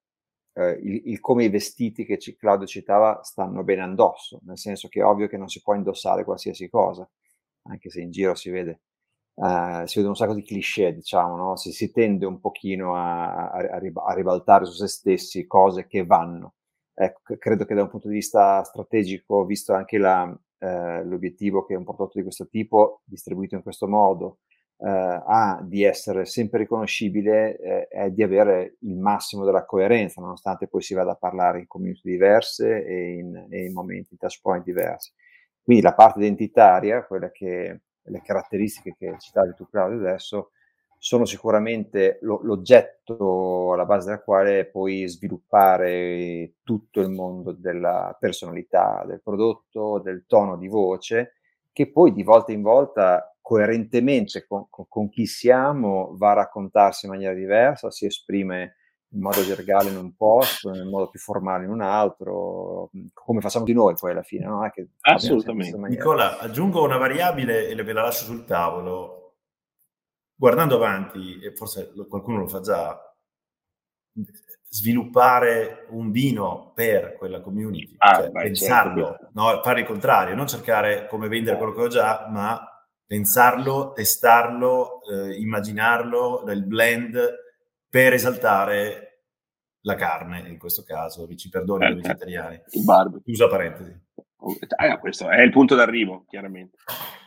eh, 0.54 0.80
il, 0.82 1.02
il, 1.06 1.20
come 1.20 1.44
i 1.46 1.50
vestiti 1.50 2.06
che 2.06 2.18
Claudio 2.38 2.66
citava 2.66 3.22
stanno 3.24 3.64
bene 3.64 3.84
addosso, 3.84 4.40
nel 4.44 4.58
senso 4.58 4.88
che 4.88 5.02
è 5.02 5.06
ovvio 5.06 5.28
che 5.28 5.38
non 5.38 5.50
si 5.50 5.62
può 5.62 5.74
indossare 5.74 6.24
qualsiasi 6.24 6.70
cosa, 6.70 7.10
anche 7.64 7.90
se 7.90 8.02
in 8.02 8.12
giro 8.12 8.36
si 8.36 8.50
vede, 8.50 8.82
uh, 9.36 9.86
si 9.86 9.98
vede 9.98 10.08
un 10.08 10.16
sacco 10.16 10.34
di 10.34 10.44
cliché, 10.44 10.94
diciamo, 10.94 11.36
no? 11.36 11.56
si, 11.58 11.72
si, 11.72 11.92
tende 11.92 12.26
un 12.26 12.40
pochino 12.40 12.96
a, 12.96 13.50
a, 13.50 13.80
a, 14.06 14.14
ribaltare 14.14 14.66
su 14.66 14.74
se 14.74 14.88
stessi 14.88 15.46
cose 15.46 15.88
che 15.88 16.06
vanno. 16.06 16.56
Ecco, 16.94 17.36
credo 17.38 17.66
che 17.66 17.74
da 17.76 17.84
un 17.84 17.90
punto 17.90 18.08
di 18.08 18.16
vista 18.16 18.64
strategico, 18.64 19.44
visto 19.46 19.74
anche 19.74 19.98
la, 19.98 20.34
eh, 20.60 21.04
l'obiettivo 21.04 21.66
che 21.66 21.76
un 21.76 21.84
prodotto 21.84 22.18
di 22.18 22.24
questo 22.24 22.48
tipo, 22.48 23.02
distribuito 23.06 23.56
in 23.56 23.62
questo 23.62 23.88
modo, 23.88 24.40
eh, 24.78 24.88
ha 24.90 25.60
di 25.64 25.84
essere 25.84 26.26
sempre 26.26 26.60
riconoscibile 26.60 27.58
eh, 27.58 27.88
è 27.88 28.10
di 28.12 28.24
avere 28.24 28.76
il 28.82 28.98
massimo 28.98 29.46
della 29.46 29.66
coerenza, 29.66 30.22
nonostante 30.22 30.68
poi 30.68 30.82
si 30.82 30.94
vada 30.94 31.12
a 31.12 31.16
parlare 31.16 31.60
in 31.60 31.68
community 31.68 32.10
diverse 32.10 32.86
e 32.86 33.14
in, 33.14 33.48
e 33.50 33.66
in 33.66 33.74
momenti, 33.74 34.10
in 34.12 34.18
touch 34.18 34.40
point 34.42 34.64
diversi. 34.64 35.12
Quindi 35.62 35.82
la 35.82 35.94
parte 35.94 36.20
identitaria, 36.20 37.06
quella 37.06 37.32
che 37.32 37.82
le 38.02 38.22
caratteristiche 38.22 38.96
che 38.98 39.16
citavi 39.18 39.54
tu 39.56 39.68
Claudio 39.68 39.98
adesso, 39.98 40.52
sono 41.06 41.26
sicuramente 41.26 42.18
lo, 42.22 42.40
l'oggetto 42.42 43.74
alla 43.74 43.86
base 43.86 44.10
del 44.10 44.24
quale 44.24 44.66
puoi 44.66 45.08
sviluppare 45.08 46.54
tutto 46.64 47.00
il 47.00 47.12
mondo 47.12 47.52
della 47.52 48.18
personalità 48.20 49.04
del 49.06 49.22
prodotto, 49.22 50.00
del 50.00 50.24
tono 50.26 50.58
di 50.58 50.68
voce, 50.68 51.34
che 51.72 51.92
poi 51.92 52.12
di 52.12 52.24
volta 52.24 52.54
in 52.54 52.64
volta 52.64 53.36
coerentemente 53.40 54.48
con, 54.48 54.66
con, 54.68 54.88
con 54.90 55.10
chi 55.10 55.28
siamo 55.28 56.16
va 56.18 56.32
a 56.32 56.36
raccontarsi 56.38 57.06
in 57.06 57.12
maniera 57.12 57.36
diversa, 57.36 57.92
si 57.92 58.08
esprime 58.08 58.78
in 59.10 59.22
modo 59.22 59.44
gergale 59.44 59.92
in 59.92 59.98
un 59.98 60.16
posto, 60.16 60.72
nel 60.72 60.88
modo 60.88 61.10
più 61.10 61.20
formale 61.20 61.66
in 61.66 61.70
un 61.70 61.82
altro, 61.82 62.90
come 63.14 63.42
facciamo 63.42 63.66
di 63.66 63.74
noi 63.74 63.94
poi 63.94 64.10
alla 64.10 64.24
fine, 64.24 64.48
no? 64.48 64.68
Assolutamente. 65.02 65.78
Nicola, 65.88 66.40
aggiungo 66.40 66.84
una 66.84 66.98
variabile 66.98 67.68
e 67.68 67.76
ve 67.76 67.94
la 67.94 68.02
lascio 68.02 68.24
sul 68.24 68.44
tavolo 68.44 69.15
guardando 70.36 70.76
avanti, 70.76 71.40
e 71.40 71.54
forse 71.56 71.94
qualcuno 72.08 72.40
lo 72.40 72.48
fa 72.48 72.60
già, 72.60 73.00
sviluppare 74.70 75.86
un 75.90 76.12
vino 76.12 76.74
per 76.76 77.16
quella 77.18 77.42
community, 77.42 77.96
ah, 77.98 78.16
cioè 78.16 78.30
beh, 78.30 78.42
pensarlo, 78.42 79.06
certo. 79.06 79.30
no, 79.34 79.62
fare 79.64 79.82
il 79.82 79.86
contrario, 79.86 80.36
non 80.36 80.48
cercare 80.48 81.08
come 81.08 81.30
vendere 81.30 81.58
quello 81.58 81.74
che 81.74 81.82
ho 81.82 81.88
già, 81.88 82.28
ma 82.30 82.62
pensarlo, 83.06 83.94
testarlo, 83.94 85.02
eh, 85.04 85.40
immaginarlo, 85.40 86.44
il 86.48 86.66
blend 86.66 87.34
per 87.90 88.14
esaltare 88.14 89.06
la 89.82 89.96
carne, 89.96 90.40
in 90.50 90.58
questo 90.58 90.84
caso, 90.84 91.26
vi 91.26 91.38
ci 91.38 91.50
perdoni 91.50 91.92
i 91.92 91.96
vegetariani. 91.96 92.60
Il 92.72 92.84
barbecue. 92.84 93.22
Chiusa 93.22 93.48
parentesi. 93.48 94.04
Ah, 94.76 94.98
questo 95.00 95.30
è 95.30 95.42
il 95.42 95.52
punto 95.52 95.76
d'arrivo, 95.76 96.26
chiaramente. 96.28 96.78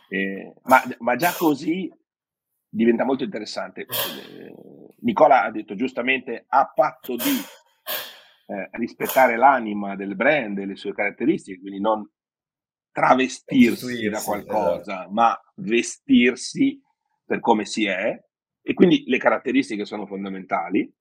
Eh, 0.09 0.55
ma, 0.65 0.83
ma, 0.99 1.17
già 1.17 1.33
così 1.37 1.91
diventa 2.69 3.05
molto 3.05 3.25
interessante. 3.25 3.83
Eh, 3.83 4.55
Nicola 5.01 5.45
ha 5.45 5.51
detto 5.51 5.75
giustamente 5.75 6.45
a 6.49 6.71
patto 6.75 7.17
di 7.17 7.39
eh, 8.47 8.69
rispettare 8.73 9.37
l'anima 9.37 9.97
del 9.97 10.17
brand 10.17 10.59
e 10.59 10.67
le 10.67 10.77
sue 10.77 10.93
caratteristiche, 10.93 11.61
quindi 11.61 11.81
non 11.81 12.09
travestirsi 12.91 14.09
da 14.09 14.21
qualcosa, 14.21 14.81
esatto. 14.81 15.11
ma 15.11 15.41
vestirsi 15.57 16.81
per 17.25 17.41
come 17.41 17.65
si 17.65 17.87
è. 17.87 18.19
E 18.61 18.75
quindi 18.75 19.05
le 19.07 19.19
caratteristiche 19.19 19.85
sono 19.85 20.07
fondamentali. 20.07 20.93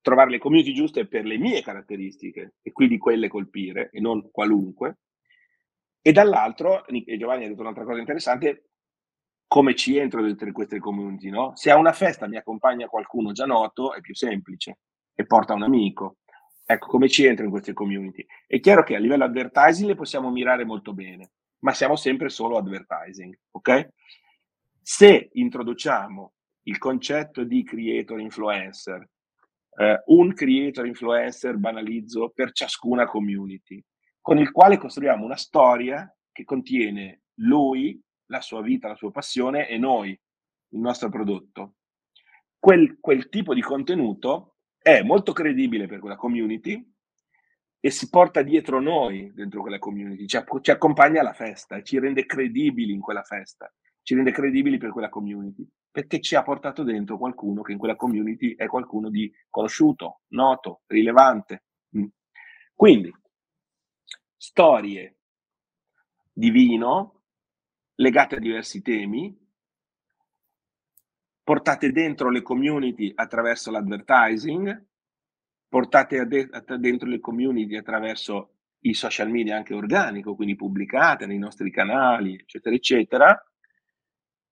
Trovare 0.00 0.30
le 0.30 0.38
community 0.38 0.72
giuste 0.72 1.06
per 1.06 1.24
le 1.24 1.36
mie 1.38 1.62
caratteristiche 1.62 2.54
e 2.62 2.72
quindi 2.72 2.98
quelle 2.98 3.28
colpire 3.28 3.90
e 3.92 4.00
non 4.00 4.30
qualunque. 4.30 5.00
E 6.00 6.12
dall'altro, 6.12 6.86
e 6.86 7.18
Giovanni 7.18 7.44
ha 7.44 7.48
detto 7.48 7.60
un'altra 7.60 7.84
cosa 7.84 7.98
interessante, 7.98 8.67
come 9.48 9.74
ci 9.74 9.96
entro 9.96 10.22
dentro 10.22 10.52
queste 10.52 10.78
community, 10.78 11.30
no? 11.30 11.56
Se 11.56 11.70
a 11.70 11.76
una 11.76 11.92
festa 11.92 12.28
mi 12.28 12.36
accompagna 12.36 12.86
qualcuno 12.86 13.32
già 13.32 13.46
noto, 13.46 13.94
è 13.94 14.00
più 14.02 14.14
semplice 14.14 14.78
e 15.14 15.24
porta 15.24 15.54
un 15.54 15.62
amico. 15.62 16.18
Ecco, 16.66 16.88
come 16.88 17.08
ci 17.08 17.24
entro 17.24 17.46
in 17.46 17.50
queste 17.50 17.72
community? 17.72 18.26
È 18.46 18.60
chiaro 18.60 18.84
che 18.84 18.94
a 18.94 18.98
livello 18.98 19.24
advertising 19.24 19.88
le 19.88 19.94
possiamo 19.94 20.30
mirare 20.30 20.66
molto 20.66 20.92
bene, 20.92 21.30
ma 21.60 21.72
siamo 21.72 21.96
sempre 21.96 22.28
solo 22.28 22.58
advertising, 22.58 23.36
ok? 23.52 23.88
Se 24.82 25.30
introduciamo 25.32 26.32
il 26.64 26.76
concetto 26.76 27.42
di 27.42 27.64
creator 27.64 28.20
influencer, 28.20 29.08
eh, 29.78 30.02
un 30.06 30.34
creator 30.34 30.86
influencer 30.86 31.56
banalizzo 31.56 32.32
per 32.34 32.52
ciascuna 32.52 33.06
community, 33.06 33.82
con 34.20 34.36
il 34.36 34.50
quale 34.50 34.76
costruiamo 34.76 35.24
una 35.24 35.36
storia 35.36 36.14
che 36.30 36.44
contiene 36.44 37.22
lui, 37.36 37.98
la 38.28 38.40
sua 38.40 38.62
vita, 38.62 38.88
la 38.88 38.94
sua 38.94 39.10
passione 39.10 39.68
e 39.68 39.78
noi, 39.78 40.10
il 40.10 40.80
nostro 40.80 41.08
prodotto. 41.08 41.74
Quel, 42.58 42.98
quel 43.00 43.28
tipo 43.28 43.54
di 43.54 43.60
contenuto 43.60 44.56
è 44.78 45.02
molto 45.02 45.32
credibile 45.32 45.86
per 45.86 46.00
quella 46.00 46.16
community 46.16 46.94
e 47.80 47.90
si 47.90 48.08
porta 48.08 48.42
dietro 48.42 48.80
noi 48.80 49.32
dentro 49.32 49.60
quella 49.60 49.78
community, 49.78 50.26
ci, 50.26 50.38
ci 50.62 50.70
accompagna 50.70 51.20
alla 51.20 51.32
festa, 51.32 51.82
ci 51.82 51.98
rende 51.98 52.26
credibili 52.26 52.92
in 52.92 53.00
quella 53.00 53.22
festa, 53.22 53.72
ci 54.02 54.14
rende 54.14 54.32
credibili 54.32 54.78
per 54.78 54.90
quella 54.90 55.08
community, 55.08 55.66
perché 55.90 56.20
ci 56.20 56.34
ha 56.34 56.42
portato 56.42 56.82
dentro 56.82 57.18
qualcuno 57.18 57.62
che 57.62 57.72
in 57.72 57.78
quella 57.78 57.96
community 57.96 58.54
è 58.56 58.66
qualcuno 58.66 59.10
di 59.10 59.32
conosciuto, 59.48 60.22
noto, 60.28 60.82
rilevante. 60.86 61.64
Mm. 61.96 62.06
Quindi, 62.74 63.12
storie 64.36 65.18
di 66.32 66.50
vino 66.50 67.17
legate 68.00 68.36
a 68.36 68.40
diversi 68.40 68.82
temi, 68.82 69.36
portate 71.42 71.90
dentro 71.92 72.30
le 72.30 72.42
community 72.42 73.12
attraverso 73.14 73.70
l'advertising, 73.70 74.86
portate 75.68 76.26
de- 76.26 76.48
dentro 76.78 77.08
le 77.08 77.20
community 77.20 77.76
attraverso 77.76 78.54
i 78.80 78.94
social 78.94 79.30
media 79.30 79.56
anche 79.56 79.74
organico, 79.74 80.34
quindi 80.34 80.54
pubblicate 80.54 81.26
nei 81.26 81.38
nostri 81.38 81.70
canali, 81.70 82.34
eccetera, 82.34 82.74
eccetera. 82.74 83.52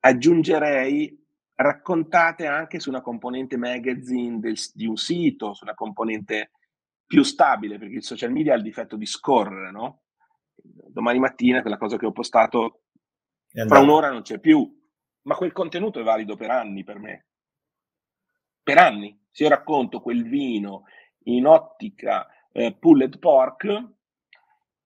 Aggiungerei 0.01 1.25
raccontate 1.55 2.47
anche 2.47 2.81
su 2.81 2.89
una 2.89 3.01
componente 3.01 3.57
magazine 3.57 4.41
del, 4.41 4.57
di 4.75 4.87
un 4.87 4.97
sito, 4.97 5.55
su 5.55 5.65
una 5.65 5.75
componente 5.75 6.51
più 7.07 7.23
stabile, 7.23 7.79
perché 7.79 7.95
il 7.97 8.03
social 8.03 8.33
media 8.33 8.55
ha 8.55 8.57
il 8.57 8.63
difetto 8.63 8.97
di 8.97 9.07
scorrere, 9.07 9.71
no? 9.71 10.03
Domani 10.57 11.21
mattina 11.21 11.61
quella 11.61 11.79
cosa 11.79 11.97
che 11.97 12.07
ho 12.07 12.13
postato 12.13 12.81
fra 13.65 13.79
un'ora 13.81 14.11
non 14.11 14.23
c'è 14.23 14.39
più, 14.39 14.71
ma 15.23 15.35
quel 15.35 15.53
contenuto 15.53 16.01
è 16.01 16.03
valido 16.03 16.37
per 16.37 16.51
anni 16.51 16.85
per 16.85 16.99
me. 16.99 17.27
Per 18.63 18.77
anni. 18.79 19.19
Se 19.31 19.45
io 19.45 19.49
racconto 19.49 20.01
quel 20.01 20.29
vino 20.29 20.85
in 21.25 21.47
ottica 21.47 22.27
eh, 22.53 22.75
pulled 22.79 23.19
pork, 23.19 23.65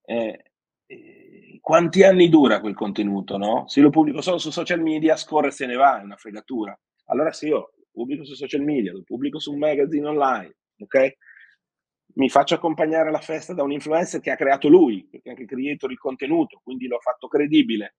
eh, 0.05 0.45
eh, 0.87 1.59
quanti 1.61 2.03
anni 2.03 2.29
dura 2.29 2.61
quel 2.61 2.75
contenuto, 2.75 3.37
no? 3.37 3.69
Se 3.69 3.81
lo 3.81 3.91
pubblico 3.91 4.21
solo 4.21 4.39
su 4.39 4.51
social 4.51 4.81
media, 4.81 5.17
scorre 5.17 5.49
e 5.49 5.53
se 5.53 5.67
ne 5.67 5.77
va, 5.77 6.01
è 6.01 6.03
una 6.03 6.17
fregatura. 6.17 6.79
Allora 7.07 7.33
se 7.33 7.49
io 7.49 7.73
pubblico 7.91 8.25
su 8.25 8.35
social 8.35 8.63
media, 8.63 8.93
lo 8.93 9.03
pubblico 9.03 9.39
su 9.39 9.53
un 9.53 9.59
magazine 9.59 10.07
online, 10.07 10.57
ok? 10.79 11.17
Mi 12.15 12.29
faccio 12.29 12.55
accompagnare 12.55 13.09
alla 13.09 13.21
festa 13.21 13.55
da 13.55 13.63
un 13.63 13.73
influencer 13.73 14.21
che 14.21 14.31
ha 14.31 14.37
creato 14.37 14.69
lui, 14.69 15.07
perché 15.09 15.29
è 15.29 15.33
anche 15.33 15.45
creator 15.45 15.89
di 15.89 15.97
contenuto, 15.97 16.61
quindi 16.63 16.87
l'ho 16.87 16.99
fatto 16.99 17.29
credibile 17.29 17.97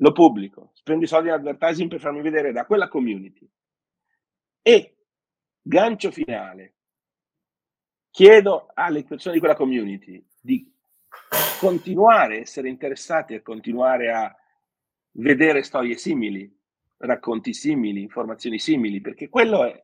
lo 0.00 0.12
pubblico, 0.12 0.70
spendo 0.74 1.04
i 1.04 1.08
soldi 1.08 1.28
in 1.28 1.34
advertising 1.34 1.88
per 1.88 2.00
farmi 2.00 2.22
vedere 2.22 2.52
da 2.52 2.64
quella 2.64 2.88
community. 2.88 3.48
E 4.62 4.96
gancio 5.60 6.10
finale, 6.10 6.74
chiedo 8.10 8.70
alle 8.74 9.04
persone 9.04 9.34
di 9.34 9.40
quella 9.40 9.56
community 9.56 10.24
di 10.40 10.70
continuare 11.58 12.38
a 12.38 12.40
essere 12.40 12.68
interessati 12.68 13.34
a 13.34 13.42
continuare 13.42 14.10
a 14.10 14.34
vedere 15.12 15.62
storie 15.62 15.96
simili, 15.96 16.50
racconti 16.98 17.52
simili, 17.52 18.00
informazioni 18.00 18.58
simili, 18.58 19.00
perché 19.00 19.28
quello 19.28 19.64
è, 19.64 19.82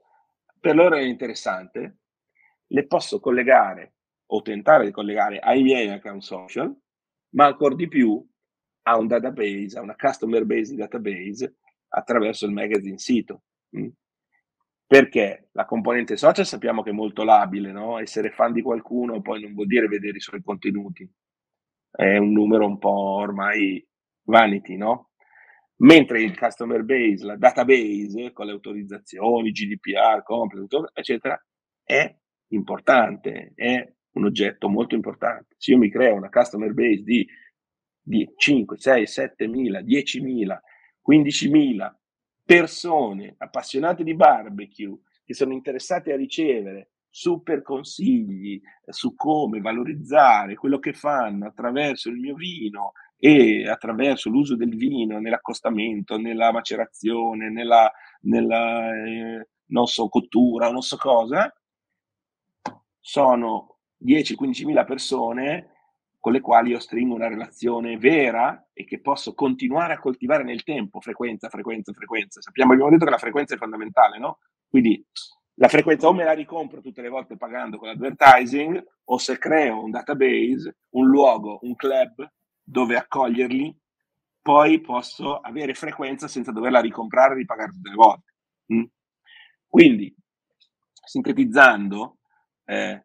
per 0.58 0.74
loro 0.74 0.96
è 0.96 1.02
interessante, 1.02 1.98
le 2.68 2.86
posso 2.86 3.20
collegare 3.20 3.94
o 4.26 4.40
tentare 4.42 4.86
di 4.86 4.90
collegare 4.92 5.38
ai 5.38 5.62
miei 5.62 5.88
account 5.88 6.22
social, 6.22 6.74
ma 7.30 7.46
ancora 7.46 7.74
di 7.74 7.86
più 7.86 8.26
a 8.88 8.96
un 8.96 9.06
database, 9.06 9.78
a 9.78 9.82
una 9.82 9.96
customer 9.96 10.44
base 10.44 10.74
database 10.74 11.56
attraverso 11.88 12.46
il 12.46 12.52
magazine 12.52 12.98
sito. 12.98 13.42
Mm. 13.76 13.88
Perché 14.86 15.48
la 15.52 15.64
componente 15.64 16.16
social 16.16 16.46
sappiamo 16.46 16.82
che 16.82 16.90
è 16.90 16.92
molto 16.92 17.24
labile, 17.24 17.72
no? 17.72 17.98
Essere 17.98 18.30
fan 18.30 18.52
di 18.52 18.62
qualcuno 18.62 19.20
poi 19.20 19.42
non 19.42 19.54
vuol 19.54 19.66
dire 19.66 19.88
vedere 19.88 20.18
i 20.18 20.20
suoi 20.20 20.40
contenuti. 20.42 21.08
È 21.90 22.16
un 22.16 22.30
numero 22.30 22.66
un 22.66 22.78
po' 22.78 23.16
ormai 23.16 23.84
vanity, 24.22 24.76
no? 24.76 25.10
Mentre 25.78 26.22
il 26.22 26.38
customer 26.38 26.84
base, 26.84 27.24
la 27.24 27.36
database 27.36 28.32
con 28.32 28.46
le 28.46 28.52
autorizzazioni, 28.52 29.50
GDPR, 29.50 30.22
completo, 30.22 30.88
eccetera, 30.94 31.38
è 31.82 32.16
importante, 32.52 33.52
è 33.56 33.92
un 34.12 34.24
oggetto 34.24 34.68
molto 34.68 34.94
importante. 34.94 35.56
Se 35.58 35.72
io 35.72 35.78
mi 35.78 35.90
creo 35.90 36.14
una 36.14 36.30
customer 36.30 36.72
base 36.72 37.02
di 37.02 37.26
di 38.06 38.32
5, 38.36 38.78
6, 38.78 39.06
7 39.06 39.48
mila, 39.48 39.80
10 39.80 40.20
mila, 40.20 40.62
15 41.00 41.48
mila 41.50 42.00
persone 42.44 43.34
appassionate 43.38 44.04
di 44.04 44.14
barbecue 44.14 44.96
che 45.24 45.34
sono 45.34 45.52
interessate 45.52 46.12
a 46.12 46.16
ricevere 46.16 46.90
super 47.10 47.62
consigli 47.62 48.60
su 48.86 49.16
come 49.16 49.60
valorizzare 49.60 50.54
quello 50.54 50.78
che 50.78 50.92
fanno 50.92 51.46
attraverso 51.46 52.08
il 52.08 52.16
mio 52.16 52.36
vino 52.36 52.92
e 53.18 53.68
attraverso 53.68 54.30
l'uso 54.30 54.54
del 54.54 54.76
vino 54.76 55.18
nell'accostamento, 55.18 56.16
nella 56.16 56.52
macerazione, 56.52 57.50
nella, 57.50 57.90
nella 58.20 58.94
eh, 59.04 59.48
non 59.70 59.86
so, 59.86 60.08
cottura, 60.08 60.70
non 60.70 60.82
so 60.82 60.96
cosa, 60.96 61.52
sono 63.00 63.78
10-15 64.04 64.64
mila 64.64 64.84
persone 64.84 65.75
con 66.26 66.34
le 66.34 66.40
quali 66.40 66.70
io 66.70 66.80
stringo 66.80 67.14
una 67.14 67.28
relazione 67.28 67.98
vera 67.98 68.70
e 68.72 68.84
che 68.84 69.00
posso 69.00 69.32
continuare 69.32 69.92
a 69.92 70.00
coltivare 70.00 70.42
nel 70.42 70.64
tempo, 70.64 71.00
frequenza, 71.00 71.48
frequenza, 71.48 71.92
frequenza. 71.92 72.40
Sappiamo, 72.40 72.72
abbiamo 72.72 72.90
detto 72.90 73.04
che 73.04 73.12
la 73.12 73.18
frequenza 73.18 73.54
è 73.54 73.58
fondamentale, 73.58 74.18
no? 74.18 74.40
Quindi 74.68 75.06
la 75.54 75.68
frequenza 75.68 76.08
o 76.08 76.12
me 76.12 76.24
la 76.24 76.32
ricompro 76.32 76.80
tutte 76.80 77.00
le 77.00 77.10
volte 77.10 77.36
pagando 77.36 77.78
con 77.78 77.86
l'advertising 77.86 78.84
o 79.04 79.18
se 79.18 79.38
creo 79.38 79.84
un 79.84 79.92
database, 79.92 80.78
un 80.94 81.06
luogo, 81.06 81.60
un 81.62 81.76
club 81.76 82.28
dove 82.60 82.96
accoglierli, 82.96 83.78
poi 84.42 84.80
posso 84.80 85.38
avere 85.38 85.74
frequenza 85.74 86.26
senza 86.26 86.50
doverla 86.50 86.80
ricomprare 86.80 87.34
e 87.34 87.36
ripagare 87.36 87.70
tutte 87.70 87.88
le 87.88 87.94
volte. 87.94 88.34
Mm? 88.74 88.84
Quindi, 89.68 90.12
sintetizzando, 91.04 92.16
eh, 92.64 93.04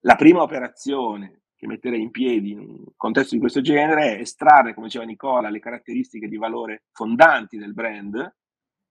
la 0.00 0.16
prima 0.16 0.42
operazione 0.42 1.39
che 1.60 1.66
metterei 1.66 2.00
in 2.00 2.10
piedi 2.10 2.52
in 2.52 2.58
un 2.58 2.84
contesto 2.96 3.34
di 3.34 3.40
questo 3.40 3.60
genere 3.60 4.16
è 4.16 4.20
estrarre, 4.20 4.72
come 4.72 4.86
diceva 4.86 5.04
Nicola, 5.04 5.50
le 5.50 5.60
caratteristiche 5.60 6.26
di 6.26 6.38
valore 6.38 6.84
fondanti 6.92 7.58
del 7.58 7.74
brand, 7.74 8.34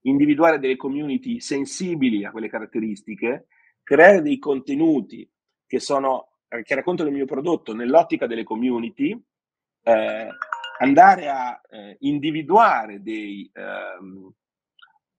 individuare 0.02 0.60
delle 0.60 0.76
community 0.76 1.40
sensibili 1.40 2.24
a 2.26 2.30
quelle 2.30 2.48
caratteristiche, 2.48 3.48
creare 3.82 4.22
dei 4.22 4.38
contenuti 4.38 5.28
che, 5.66 5.80
sono, 5.80 6.34
eh, 6.48 6.62
che 6.62 6.76
raccontano 6.76 7.10
il 7.10 7.16
mio 7.16 7.26
prodotto 7.26 7.74
nell'ottica 7.74 8.28
delle 8.28 8.44
community, 8.44 9.20
eh, 9.82 10.28
andare 10.78 11.28
a 11.28 11.60
eh, 11.72 11.98
individuare 12.02 13.02
dei, 13.02 13.50
ehm, 13.52 14.32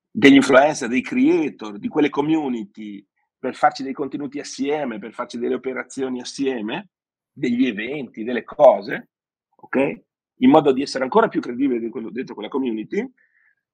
degli 0.09 0.34
influencer, 0.34 0.88
dei 0.88 1.03
creator, 1.03 1.80
di 1.80 1.88
quelle 1.88 2.11
community 2.11 3.05
per 3.36 3.57
farci 3.57 3.82
dei 3.82 3.92
contenuti 3.92 4.38
assieme, 4.38 5.01
per 5.01 5.12
farci 5.12 5.36
delle 5.36 5.55
operazioni 5.55 6.20
assieme, 6.20 6.90
degli 7.33 7.66
eventi, 7.66 8.24
delle 8.24 8.45
cose, 8.45 9.11
ok? 9.57 10.01
In 10.37 10.51
modo 10.51 10.72
di 10.72 10.83
essere 10.83 11.05
ancora 11.05 11.28
più 11.28 11.41
credibile 11.41 11.81
dentro 11.81 12.35
quella 12.35 12.49
community, 12.49 13.09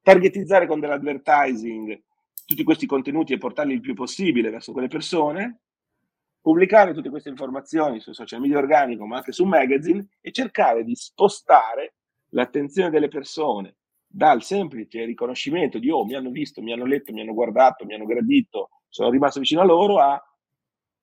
targetizzare 0.03 0.67
con 0.67 0.81
dell'advertising 0.81 2.03
tutti 2.47 2.63
questi 2.63 2.87
contenuti 2.87 3.33
e 3.33 3.39
portarli 3.39 3.75
il 3.75 3.81
più 3.81 3.95
possibile 3.95 4.51
verso 4.51 4.73
quelle 4.73 4.89
persone, 4.89 5.61
pubblicare 6.41 6.95
tutte 6.95 7.11
queste 7.11 7.29
informazioni 7.29 7.99
su 7.99 8.13
social 8.13 8.41
media 8.41 8.59
organico, 8.59 9.05
ma 9.05 9.17
anche 9.17 9.33
su 9.33 9.45
magazine 9.45 10.07
e 10.21 10.31
cercare 10.31 10.85
di 10.85 10.95
spostare 10.95 11.95
l'attenzione 12.31 12.91
delle 12.91 13.09
persone 13.09 13.77
dal 14.07 14.43
semplice 14.43 15.05
riconoscimento 15.05 15.79
di 15.79 15.91
oh, 15.91 16.05
mi 16.05 16.15
hanno 16.15 16.31
visto, 16.31 16.63
mi 16.63 16.73
hanno 16.73 16.87
letto, 16.87 17.13
mi 17.13 17.21
hanno 17.21 17.35
guardato, 17.35 17.85
mi 17.85 17.95
hanno 17.95 18.07
gradito, 18.07 18.71
sono 18.89 19.11
rimasto 19.11 19.41
vicino 19.41 19.61
a 19.61 19.65
loro 19.65 19.99
a 19.99 20.23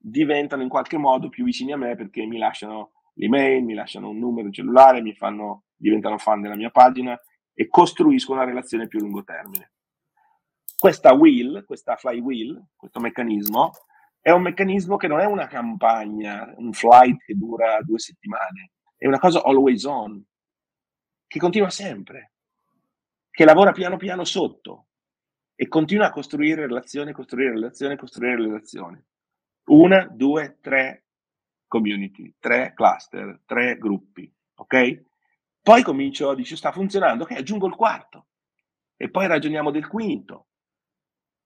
diventano 0.06 0.64
in 0.64 0.68
qualche 0.68 0.98
modo 0.98 1.30
più 1.30 1.46
vicini 1.46 1.72
a 1.72 1.78
me 1.78 1.96
perché 1.96 2.26
mi 2.26 2.38
lasciano 2.38 2.92
l'email, 3.14 3.64
mi 3.64 3.74
lasciano 3.74 4.10
un 4.10 4.20
numero 4.20 4.50
cellulare, 4.50 5.02
mi 5.02 5.14
fanno, 5.14 5.64
diventano 5.78 6.18
fan 6.18 6.42
della 6.42 6.58
mia 6.58 6.72
pagina 6.72 7.18
e 7.54 7.68
costruiscono 7.70 8.42
una 8.42 8.50
relazione 8.50 8.88
più 8.88 9.00
a 9.00 9.04
lungo 9.04 9.24
termine. 9.24 9.72
Questa 10.78 11.14
wheel, 11.14 11.64
questa 11.66 11.96
flywheel, 11.96 12.62
questo 12.76 13.00
meccanismo, 13.00 13.72
è 14.20 14.32
un 14.32 14.42
meccanismo 14.42 14.98
che 14.98 15.08
non 15.08 15.22
è 15.22 15.26
una 15.26 15.48
campagna, 15.48 16.54
un 16.58 16.74
flight 16.74 17.24
che 17.24 17.36
dura 17.36 17.80
due 17.82 18.00
settimane, 18.00 18.72
è 18.98 19.08
una 19.08 19.20
cosa 19.20 19.42
always 19.44 19.86
on, 19.86 20.22
che 21.26 21.40
continua 21.40 21.70
sempre, 21.70 22.34
che 23.32 23.46
lavora 23.46 23.72
piano 23.72 23.96
piano 23.96 24.26
sotto 24.26 24.88
e 25.56 25.70
continua 25.70 26.08
a 26.08 26.12
costruire 26.12 26.68
relazione, 26.68 27.14
costruire 27.14 27.52
relazione, 27.52 27.96
costruire 27.96 28.36
relazione 28.36 29.06
una, 29.66 30.08
due, 30.08 30.58
tre 30.62 31.06
community, 31.68 32.36
tre 32.40 32.74
cluster, 32.76 33.42
tre 33.46 33.78
gruppi, 33.78 34.32
ok? 34.56 35.04
Poi 35.62 35.82
comincio, 35.82 36.34
dice 36.34 36.56
sta 36.56 36.72
funzionando, 36.72 37.24
ok, 37.24 37.32
aggiungo 37.32 37.68
il 37.68 37.76
quarto 37.76 38.28
e 38.98 39.10
poi 39.10 39.28
ragioniamo 39.28 39.72
del 39.72 39.88
quinto. 39.88 40.48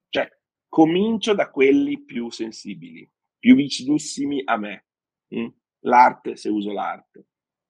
Cioè, 0.10 0.28
comincio 0.68 1.34
da 1.34 1.50
quelli 1.50 2.04
più 2.04 2.30
sensibili, 2.30 3.10
più 3.38 3.56
vicinissimi 3.56 4.42
a 4.44 4.58
me. 4.58 4.86
Mm? 5.36 5.48
L'arte, 5.82 6.36
se 6.36 6.50
uso 6.50 6.72
l'arte, 6.72 7.28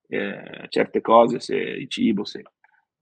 eh, 0.08 0.66
certe 0.70 1.02
cose, 1.02 1.39
se 1.39 1.56
il 1.56 1.89
cibo, 1.89 2.24
se... 2.26 2.43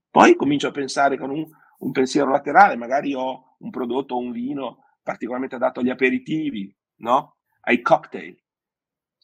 Poi 0.10 0.36
comincio 0.36 0.68
a 0.68 0.72
pensare 0.72 1.18
con 1.18 1.30
un, 1.30 1.46
un 1.80 1.92
pensiero 1.92 2.30
laterale, 2.32 2.76
magari 2.76 3.14
ho 3.14 3.56
un 3.60 3.70
prodotto 3.70 4.16
o 4.16 4.20
un 4.20 4.32
vino 4.32 4.84
particolarmente 5.04 5.56
adatto 5.56 5.82
agli 5.82 5.90
aperitivi, 5.90 6.76
no? 6.98 7.35
Ai 7.66 7.82
cocktail. 7.82 8.38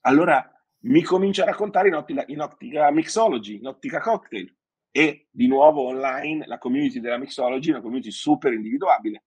Allora 0.02 0.46
mi 0.84 1.02
comincio 1.04 1.44
a 1.44 1.46
raccontare 1.46 1.88
in 1.88 1.96
ottica, 1.96 2.24
in 2.28 2.42
ottica 2.42 2.92
mixology, 2.92 3.56
in 3.56 3.68
ottica 3.68 4.00
cocktail. 4.00 4.54
E 4.92 5.28
di 5.32 5.48
nuovo 5.48 5.84
online 5.84 6.46
la 6.48 6.58
community 6.58 7.00
della 7.00 7.18
mixology 7.18 7.70
è 7.70 7.74
una 7.74 7.82
community 7.82 8.12
super 8.12 8.52
individuabile. 8.52 9.24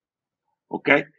Ok? 0.69 1.11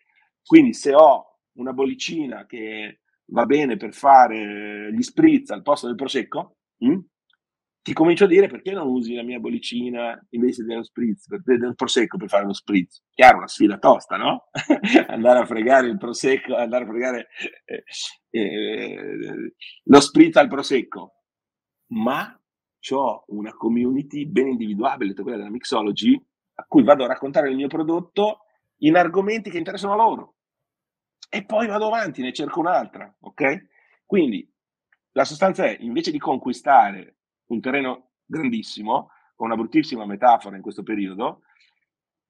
Quindi 0.44 0.74
se 0.74 0.94
ho 0.94 1.40
una 1.54 1.74
bollicina 1.74 2.46
che 2.46 3.00
va 3.28 3.46
bene 3.46 3.78
per 3.78 3.94
fare 3.94 4.94
gli 4.94 5.02
spritz 5.02 5.50
al 5.50 5.64
posto 5.64 5.88
del 5.88 5.96
prosecco, 5.96 6.58
mh? 6.78 7.00
Ti 7.86 7.94
comincio 7.94 8.24
a 8.24 8.28
dire 8.28 8.48
perché 8.48 8.72
non 8.72 8.88
usi 8.88 9.14
la 9.14 9.22
mia 9.22 9.38
bollicina 9.38 10.20
invece 10.32 10.64
dello 10.64 10.82
spritz, 10.82 11.28
del 11.28 11.76
prosecco 11.76 12.18
per 12.18 12.30
fare 12.30 12.44
lo 12.44 12.54
spritz. 12.54 13.04
Chiaro, 13.14 13.38
una 13.38 13.48
sfida 13.48 13.78
tosta, 13.78 14.18
no? 14.18 14.50
andare 15.08 15.38
a 15.38 15.46
fregare 15.46 15.86
il 15.86 16.00
prosecco, 16.00 16.56
andare 16.56 16.86
a 16.86 16.88
fregare 16.88 17.28
eh, 17.66 17.84
eh, 18.32 19.54
lo 19.84 20.00
spritz 20.00 20.36
al 20.38 20.48
prosecco. 20.48 21.14
Ma 21.90 22.36
ho 22.90 23.24
una 23.28 23.54
community 23.54 24.26
ben 24.26 24.48
individuabile, 24.48 25.14
quella 25.14 25.38
della 25.38 25.52
mixology, 25.52 26.20
a 26.56 26.66
cui 26.68 26.82
vado 26.82 27.04
a 27.04 27.08
raccontare 27.08 27.52
il 27.52 27.56
mio 27.56 27.68
prodotto 27.68 28.46
in 28.78 28.96
argomenti 28.96 29.52
che 29.52 29.60
interessano 29.60 29.96
loro. 29.96 30.38
E 31.30 31.46
poi 31.46 31.68
vado 31.68 31.86
avanti, 31.86 32.24
ne 32.24 32.34
cerco 32.34 32.62
un'altra, 32.62 33.16
ok? 33.20 33.68
Quindi 34.08 34.52
la 35.12 35.24
sostanza 35.24 35.66
è, 35.66 35.78
invece 35.82 36.10
di 36.10 36.18
conquistare 36.18 37.18
un 37.48 37.62
terreno 37.62 38.12
grandissimo, 38.26 39.10
con 39.36 39.48
una 39.48 39.56
bruttissima 39.56 40.06
metafora 40.06 40.56
in 40.56 40.62
questo 40.62 40.84
periodo, 40.84 41.42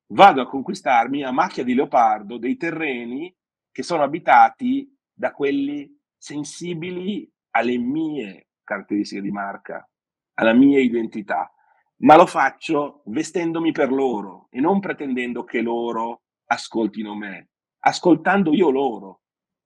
vado 0.08 0.42
a 0.42 0.48
conquistarmi 0.48 1.24
a 1.24 1.32
macchia 1.32 1.64
di 1.64 1.74
leopardo 1.74 2.38
dei 2.38 2.58
terreni 2.58 3.34
che 3.72 3.84
sono 3.84 4.04
abitati 4.04 4.92
da 5.14 5.32
quelli 5.32 5.98
sensibili 6.18 7.30
alle 7.52 7.78
mie 7.78 8.50
caratteristiche 8.64 9.22
di 9.22 9.32
marca, 9.32 9.88
alla 10.36 10.54
mia 10.54 10.80
identità, 10.80 11.52
ma 11.98 12.16
lo 12.16 12.26
faccio 12.26 13.04
vestendomi 13.06 13.72
per 13.72 13.92
loro 13.92 14.48
e 14.50 14.60
non 14.60 14.80
pretendendo 14.80 15.44
che 15.44 15.62
loro 15.62 16.24
ascoltino 16.46 17.16
me, 17.16 17.50
ascoltando 17.80 18.54
io 18.54 18.70
loro, 18.70 19.22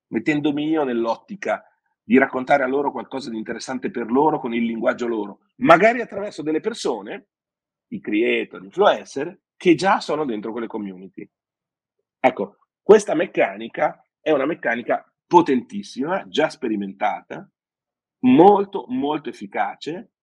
mettendomi 0.07 0.67
io 0.67 0.83
nell'ottica 0.83 1.63
di 2.09 2.17
raccontare 2.17 2.63
a 2.63 2.67
loro 2.67 2.91
qualcosa 2.91 3.29
di 3.29 3.37
interessante 3.37 3.91
per 3.91 4.09
loro 4.09 4.39
con 4.39 4.51
il 4.51 4.63
linguaggio 4.63 5.05
loro, 5.05 5.41
magari 5.57 6.01
attraverso 6.01 6.41
delle 6.41 6.59
persone, 6.59 7.27
i 7.89 7.99
creator, 7.99 8.63
influencer, 8.63 9.39
che 9.55 9.75
già 9.75 9.99
sono 9.99 10.25
dentro 10.25 10.51
quelle 10.51 10.65
community. 10.65 11.29
Ecco, 12.19 12.61
questa 12.81 13.13
meccanica 13.13 14.03
è 14.19 14.31
una 14.31 14.47
meccanica 14.47 15.07
potentissima, 15.27 16.27
già 16.27 16.49
sperimentata, 16.49 17.47
molto, 18.21 18.85
molto 18.87 19.29
efficace, 19.29 20.13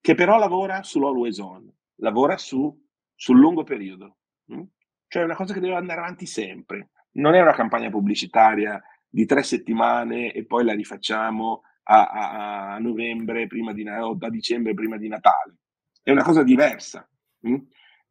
che 0.00 0.14
però 0.14 0.38
lavora 0.38 0.84
sull'always 0.84 1.38
on, 1.38 1.68
lavora 2.02 2.36
su, 2.36 2.72
sul 3.16 3.36
lungo 3.36 3.64
periodo. 3.64 4.18
Hm? 4.52 4.62
Cioè 5.08 5.22
è 5.22 5.24
una 5.24 5.34
cosa 5.34 5.52
che 5.52 5.58
deve 5.58 5.74
andare 5.74 5.98
avanti 5.98 6.24
sempre. 6.24 6.90
Non 7.16 7.34
è 7.34 7.40
una 7.40 7.52
campagna 7.52 7.90
pubblicitaria 7.90 8.80
di 9.16 9.24
tre 9.24 9.42
settimane 9.42 10.30
e 10.30 10.44
poi 10.44 10.62
la 10.62 10.74
rifacciamo 10.74 11.62
a, 11.84 12.06
a, 12.06 12.74
a 12.74 12.78
novembre 12.78 13.46
prima 13.46 13.72
di, 13.72 13.82
o 13.88 14.14
a 14.20 14.28
dicembre 14.28 14.74
prima 14.74 14.98
di 14.98 15.08
Natale. 15.08 15.56
È 16.02 16.10
una 16.10 16.22
cosa 16.22 16.42
diversa. 16.42 17.08
Mh? 17.40 17.50
Mm? 17.50 17.58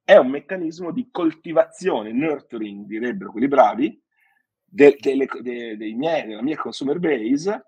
È 0.03 0.15
un 0.17 0.29
meccanismo 0.29 0.91
di 0.91 1.09
coltivazione, 1.11 2.11
nurturing, 2.11 2.87
direbbero 2.87 3.29
quelli 3.29 3.47
bravi, 3.47 4.01
de, 4.63 4.97
de, 4.99 5.77
de 5.77 5.93
miei, 5.93 6.25
della 6.25 6.41
mia 6.41 6.57
consumer 6.57 6.97
base, 6.97 7.67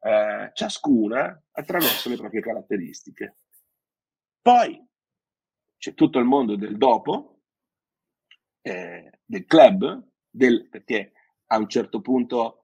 eh, 0.00 0.50
ciascuna 0.52 1.40
attraverso 1.52 2.08
le 2.08 2.16
proprie 2.16 2.40
caratteristiche. 2.40 3.36
Poi 4.40 4.84
c'è 5.78 5.94
tutto 5.94 6.18
il 6.18 6.24
mondo 6.24 6.56
del 6.56 6.76
dopo, 6.76 7.42
eh, 8.60 9.20
del 9.24 9.44
club, 9.44 10.04
del, 10.28 10.68
perché 10.68 11.12
a 11.46 11.58
un 11.58 11.68
certo 11.68 12.00
punto 12.00 12.61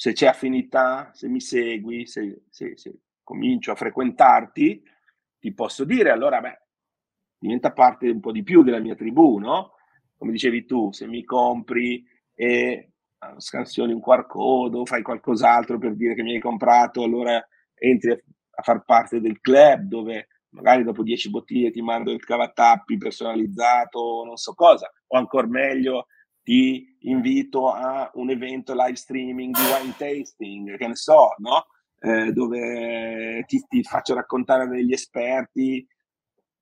se 0.00 0.12
c'è 0.12 0.28
affinità, 0.28 1.10
se 1.12 1.26
mi 1.26 1.40
segui, 1.40 2.06
se, 2.06 2.42
se, 2.50 2.76
se, 2.76 3.00
comincio 3.24 3.72
a 3.72 3.74
frequentarti, 3.74 4.80
ti 5.40 5.52
posso 5.52 5.84
dire, 5.84 6.10
allora, 6.10 6.40
beh, 6.40 6.60
diventa 7.36 7.72
parte 7.72 8.08
un 8.08 8.20
po' 8.20 8.30
di 8.30 8.44
più 8.44 8.62
della 8.62 8.78
mia 8.78 8.94
tribù, 8.94 9.38
no? 9.38 9.72
Come 10.16 10.30
dicevi 10.30 10.66
tu, 10.66 10.92
se 10.92 11.08
mi 11.08 11.24
compri 11.24 12.06
e 12.32 12.92
scansioni 13.38 13.92
un 13.92 14.00
QR 14.00 14.28
code 14.28 14.76
o 14.76 14.86
fai 14.86 15.02
qualcos'altro 15.02 15.78
per 15.78 15.96
dire 15.96 16.14
che 16.14 16.22
mi 16.22 16.34
hai 16.34 16.40
comprato, 16.40 17.02
allora 17.02 17.44
entri 17.74 18.12
a 18.12 18.62
far 18.62 18.84
parte 18.84 19.20
del 19.20 19.40
club 19.40 19.80
dove 19.80 20.28
magari 20.50 20.84
dopo 20.84 21.02
10 21.02 21.28
bottiglie 21.30 21.72
ti 21.72 21.82
mando 21.82 22.12
il 22.12 22.24
cavatappi 22.24 22.98
personalizzato, 22.98 24.22
non 24.24 24.36
so 24.36 24.54
cosa, 24.54 24.88
o 25.08 25.18
ancora 25.18 25.48
meglio 25.48 26.06
ti 26.48 26.96
invito 27.00 27.70
a 27.70 28.10
un 28.14 28.30
evento 28.30 28.72
live 28.72 28.96
streaming 28.96 29.54
di 29.54 29.60
wine 29.60 29.94
tasting, 29.98 30.78
che 30.78 30.86
ne 30.86 30.96
so, 30.96 31.34
no? 31.40 31.66
Eh, 32.00 32.32
dove 32.32 33.44
ti, 33.46 33.62
ti, 33.68 33.82
faccio 33.82 34.14
raccontare 34.14 34.66
degli 34.66 34.94
esperti 34.94 35.86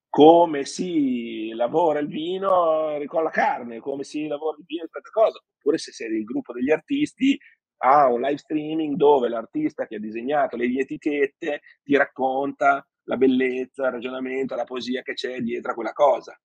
come 0.08 0.64
si 0.64 1.52
lavora 1.54 2.00
il 2.00 2.08
vino 2.08 2.98
con 3.06 3.22
la 3.22 3.30
carne, 3.30 3.78
come 3.78 4.02
si 4.02 4.26
lavora 4.26 4.56
il 4.58 4.64
vino 4.66 4.82
in 4.82 4.88
questa 4.90 5.10
cosa. 5.10 5.40
Oppure 5.56 5.78
se 5.78 5.92
sei 5.92 6.16
il 6.16 6.24
gruppo 6.24 6.52
degli 6.52 6.72
artisti, 6.72 7.38
a 7.78 8.08
un 8.08 8.22
live 8.22 8.38
streaming 8.38 8.96
dove 8.96 9.28
l'artista 9.28 9.86
che 9.86 9.96
ha 9.96 10.00
disegnato 10.00 10.56
le 10.56 10.64
etichette 10.80 11.60
ti 11.84 11.96
racconta 11.96 12.84
la 13.04 13.16
bellezza, 13.16 13.86
il 13.86 13.92
ragionamento, 13.92 14.56
la 14.56 14.64
poesia 14.64 15.02
che 15.02 15.12
c'è 15.12 15.38
dietro 15.38 15.70
a 15.70 15.74
quella 15.74 15.92
cosa. 15.92 16.36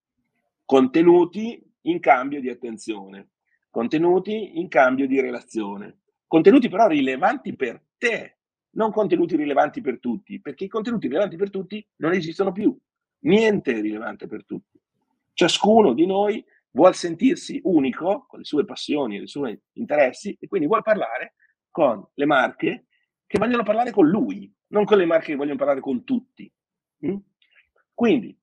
Contenuti 0.64 1.71
in 1.84 2.00
cambio 2.00 2.40
di 2.40 2.50
attenzione, 2.50 3.30
contenuti 3.70 4.60
in 4.60 4.68
cambio 4.68 5.08
di 5.08 5.20
relazione, 5.20 6.02
contenuti 6.28 6.70
però 6.70 6.88
rilevanti 6.88 7.56
per 7.56 7.82
te, 7.98 8.38
non 8.72 8.92
contenuti 8.92 9.36
rilevanti 9.36 9.82
per 9.82 10.00
tutti, 10.00 10.40
perché 10.40 10.66
i 10.66 10.70
contenuti 10.70 11.08
rilevanti 11.08 11.36
per 11.36 11.50
tutti 11.50 11.86
non 11.98 12.14
esistono 12.14 12.52
più. 12.52 12.78
Niente 13.24 13.74
è 13.74 13.82
rilevante 13.82 14.28
per 14.28 14.46
tutti. 14.46 14.80
Ciascuno 15.34 15.94
di 15.94 16.06
noi 16.06 16.44
vuole 16.72 16.94
sentirsi 16.94 17.60
unico 17.64 18.26
con 18.28 18.40
le 18.40 18.46
sue 18.46 18.66
passioni 18.66 19.18
e 19.18 19.24
i 19.24 19.28
suoi 19.28 19.60
interessi 19.74 20.36
e 20.40 20.48
quindi 20.48 20.68
vuole 20.68 20.84
parlare 20.84 21.34
con 21.70 22.06
le 22.14 22.26
marche 22.26 22.88
che 23.28 23.38
vogliono 23.38 23.64
parlare 23.64 23.92
con 23.92 24.08
lui, 24.08 24.52
non 24.68 24.86
con 24.86 24.98
le 24.98 25.06
marche 25.06 25.28
che 25.28 25.36
vogliono 25.36 25.58
parlare 25.58 25.80
con 25.80 26.04
tutti. 26.04 26.52
Mm? 27.06 27.18
Quindi 27.94 28.38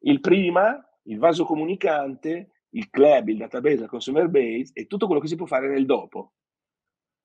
il 0.00 0.20
prima, 0.20 0.84
il 1.04 1.18
vaso 1.18 1.44
comunicante, 1.44 2.50
il 2.70 2.90
club, 2.90 3.28
il 3.28 3.38
database, 3.38 3.80
la 3.80 3.86
consumer 3.86 4.28
base 4.28 4.70
e 4.72 4.86
tutto 4.86 5.06
quello 5.06 5.20
che 5.20 5.28
si 5.28 5.36
può 5.36 5.46
fare 5.46 5.68
nel 5.68 5.86
dopo, 5.86 6.32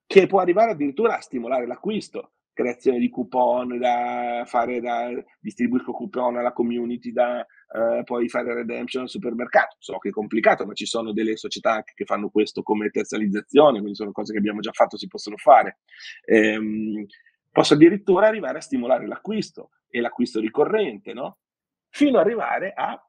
che 0.06 0.26
può 0.26 0.40
arrivare 0.40 0.72
addirittura 0.72 1.16
a 1.16 1.20
stimolare 1.20 1.66
l'acquisto, 1.66 2.32
creazione 2.52 2.98
di 2.98 3.10
coupon 3.10 3.78
da 3.78 4.44
fare 4.46 4.80
da 4.80 5.10
distribuisco 5.38 5.92
coupon 5.92 6.38
alla 6.38 6.54
community 6.54 7.12
da 7.12 7.40
eh, 7.40 8.02
poi 8.02 8.30
fare 8.30 8.54
redemption 8.54 9.02
al 9.02 9.10
supermercato. 9.10 9.76
So 9.78 9.98
che 9.98 10.08
è 10.08 10.12
complicato, 10.12 10.64
ma 10.64 10.72
ci 10.72 10.86
sono 10.86 11.12
delle 11.12 11.36
società 11.36 11.82
che 11.82 12.04
fanno 12.06 12.30
questo 12.30 12.62
come 12.62 12.88
terzializzazione, 12.88 13.78
quindi 13.78 13.94
sono 13.94 14.12
cose 14.12 14.32
che 14.32 14.38
abbiamo 14.38 14.60
già 14.60 14.72
fatto, 14.72 14.96
si 14.96 15.06
possono 15.06 15.36
fare. 15.36 15.80
Ehm, 16.24 17.04
posso 17.50 17.74
addirittura 17.74 18.26
arrivare 18.26 18.58
a 18.58 18.62
stimolare 18.62 19.06
l'acquisto 19.06 19.70
e 19.88 20.00
l'acquisto 20.00 20.40
ricorrente, 20.40 21.12
no? 21.12 21.38
Fino 21.90 22.18
ad 22.18 22.24
arrivare 22.24 22.72
a 22.74 23.05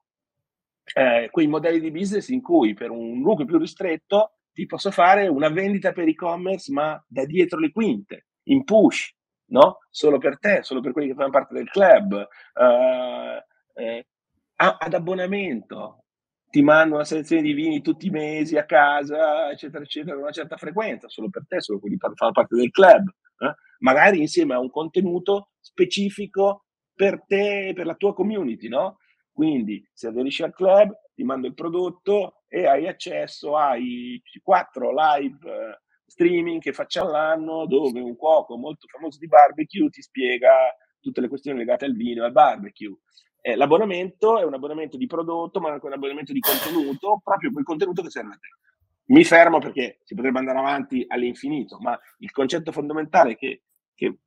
eh, 0.98 1.30
quei 1.30 1.46
modelli 1.46 1.80
di 1.80 1.92
business 1.92 2.30
in 2.30 2.42
cui 2.42 2.74
per 2.74 2.90
un 2.90 3.20
nucleo 3.20 3.46
più 3.46 3.60
ristretto 3.60 4.38
ti 4.52 4.66
posso 4.66 4.90
fare 4.90 5.28
una 5.28 5.50
vendita 5.50 5.92
per 5.92 6.08
e-commerce, 6.08 6.72
ma 6.72 7.00
da 7.08 7.24
dietro 7.26 7.60
le 7.60 7.72
quinte, 7.72 8.30
in 8.46 8.64
push, 8.64 9.14
no? 9.52 9.78
Solo 9.92 10.18
per 10.18 10.40
te, 10.40 10.64
solo 10.64 10.82
per 10.82 10.94
quelli 10.94 11.10
che 11.10 11.14
fanno 11.14 11.30
parte 11.30 11.54
del 11.54 11.70
club, 11.70 12.14
uh, 12.14 13.80
eh, 13.80 14.08
ad 14.56 14.94
abbonamento. 14.96 16.06
Ti 16.50 16.64
mando 16.64 16.96
una 16.96 17.04
selezione 17.04 17.44
di 17.44 17.54
vini 17.54 17.84
tutti 17.84 18.08
i 18.08 18.10
mesi 18.10 18.58
a 18.58 18.66
casa, 18.66 19.52
eccetera, 19.52 19.84
eccetera, 19.84 20.18
una 20.18 20.32
certa 20.32 20.58
frequenza, 20.58 21.08
solo 21.10 21.30
per 21.30 21.46
te, 21.48 21.62
solo 21.62 21.80
quelli 21.80 21.98
che 22.00 22.16
fanno 22.16 22.32
parte 22.32 22.56
del 22.56 22.72
club. 22.72 23.08
Eh? 23.38 23.54
Magari 23.80 24.20
insieme 24.20 24.56
a 24.56 24.60
un 24.60 24.72
contenuto 24.72 25.50
specifico 25.60 26.66
per 26.96 27.24
te, 27.28 27.74
per 27.76 27.86
la 27.86 27.94
tua 27.94 28.16
community, 28.16 28.68
no? 28.68 28.98
Quindi 29.38 29.88
se 29.94 30.08
aderisci 30.08 30.42
al 30.42 30.52
club, 30.52 30.98
ti 31.14 31.24
mando 31.24 31.46
il 31.46 31.54
prodotto 31.54 32.42
e 32.48 32.66
hai 32.66 32.88
accesso 32.88 33.56
ai 33.56 34.20
quattro 34.42 34.92
live 34.92 35.48
eh, 35.48 35.80
streaming 36.08 36.60
che 36.60 36.74
facciamo 36.74 37.12
l'anno 37.12 37.68
dove 37.68 38.00
un 38.00 38.16
cuoco 38.16 38.58
molto 38.58 38.88
famoso 38.88 39.20
di 39.20 39.28
barbecue 39.28 39.90
ti 39.90 40.02
spiega 40.02 40.76
tutte 41.00 41.22
le 41.22 41.28
questioni 41.28 41.60
legate 41.60 41.86
al 41.86 41.94
vino 41.94 42.24
e 42.24 42.26
al 42.26 42.32
barbecue. 42.32 42.98
Eh, 43.40 43.56
l'abbonamento 43.56 44.40
è 44.40 44.44
un 44.44 44.56
abbonamento 44.56 44.98
di 44.98 45.06
prodotto, 45.06 45.60
ma 45.60 45.70
anche 45.70 45.86
un 45.86 45.94
abbonamento 45.94 46.34
di 46.34 46.40
contenuto, 46.40 47.22
proprio 47.24 47.52
quel 47.52 47.64
contenuto 47.64 48.02
che 48.02 48.10
serve 48.10 48.34
a 48.34 48.38
te. 48.40 49.14
Mi 49.14 49.24
fermo 49.24 49.60
perché 49.60 50.00
si 50.04 50.16
potrebbe 50.16 50.40
andare 50.40 50.58
avanti 50.58 51.06
all'infinito, 51.08 51.78
ma 51.80 51.96
il 52.18 52.32
concetto 52.32 52.72
fondamentale 52.72 53.36
che, 53.36 53.66
che 53.94 54.18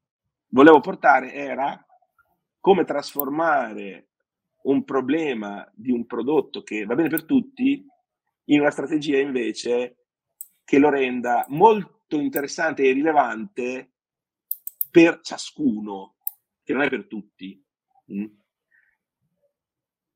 volevo 0.50 0.78
portare 0.78 1.32
era 1.32 1.84
come 2.60 2.84
trasformare 2.84 4.09
un 4.62 4.84
problema 4.84 5.68
di 5.74 5.90
un 5.90 6.06
prodotto 6.06 6.62
che 6.62 6.84
va 6.84 6.94
bene 6.94 7.08
per 7.08 7.24
tutti 7.24 7.86
in 8.44 8.60
una 8.60 8.70
strategia 8.70 9.18
invece 9.18 9.96
che 10.64 10.78
lo 10.78 10.90
renda 10.90 11.44
molto 11.48 12.20
interessante 12.20 12.82
e 12.82 12.92
rilevante 12.92 13.92
per 14.90 15.20
ciascuno, 15.20 16.16
che 16.62 16.72
non 16.72 16.82
è 16.82 16.88
per 16.88 17.06
tutti. 17.06 17.64
Mm? 18.12 18.26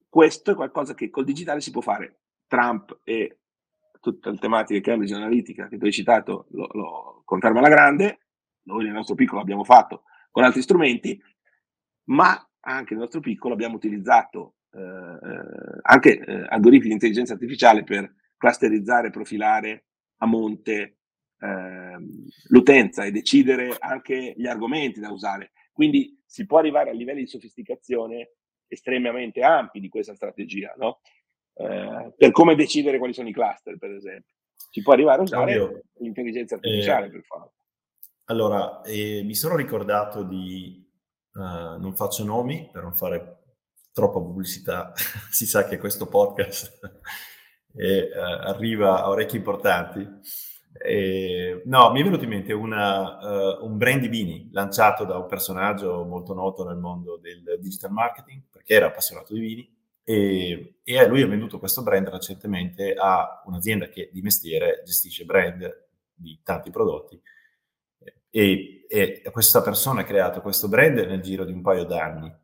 Questo 0.08 0.50
è 0.52 0.54
qualcosa 0.54 0.94
che 0.94 1.10
col 1.10 1.24
digitale 1.24 1.60
si 1.60 1.70
può 1.70 1.80
fare. 1.80 2.20
Trump 2.46 3.00
e 3.04 3.38
tutte 4.00 4.30
le 4.30 4.36
tematiche 4.36 4.80
Cambridge 4.80 5.14
Analytica 5.14 5.66
che 5.66 5.78
tu 5.78 5.86
hai 5.86 5.92
citato 5.92 6.46
lo, 6.50 6.68
lo 6.72 7.22
conferma 7.24 7.58
alla 7.58 7.68
grande, 7.68 8.18
noi 8.64 8.84
nel 8.84 8.92
nostro 8.92 9.14
piccolo 9.14 9.40
abbiamo 9.40 9.64
fatto 9.64 10.04
con 10.30 10.44
altri 10.44 10.62
strumenti, 10.62 11.20
ma 12.04 12.48
anche 12.64 12.94
nel 12.94 13.02
nostro 13.02 13.20
piccolo 13.20 13.54
abbiamo 13.54 13.76
utilizzato 13.76 14.54
eh, 14.72 14.80
eh, 14.80 15.78
anche 15.82 16.18
eh, 16.18 16.46
algoritmi 16.48 16.88
di 16.88 16.94
intelligenza 16.94 17.34
artificiale 17.34 17.84
per 17.84 18.12
clusterizzare, 18.36 19.10
profilare 19.10 19.84
a 20.18 20.26
monte 20.26 20.98
ehm, 21.38 22.28
l'utenza 22.48 23.04
e 23.04 23.12
decidere 23.12 23.76
anche 23.78 24.34
gli 24.36 24.46
argomenti 24.46 25.00
da 25.00 25.10
usare. 25.10 25.52
Quindi 25.72 26.20
si 26.26 26.46
può 26.46 26.58
arrivare 26.58 26.90
a 26.90 26.92
livelli 26.92 27.20
di 27.20 27.28
sofisticazione 27.28 28.32
estremamente 28.66 29.42
ampi 29.42 29.80
di 29.80 29.88
questa 29.88 30.14
strategia, 30.14 30.74
no? 30.76 31.00
Eh, 31.54 32.12
per 32.16 32.32
come 32.32 32.56
decidere 32.56 32.98
quali 32.98 33.12
sono 33.12 33.28
i 33.28 33.32
cluster, 33.32 33.78
per 33.78 33.92
esempio. 33.92 34.34
Si 34.54 34.82
può 34.82 34.92
arrivare 34.92 35.20
a 35.20 35.22
usare 35.22 35.58
Oddio. 35.58 35.82
l'intelligenza 35.98 36.56
artificiale 36.56 37.06
eh, 37.06 37.10
per 37.10 37.22
farlo. 37.22 37.52
Allora, 38.24 38.80
eh, 38.82 39.22
mi 39.22 39.34
sono 39.34 39.54
ricordato 39.54 40.24
di 40.24 40.83
Uh, 41.34 41.80
non 41.80 41.94
faccio 41.96 42.24
nomi 42.24 42.68
per 42.72 42.84
non 42.84 42.94
fare 42.94 43.38
troppa 43.92 44.20
pubblicità, 44.20 44.92
si 45.30 45.46
sa 45.46 45.66
che 45.66 45.78
questo 45.78 46.06
podcast 46.06 46.78
è, 47.74 48.08
uh, 48.14 48.48
arriva 48.48 49.02
a 49.02 49.08
orecchi 49.08 49.36
importanti. 49.36 50.06
E, 50.76 51.62
no, 51.66 51.90
mi 51.92 52.00
è 52.00 52.04
venuto 52.04 52.24
in 52.24 52.30
mente 52.30 52.52
una, 52.52 53.58
uh, 53.58 53.64
un 53.64 53.76
brand 53.76 54.00
di 54.00 54.08
vini 54.08 54.48
lanciato 54.52 55.04
da 55.04 55.18
un 55.18 55.26
personaggio 55.26 56.04
molto 56.04 56.34
noto 56.34 56.64
nel 56.66 56.76
mondo 56.76 57.16
del 57.16 57.58
digital 57.60 57.90
marketing, 57.90 58.42
perché 58.50 58.74
era 58.74 58.86
appassionato 58.86 59.34
di 59.34 59.40
vini, 59.40 59.74
e, 60.04 60.74
e 60.84 61.06
lui 61.08 61.22
ha 61.22 61.26
venduto 61.26 61.58
questo 61.58 61.82
brand 61.82 62.08
recentemente 62.08 62.94
a 62.94 63.42
un'azienda 63.46 63.88
che 63.88 64.10
di 64.12 64.20
mestiere 64.20 64.82
gestisce 64.84 65.24
brand 65.24 65.86
di 66.14 66.38
tanti 66.44 66.70
prodotti 66.70 67.20
e, 68.36 68.84
e, 68.88 69.22
questa 69.30 69.62
persona 69.62 70.00
ha 70.00 70.04
creato 70.04 70.40
questo 70.40 70.66
brand 70.66 70.98
nel 70.98 71.22
giro 71.22 71.44
di 71.44 71.52
un 71.52 71.62
paio 71.62 71.84
d'anni. 71.84 72.34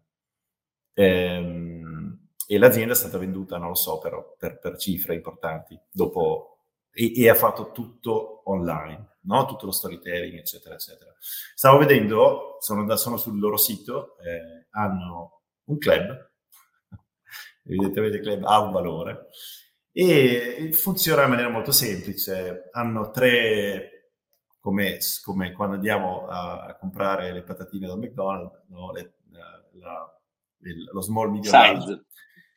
Ehm, 0.95 2.28
e 2.47 2.59
l'azienda 2.59 2.93
è 2.93 2.97
stata 2.97 3.18
venduta, 3.18 3.59
non 3.59 3.68
lo 3.68 3.74
so, 3.74 3.99
però, 3.99 4.36
per, 4.38 4.61
per 4.61 4.76
cifre 4.76 5.16
importanti. 5.16 5.76
Dopo, 5.91 6.59
e, 6.93 7.20
e, 7.20 7.28
ha 7.28 7.34
fatto 7.34 7.72
tutto 7.72 8.49
online, 8.49 9.16
no? 9.22 9.47
tutto 9.47 9.66
lo 9.66 9.72
storytelling, 9.72 10.38
eccetera, 10.38 10.76
eccetera. 10.76 11.12
Stavo 11.18 11.78
vedendo, 11.78 12.59
sono, 12.61 12.97
sono 12.97 13.16
sul 13.16 13.41
loro 13.41 13.57
sito, 13.57 14.16
eh, 14.18 14.68
hanno 14.70 15.41
un 15.64 15.76
club, 15.78 16.30
evidentemente 17.66 18.18
il 18.18 18.22
club 18.22 18.45
ha 18.45 18.61
un 18.61 18.70
valore, 18.70 19.26
e 19.93 20.70
funziona 20.72 21.24
in 21.24 21.30
maniera 21.30 21.51
molto 21.51 21.72
semplice. 21.72 22.68
Hanno 22.70 23.11
tre 23.11 23.89
come, 24.61 24.99
come 25.25 25.53
quando 25.53 25.75
andiamo 25.77 26.27
a, 26.29 26.67
a, 26.67 26.77
comprare 26.77 27.33
le 27.33 27.43
patatine 27.43 27.87
dal 27.87 27.99
McDonald's, 27.99 28.63
no? 28.69 28.93
le, 28.93 29.15
la, 29.73 30.21
il, 30.63 30.85
lo 30.93 31.01
small 31.01 31.31
medium 31.31 31.53
size. 31.53 32.05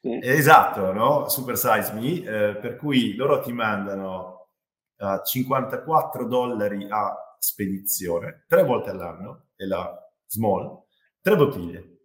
Sì. 0.01 0.19
Esatto, 0.21 0.91
no? 0.91 1.29
Super 1.29 1.57
size 1.57 1.93
me, 1.93 2.21
eh, 2.21 2.55
per 2.57 2.75
cui 2.75 3.15
loro 3.15 3.39
ti 3.39 3.53
mandano 3.53 4.49
uh, 4.97 5.23
54 5.23 6.27
dollari 6.27 6.85
a 6.89 7.15
spedizione, 7.39 8.43
tre 8.47 8.63
volte 8.63 8.89
all'anno, 8.89 9.45
e 9.55 9.65
la 9.65 9.97
small, 10.27 10.83
tre 11.21 11.37
bottiglie. 11.37 11.99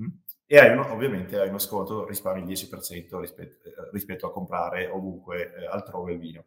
Mm? 0.00 0.08
E 0.46 0.58
hai 0.58 0.72
uno, 0.72 0.90
ovviamente 0.90 1.38
hai 1.38 1.48
uno 1.48 1.58
sconto, 1.58 2.06
risparmi 2.06 2.40
il 2.40 2.48
10% 2.48 3.20
rispetto, 3.20 3.68
eh, 3.68 3.90
rispetto 3.92 4.26
a 4.26 4.32
comprare 4.32 4.86
ovunque 4.88 5.54
eh, 5.54 5.66
altrove 5.66 6.12
il 6.12 6.18
vino. 6.18 6.46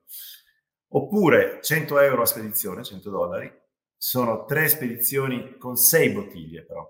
Oppure 0.90 1.60
100 1.62 2.00
euro 2.00 2.22
a 2.22 2.26
spedizione, 2.26 2.84
100 2.84 3.10
dollari, 3.10 3.52
sono 3.98 4.46
tre 4.46 4.68
spedizioni 4.68 5.58
con 5.58 5.76
sei 5.76 6.12
bottiglie 6.12 6.64
però. 6.64 6.88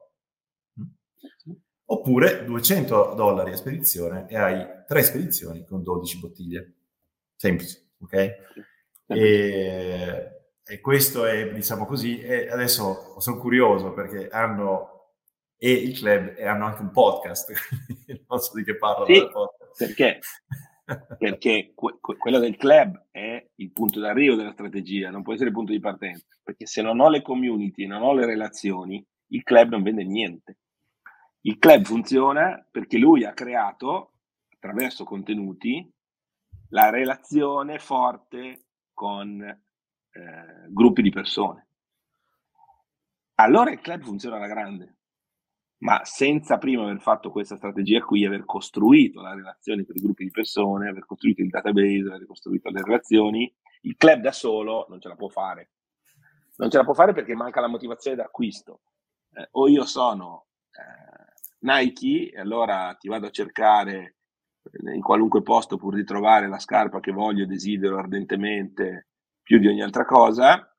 Oppure 1.89 2.43
200 2.43 3.13
dollari 3.15 3.53
a 3.53 3.55
spedizione 3.55 4.27
e 4.27 4.35
hai 4.35 4.65
tre 4.85 5.03
spedizioni 5.03 5.65
con 5.65 5.83
12 5.83 6.19
bottiglie. 6.19 6.73
Semplice, 7.35 7.91
ok? 7.99 8.35
E, 9.07 10.31
e 10.63 10.79
questo 10.81 11.25
è, 11.25 11.51
diciamo 11.51 11.85
così, 11.85 12.19
e 12.19 12.49
adesso 12.49 13.19
sono 13.19 13.37
curioso 13.37 13.93
perché 13.93 14.27
hanno 14.27 14.97
e 15.59 15.71
il 15.71 15.97
club 15.97 16.35
e 16.37 16.45
hanno 16.45 16.65
anche 16.65 16.81
un 16.81 16.91
podcast, 16.91 17.51
non 18.27 18.39
so 18.39 18.51
di 18.53 18.63
che 18.63 18.75
parlo. 18.75 19.05
Sì, 19.05 19.27
perché? 19.77 20.19
Perché 21.17 21.73
que- 21.75 21.97
quello 21.99 22.39
del 22.39 22.55
club 22.55 23.07
è 23.11 23.45
il 23.55 23.71
punto 23.71 23.99
d'arrivo 23.99 24.35
della 24.35 24.53
strategia, 24.53 25.09
non 25.09 25.21
può 25.21 25.33
essere 25.33 25.49
il 25.49 25.55
punto 25.55 25.73
di 25.73 25.79
partenza, 25.79 26.25
perché 26.43 26.65
se 26.65 26.81
non 26.81 26.99
ho 26.99 27.09
le 27.09 27.21
community, 27.21 27.85
non 27.85 28.03
ho 28.03 28.13
le 28.13 28.25
relazioni, 28.25 29.05
il 29.27 29.43
club 29.43 29.71
non 29.71 29.83
vende 29.83 30.05
niente. 30.05 30.59
Il 31.41 31.57
club 31.57 31.83
funziona 31.83 32.65
perché 32.69 32.97
lui 32.97 33.25
ha 33.25 33.33
creato, 33.33 34.13
attraverso 34.49 35.03
contenuti, 35.03 35.89
la 36.69 36.89
relazione 36.89 37.79
forte 37.79 38.65
con 38.93 39.41
eh, 39.41 40.65
gruppi 40.69 41.01
di 41.01 41.11
persone. 41.11 41.67
Allora 43.35 43.71
il 43.71 43.79
club 43.79 44.03
funziona 44.03 44.37
alla 44.37 44.47
grande 44.47 44.96
ma 45.79 46.03
senza 46.03 46.57
prima 46.57 46.83
aver 46.83 46.99
fatto 46.99 47.29
questa 47.29 47.55
strategia 47.55 48.01
qui, 48.01 48.25
aver 48.25 48.45
costruito 48.45 49.21
la 49.21 49.35
relazione 49.35 49.83
per 49.83 49.95
i 49.95 50.01
gruppi 50.01 50.23
di 50.23 50.31
persone, 50.31 50.89
aver 50.89 51.05
costruito 51.05 51.41
il 51.41 51.49
database, 51.49 52.07
aver 52.07 52.25
costruito 52.25 52.69
le 52.69 52.81
relazioni, 52.81 53.53
il 53.81 53.95
club 53.95 54.21
da 54.21 54.31
solo 54.31 54.87
non 54.89 54.99
ce 54.99 55.07
la 55.07 55.15
può 55.15 55.27
fare. 55.27 55.71
Non 56.57 56.71
ce 56.71 56.77
la 56.77 56.83
può 56.83 56.93
fare 56.93 57.13
perché 57.13 57.35
manca 57.35 57.61
la 57.61 57.67
motivazione 57.67 58.17
d'acquisto. 58.17 58.81
Eh, 59.33 59.47
o 59.51 59.67
io 59.67 59.85
sono 59.85 60.47
eh, 60.71 61.33
Nike 61.59 62.31
e 62.31 62.39
allora 62.39 62.95
ti 62.99 63.07
vado 63.07 63.27
a 63.27 63.31
cercare 63.31 64.15
in 64.93 65.01
qualunque 65.01 65.43
posto 65.43 65.77
pur 65.77 65.95
di 65.95 66.03
trovare 66.03 66.47
la 66.47 66.59
scarpa 66.59 66.99
che 66.99 67.11
voglio 67.11 67.43
e 67.43 67.47
desidero 67.47 67.97
ardentemente 67.97 69.07
più 69.41 69.59
di 69.59 69.67
ogni 69.67 69.81
altra 69.81 70.03
cosa, 70.03 70.75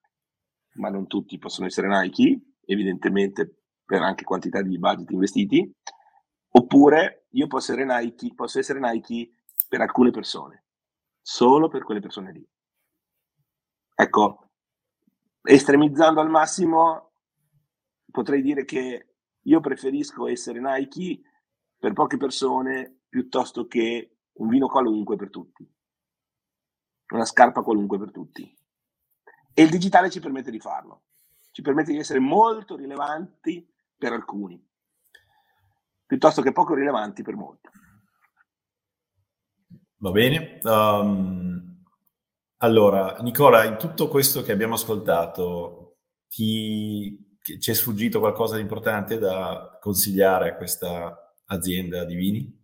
ma 0.75 0.91
non 0.91 1.07
tutti 1.07 1.39
possono 1.39 1.67
essere 1.67 1.89
Nike, 1.89 2.57
evidentemente 2.67 3.58
per 3.89 4.03
anche 4.03 4.23
quantità 4.23 4.61
di 4.61 4.79
budget 4.79 5.11
investiti, 5.13 5.75
oppure 6.51 7.29
io 7.31 7.47
posso 7.47 7.73
essere 7.73 7.87
Nike, 7.87 8.35
posso 8.35 8.59
essere 8.59 8.81
Nike 8.81 9.31
per 9.67 9.81
alcune 9.81 10.11
persone, 10.11 10.67
solo 11.23 11.69
per 11.69 11.85
quelle 11.85 12.01
persone 12.01 12.33
lì. 12.33 12.47
Ecco, 13.95 14.51
estremizzando 15.41 16.21
al 16.21 16.29
massimo, 16.29 17.13
potrei 18.11 18.43
dire 18.43 18.67
che 18.67 19.15
io 19.41 19.61
preferisco 19.61 20.29
essere 20.29 20.61
Nike 20.61 21.23
per 21.79 21.95
poche 21.95 22.19
persone 22.19 23.05
piuttosto 23.09 23.67
che 23.67 24.19
un 24.35 24.49
vino 24.49 24.67
qualunque 24.67 25.17
per 25.17 25.31
tutti, 25.31 25.67
una 27.13 27.25
scarpa 27.25 27.63
qualunque 27.63 27.99
per 27.99 28.11
tutti. 28.11 28.55
E 29.55 29.63
il 29.63 29.71
digitale 29.71 30.11
ci 30.11 30.21
permette 30.21 30.51
di 30.51 30.61
farlo, 30.61 31.05
ci 31.53 31.63
permette 31.63 31.93
di 31.93 31.99
essere 31.99 32.19
molto 32.19 32.77
rilevanti 32.77 33.67
per 33.99 34.13
alcuni, 34.13 34.65
piuttosto 36.07 36.41
che 36.41 36.53
poco 36.53 36.75
rilevanti 36.75 37.23
per 37.23 37.35
molti. 37.35 37.69
Va 39.97 40.11
bene. 40.13 40.61
Um, 40.63 41.83
allora, 42.59 43.17
Nicola, 43.21 43.65
in 43.65 43.77
tutto 43.77 44.09
questo 44.09 44.43
che 44.43 44.53
abbiamo 44.53 44.75
ascoltato, 44.75 45.97
ti, 46.29 47.37
ci 47.41 47.71
è 47.71 47.75
sfuggito 47.75 48.21
qualcosa 48.21 48.57
di 48.57 48.63
importante 48.63 49.19
da 49.19 49.77
consigliare 49.81 50.51
a 50.51 50.57
questa 50.57 51.35
azienda 51.47 52.05
di 52.05 52.15
vini? 52.15 52.57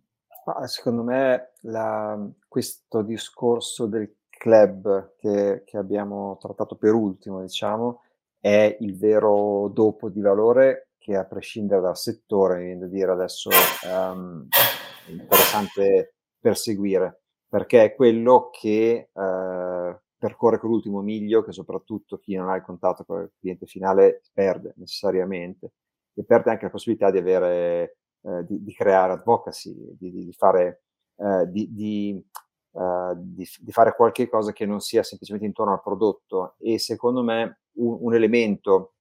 secondo 0.65 1.01
me 1.01 1.53
la, 1.61 2.19
questo 2.47 3.01
discorso 3.01 3.87
del 3.87 4.15
club 4.29 5.15
che, 5.17 5.63
che, 5.65 5.77
abbiamo 5.77 6.37
trattato 6.39 6.75
per 6.75 6.93
ultimo, 6.93 7.41
diciamo, 7.41 8.01
è 8.39 8.77
il 8.81 8.95
vero 8.95 9.71
dopo 9.73 10.09
di 10.09 10.21
valore 10.21 10.84
che 11.05 11.15
a 11.15 11.23
prescindere 11.23 11.81
dal 11.81 11.95
settore, 11.95 12.57
mi 12.57 12.63
viene 12.63 12.79
da 12.79 12.87
dire 12.87 13.11
adesso, 13.11 13.51
um, 13.83 14.47
è 15.07 15.11
interessante 15.11 16.15
perseguire, 16.39 17.21
perché 17.47 17.83
è 17.83 17.93
quello 17.93 18.49
che 18.51 19.09
uh, 19.13 19.95
percorre 20.17 20.57
quell'ultimo 20.57 21.01
miglio 21.01 21.43
che 21.43 21.51
soprattutto 21.51 22.17
chi 22.17 22.33
non 22.33 22.49
ha 22.49 22.55
il 22.55 22.63
contatto 22.63 23.05
con 23.05 23.21
il 23.21 23.31
cliente 23.39 23.67
finale 23.67 24.23
perde 24.33 24.73
necessariamente 24.77 25.73
e 26.15 26.23
perde 26.23 26.49
anche 26.49 26.65
la 26.65 26.71
possibilità 26.71 27.11
di 27.11 27.19
avere, 27.19 27.97
uh, 28.21 28.41
di, 28.41 28.63
di, 28.63 28.73
creare 28.73 29.13
advocacy, 29.13 29.75
di, 29.75 30.09
di, 30.09 30.25
di 30.25 30.33
fare, 30.33 30.85
uh, 31.17 31.45
di, 31.45 32.25
fare 33.67 33.93
qualche 33.95 34.27
cosa 34.27 34.51
che 34.53 34.65
non 34.65 34.79
sia 34.79 35.03
semplicemente 35.03 35.45
intorno 35.45 35.73
al 35.73 35.83
prodotto 35.83 36.55
e 36.57 36.79
secondo 36.79 37.21
me 37.21 37.59
un, 37.73 37.95
un 38.01 38.15
elemento 38.15 38.94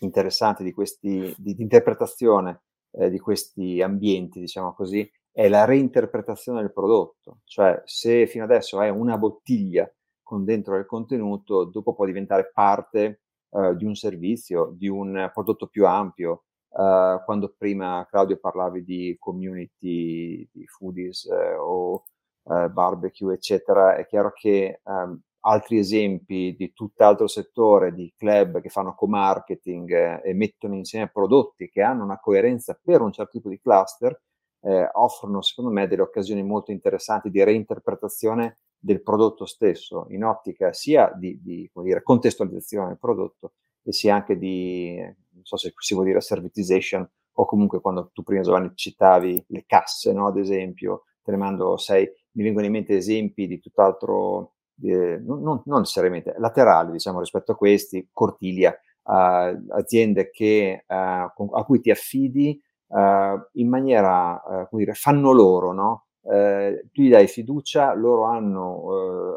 interessante 0.00 0.62
di 0.64 0.72
questi, 0.72 1.34
di, 1.38 1.54
di 1.54 1.62
interpretazione 1.62 2.62
eh, 2.92 3.10
di 3.10 3.18
questi 3.18 3.82
ambienti, 3.82 4.40
diciamo 4.40 4.72
così, 4.74 5.08
è 5.32 5.48
la 5.48 5.64
reinterpretazione 5.64 6.60
del 6.60 6.72
prodotto. 6.72 7.40
Cioè, 7.44 7.82
se 7.84 8.26
fino 8.26 8.44
adesso 8.44 8.80
è 8.80 8.88
una 8.88 9.18
bottiglia 9.18 9.90
con 10.22 10.44
dentro 10.44 10.76
il 10.76 10.86
contenuto, 10.86 11.64
dopo 11.64 11.94
può 11.94 12.06
diventare 12.06 12.50
parte 12.52 13.22
eh, 13.50 13.76
di 13.76 13.84
un 13.84 13.94
servizio, 13.94 14.72
di 14.76 14.88
un 14.88 15.30
prodotto 15.32 15.66
più 15.66 15.86
ampio. 15.86 16.44
Uh, 16.74 17.22
quando 17.24 17.54
prima 17.56 18.04
Claudio 18.10 18.36
parlavi 18.36 18.82
di 18.82 19.16
community, 19.20 20.48
di 20.50 20.66
foodies 20.66 21.24
eh, 21.26 21.54
o 21.54 22.02
uh, 22.42 22.68
barbecue, 22.68 23.32
eccetera, 23.32 23.94
è 23.94 24.04
chiaro 24.06 24.32
che 24.32 24.80
um, 24.82 25.16
altri 25.46 25.78
esempi 25.78 26.54
di 26.56 26.72
tutt'altro 26.72 27.26
settore, 27.26 27.92
di 27.92 28.12
club 28.16 28.60
che 28.60 28.68
fanno 28.68 28.94
co-marketing 28.94 29.90
eh, 29.92 30.20
e 30.24 30.34
mettono 30.34 30.74
insieme 30.74 31.10
prodotti 31.10 31.68
che 31.68 31.82
hanno 31.82 32.04
una 32.04 32.18
coerenza 32.18 32.78
per 32.82 33.00
un 33.00 33.12
certo 33.12 33.32
tipo 33.32 33.48
di 33.48 33.60
cluster, 33.60 34.18
eh, 34.60 34.88
offrono 34.92 35.42
secondo 35.42 35.70
me 35.70 35.86
delle 35.86 36.02
occasioni 36.02 36.42
molto 36.42 36.70
interessanti 36.70 37.30
di 37.30 37.42
reinterpretazione 37.42 38.58
del 38.78 39.02
prodotto 39.02 39.44
stesso, 39.46 40.06
in 40.10 40.24
ottica 40.24 40.72
sia 40.72 41.12
di, 41.14 41.40
di 41.42 41.70
dire, 41.72 42.02
contestualizzazione 42.02 42.88
del 42.88 42.98
prodotto 42.98 43.52
e 43.82 43.92
sia 43.92 44.14
anche 44.14 44.36
di, 44.38 44.96
non 44.98 45.44
so 45.44 45.56
se 45.56 45.72
si 45.76 45.94
vuol 45.94 46.06
dire 46.06 46.20
servitization, 46.20 47.06
o 47.36 47.44
comunque 47.46 47.80
quando 47.80 48.10
tu 48.12 48.22
prima 48.22 48.42
Giovanni 48.42 48.70
citavi 48.74 49.44
le 49.48 49.64
casse, 49.66 50.12
no, 50.12 50.26
ad 50.26 50.38
esempio, 50.38 51.04
te 51.22 51.30
ne 51.32 51.36
mando 51.36 51.76
sei, 51.76 52.08
mi 52.32 52.42
vengono 52.42 52.66
in 52.66 52.72
mente 52.72 52.96
esempi 52.96 53.46
di 53.46 53.58
tutt'altro 53.58 54.53
eh, 54.82 55.20
non, 55.24 55.62
non, 55.64 55.78
necessariamente 55.78 56.34
laterali, 56.38 56.92
diciamo, 56.92 57.20
rispetto 57.20 57.52
a 57.52 57.56
questi, 57.56 58.08
Cortilia, 58.12 58.72
eh, 58.72 59.58
aziende 59.70 60.30
che, 60.30 60.84
eh, 60.86 60.94
a 60.94 61.32
cui 61.64 61.80
ti 61.80 61.90
affidi 61.90 62.60
eh, 62.88 63.48
in 63.52 63.68
maniera, 63.68 64.36
eh, 64.36 64.68
come 64.68 64.82
dire, 64.82 64.94
fanno 64.94 65.32
loro, 65.32 65.72
no? 65.72 66.06
Eh, 66.22 66.88
tu 66.92 67.02
gli 67.02 67.10
dai 67.10 67.26
fiducia, 67.26 67.92
loro 67.94 68.24
hanno 68.24 69.36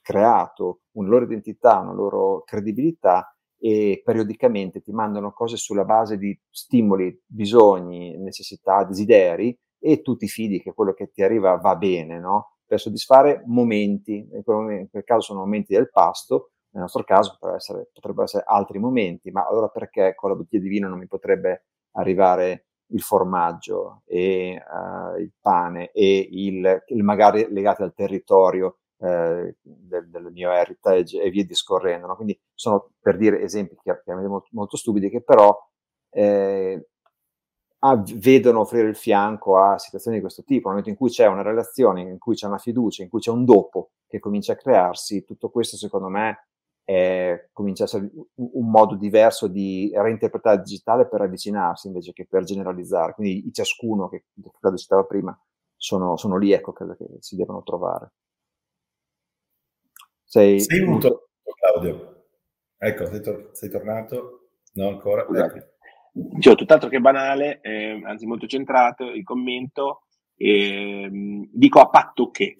creato 0.00 0.82
una 0.92 1.08
loro 1.08 1.24
identità, 1.24 1.80
una 1.80 1.92
loro 1.92 2.42
credibilità 2.44 3.34
e 3.58 4.02
periodicamente 4.04 4.82
ti 4.82 4.92
mandano 4.92 5.32
cose 5.32 5.56
sulla 5.56 5.84
base 5.84 6.18
di 6.18 6.38
stimoli, 6.50 7.18
bisogni, 7.26 8.16
necessità, 8.18 8.84
desideri 8.84 9.58
e 9.78 10.02
tu 10.02 10.16
ti 10.16 10.28
fidi 10.28 10.60
che 10.60 10.74
quello 10.74 10.92
che 10.92 11.10
ti 11.10 11.22
arriva 11.22 11.56
va 11.56 11.74
bene, 11.76 12.18
no? 12.20 12.53
Per 12.66 12.80
soddisfare 12.80 13.42
momenti, 13.46 14.28
in 14.32 14.42
quel, 14.42 15.04
caso 15.04 15.20
sono 15.20 15.40
momenti 15.40 15.74
del 15.74 15.90
pasto, 15.90 16.50
nel 16.70 16.82
nostro 16.82 17.04
caso 17.04 17.30
potrebbero 17.32 17.56
essere, 17.56 17.90
potrebbero 17.92 18.24
essere 18.24 18.44
altri 18.46 18.78
momenti, 18.78 19.30
ma 19.30 19.46
allora 19.46 19.68
perché 19.68 20.14
con 20.14 20.30
la 20.30 20.36
bottiglia 20.36 20.62
di 20.62 20.68
vino 20.68 20.88
non 20.88 20.98
mi 20.98 21.06
potrebbe 21.06 21.66
arrivare 21.92 22.66
il 22.88 23.00
formaggio 23.00 24.02
e 24.04 24.60
uh, 24.60 25.18
il 25.18 25.32
pane 25.40 25.90
e 25.92 26.28
il, 26.30 26.82
il, 26.86 27.02
magari 27.02 27.46
legati 27.50 27.82
al 27.82 27.94
territorio 27.94 28.78
eh, 28.98 29.56
del, 29.60 30.08
del, 30.08 30.30
mio 30.32 30.50
heritage 30.50 31.20
e 31.20 31.30
via 31.30 31.44
discorrendo. 31.44 32.06
No? 32.06 32.16
Quindi 32.16 32.38
sono 32.54 32.90
per 33.00 33.16
dire 33.16 33.40
esempi 33.40 33.76
chiaramente 33.82 34.28
molto, 34.28 34.48
molto 34.52 34.76
stupidi 34.76 35.10
che 35.10 35.22
però 35.22 35.56
eh, 36.10 36.88
a, 37.84 38.02
vedono 38.16 38.60
offrire 38.60 38.88
il 38.88 38.96
fianco 38.96 39.58
a 39.58 39.78
situazioni 39.78 40.16
di 40.16 40.22
questo 40.22 40.42
tipo, 40.42 40.68
nel 40.68 40.78
momento 40.78 40.88
in 40.88 40.96
cui 40.96 41.10
c'è 41.10 41.26
una 41.26 41.42
relazione, 41.42 42.00
in 42.00 42.18
cui 42.18 42.34
c'è 42.34 42.46
una 42.46 42.58
fiducia, 42.58 43.02
in 43.02 43.10
cui 43.10 43.20
c'è 43.20 43.30
un 43.30 43.44
dopo 43.44 43.90
che 44.06 44.18
comincia 44.18 44.54
a 44.54 44.56
crearsi, 44.56 45.24
tutto 45.24 45.50
questo 45.50 45.76
secondo 45.76 46.08
me 46.08 46.46
è, 46.82 47.48
comincia 47.52 47.82
a 47.82 47.86
essere 47.86 48.10
un, 48.14 48.50
un, 48.52 48.70
modo 48.70 48.94
diverso 48.94 49.48
di 49.48 49.90
reinterpretare 49.94 50.56
il 50.56 50.62
digitale 50.62 51.06
per 51.06 51.20
avvicinarsi 51.20 51.86
invece 51.88 52.12
che 52.12 52.26
per 52.26 52.44
generalizzare. 52.44 53.12
Quindi 53.12 53.52
ciascuno 53.52 54.08
che 54.08 54.24
Claudio 54.58 54.80
citava 54.80 55.04
prima 55.04 55.38
sono, 55.76 56.16
sono 56.16 56.38
lì, 56.38 56.52
ecco, 56.52 56.72
credo 56.72 56.96
che 56.96 57.04
si 57.20 57.36
devono 57.36 57.62
trovare. 57.62 58.12
Sei, 60.24 60.58
sei 60.60 60.80
muto, 60.80 61.28
Claudio. 61.42 62.24
Ecco, 62.78 63.06
sei, 63.06 63.20
tor- 63.20 63.50
sei 63.52 63.68
tornato? 63.68 64.48
No, 64.72 64.88
ancora? 64.88 65.26
Ecco. 65.26 65.73
Dicevo, 66.16 66.54
tutt'altro 66.54 66.88
che 66.88 67.00
banale, 67.00 67.60
eh, 67.60 68.00
anzi 68.04 68.24
molto 68.24 68.46
centrato 68.46 69.10
il 69.10 69.24
commento, 69.24 70.06
eh, 70.36 71.08
dico 71.10 71.80
a 71.80 71.88
patto 71.88 72.30
che, 72.30 72.56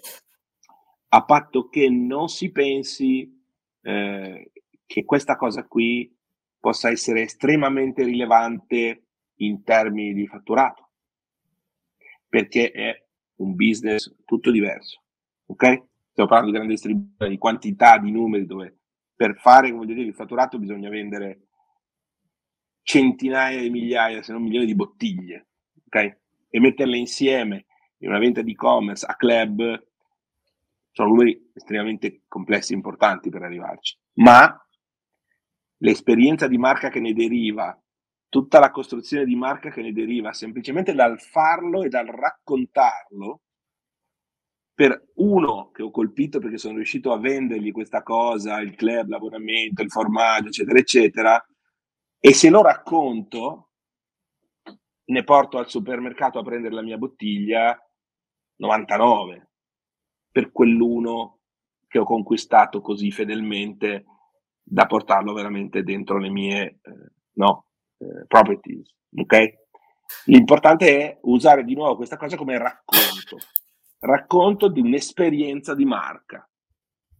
a 1.11 1.25
patto 1.25 1.69
che 1.69 1.89
non 1.89 2.29
si 2.29 2.51
pensi 2.51 3.33
eh, 3.81 4.51
che 4.85 5.05
questa 5.05 5.37
cosa 5.37 5.65
qui 5.69 6.13
possa 6.59 6.91
essere 6.91 7.23
estremamente 7.23 8.03
rilevante 8.03 9.05
in 9.37 9.63
termini 9.63 10.15
di 10.15 10.27
fatturato, 10.27 10.91
perché 12.29 12.73
è 12.73 13.07
un 13.37 13.55
business 13.55 14.13
tutto 14.25 14.51
diverso, 14.51 15.05
ok? 15.47 15.85
Stiamo 16.11 16.29
parlando 16.29 16.47
di 16.47 16.57
grande 16.57 16.73
distribuzione, 16.73 17.31
di 17.31 17.39
quantità 17.39 17.99
di 17.99 18.11
numeri 18.11 18.47
dove 18.47 18.79
per 19.15 19.37
fare, 19.37 19.71
come 19.71 19.87
dire, 19.87 20.01
il 20.01 20.13
fatturato 20.13 20.59
bisogna 20.59 20.89
vendere 20.89 21.51
centinaia 22.85 23.61
di 23.61 23.71
migliaia, 23.71 24.23
se 24.23 24.33
non 24.33 24.43
milioni 24.43 24.67
di 24.67 24.75
bottiglie, 24.75 25.49
ok? 25.87 26.19
E 26.51 26.61
metterle 26.61 26.97
insieme 26.97 27.65
in 27.99 28.11
una 28.11 28.19
venta 28.19 28.43
di 28.43 28.53
e-commerce 28.53 29.07
a 29.07 29.17
club 29.17 29.87
sono 30.93 31.09
numeri 31.09 31.51
estremamente 31.55 32.23
complessi 32.29 32.73
e 32.73 32.77
importanti 32.77 33.31
per 33.31 33.43
arrivarci. 33.43 33.99
Ma 34.19 34.65
l'esperienza 35.79 36.47
di 36.47 36.59
marca 36.59 36.91
che 36.91 37.01
ne 37.01 37.15
deriva, 37.15 37.77
tutta 38.29 38.61
la 38.61 38.71
costruzione 38.71 39.25
di 39.25 39.35
marca 39.35 39.71
che 39.71 39.81
ne 39.81 39.93
deriva 39.93 40.33
semplicemente 40.33 40.93
dal 40.93 41.19
farlo 41.21 41.83
e 41.83 41.89
dal 41.89 42.07
raccontarlo, 42.07 43.41
per 44.75 45.11
uno 45.15 45.71
che 45.71 45.83
ho 45.83 45.91
colpito 45.91 46.39
perché 46.39 46.59
sono 46.59 46.75
riuscito 46.77 47.13
a 47.13 47.19
vendergli 47.19 47.73
questa 47.73 48.03
cosa, 48.03 48.61
il 48.61 48.75
club, 48.75 49.09
l'abbonamento, 49.09 49.83
il 49.83 49.91
formaggio, 49.91 50.49
eccetera, 50.49 50.79
eccetera, 50.79 51.49
e 52.27 52.33
se 52.33 52.49
lo 52.49 52.63
racconto, 52.63 53.73
ne 55.05 55.25
porto 55.25 55.59
al 55.59 55.69
supermercato 55.69 56.39
a 56.39 56.43
prendere 56.43 56.75
la 56.75 56.81
mia 56.81 56.97
bottiglia 56.97 57.79
99 58.57 59.51
per 60.31 60.51
quell'uno 60.51 61.41
che 61.87 61.99
ho 61.99 62.05
conquistato 62.05 62.81
così 62.81 63.11
fedelmente 63.11 64.07
da 64.63 64.87
portarlo 64.87 65.35
veramente 65.35 65.83
dentro 65.83 66.17
le 66.17 66.31
mie 66.31 66.79
eh, 66.81 67.13
no, 67.33 67.67
eh, 67.99 68.25
properties. 68.27 68.91
Okay? 69.15 69.59
L'importante 70.25 70.99
è 70.99 71.19
usare 71.25 71.63
di 71.63 71.75
nuovo 71.75 71.97
questa 71.97 72.17
cosa 72.17 72.39
come 72.39 72.57
racconto, 72.57 73.37
racconto 73.99 74.69
di 74.69 74.81
un'esperienza 74.81 75.75
di 75.75 75.85
marca 75.85 76.49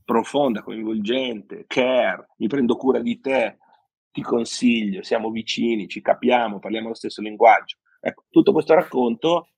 profonda, 0.03 0.63
coinvolgente, 0.63 1.67
care, 1.67 2.31
mi 2.39 2.47
prendo 2.47 2.77
cura 2.77 3.01
di 3.01 3.21
te, 3.21 3.59
ti 4.15 4.23
consiglio, 4.23 5.03
siamo 5.03 5.33
vicini, 5.33 5.89
ci 5.89 6.01
capiamo, 6.01 6.61
parliamo 6.61 6.87
lo 6.87 6.95
stesso 6.95 7.21
linguaggio. 7.21 7.79
Ecco, 8.01 8.27
tutto 8.31 8.53
questo 8.53 8.73
racconto 8.73 9.49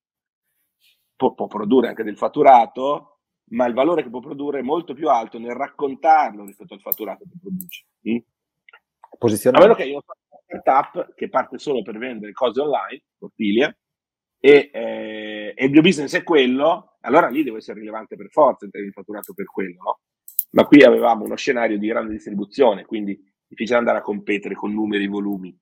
può, 1.15 1.35
può 1.35 1.47
produrre 1.47 1.89
anche 1.89 2.03
del 2.03 2.17
fatturato, 2.17 3.19
ma 3.51 3.67
il 3.67 3.75
valore 3.75 4.03
che 4.03 4.09
può 4.09 4.21
produrre 4.21 4.61
è 4.61 4.63
molto 4.63 4.95
più 4.95 5.11
alto 5.11 5.39
nel 5.39 5.55
raccontarlo 5.55 6.47
rispetto 6.47 6.73
al 6.73 6.81
fatturato 6.81 7.25
che 7.25 7.37
produce. 7.39 7.85
Mm? 8.09 8.17
A 9.59 9.61
meno 9.61 9.75
che 9.75 9.85
io 9.85 10.01
faccia 10.01 10.21
una 10.31 10.61
startup 10.61 11.15
che 11.15 11.29
parte 11.29 11.59
solo 11.59 11.83
per 11.83 11.99
vendere 11.99 12.33
cose 12.33 12.63
online, 12.63 13.03
Portilia, 13.19 13.77
e, 14.41 14.71
eh, 14.73 15.53
e, 15.55 15.65
il 15.67 15.71
mio 15.71 15.83
business 15.83 16.17
è 16.17 16.23
quello, 16.23 16.97
allora 17.01 17.29
lì 17.29 17.43
devo 17.43 17.59
essere 17.59 17.81
rilevante 17.81 18.17
per 18.17 18.31
forza 18.31 18.65
in 18.65 18.71
termini 18.71 18.91
di 18.91 18.99
fatturato 18.99 19.35
per 19.35 19.45
quello, 19.45 19.83
no? 19.83 19.99
Ma 20.53 20.65
qui 20.65 20.83
avevamo 20.83 21.25
uno 21.25 21.37
scenario 21.37 21.79
di 21.79 21.89
grande 21.89 22.13
distribuzione, 22.13 22.87
quindi 22.87 23.23
difficile 23.47 23.79
andare 23.79 23.99
a 23.99 24.03
competere 24.03 24.55
con 24.55 24.73
numeri, 24.73 25.05
e 25.05 25.09
volumi, 25.09 25.59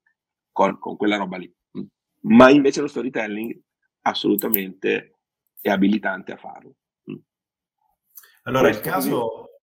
con, 0.52 0.78
con 0.78 0.96
quella 0.96 1.16
roba 1.16 1.36
lì. 1.36 1.52
Ma 2.22 2.50
invece 2.50 2.80
lo 2.80 2.86
storytelling 2.86 3.60
assolutamente 4.02 5.18
è 5.60 5.70
abilitante 5.70 6.32
a 6.32 6.36
farlo. 6.36 6.76
Allora, 8.44 8.68
il 8.68 8.80
caso, 8.80 9.60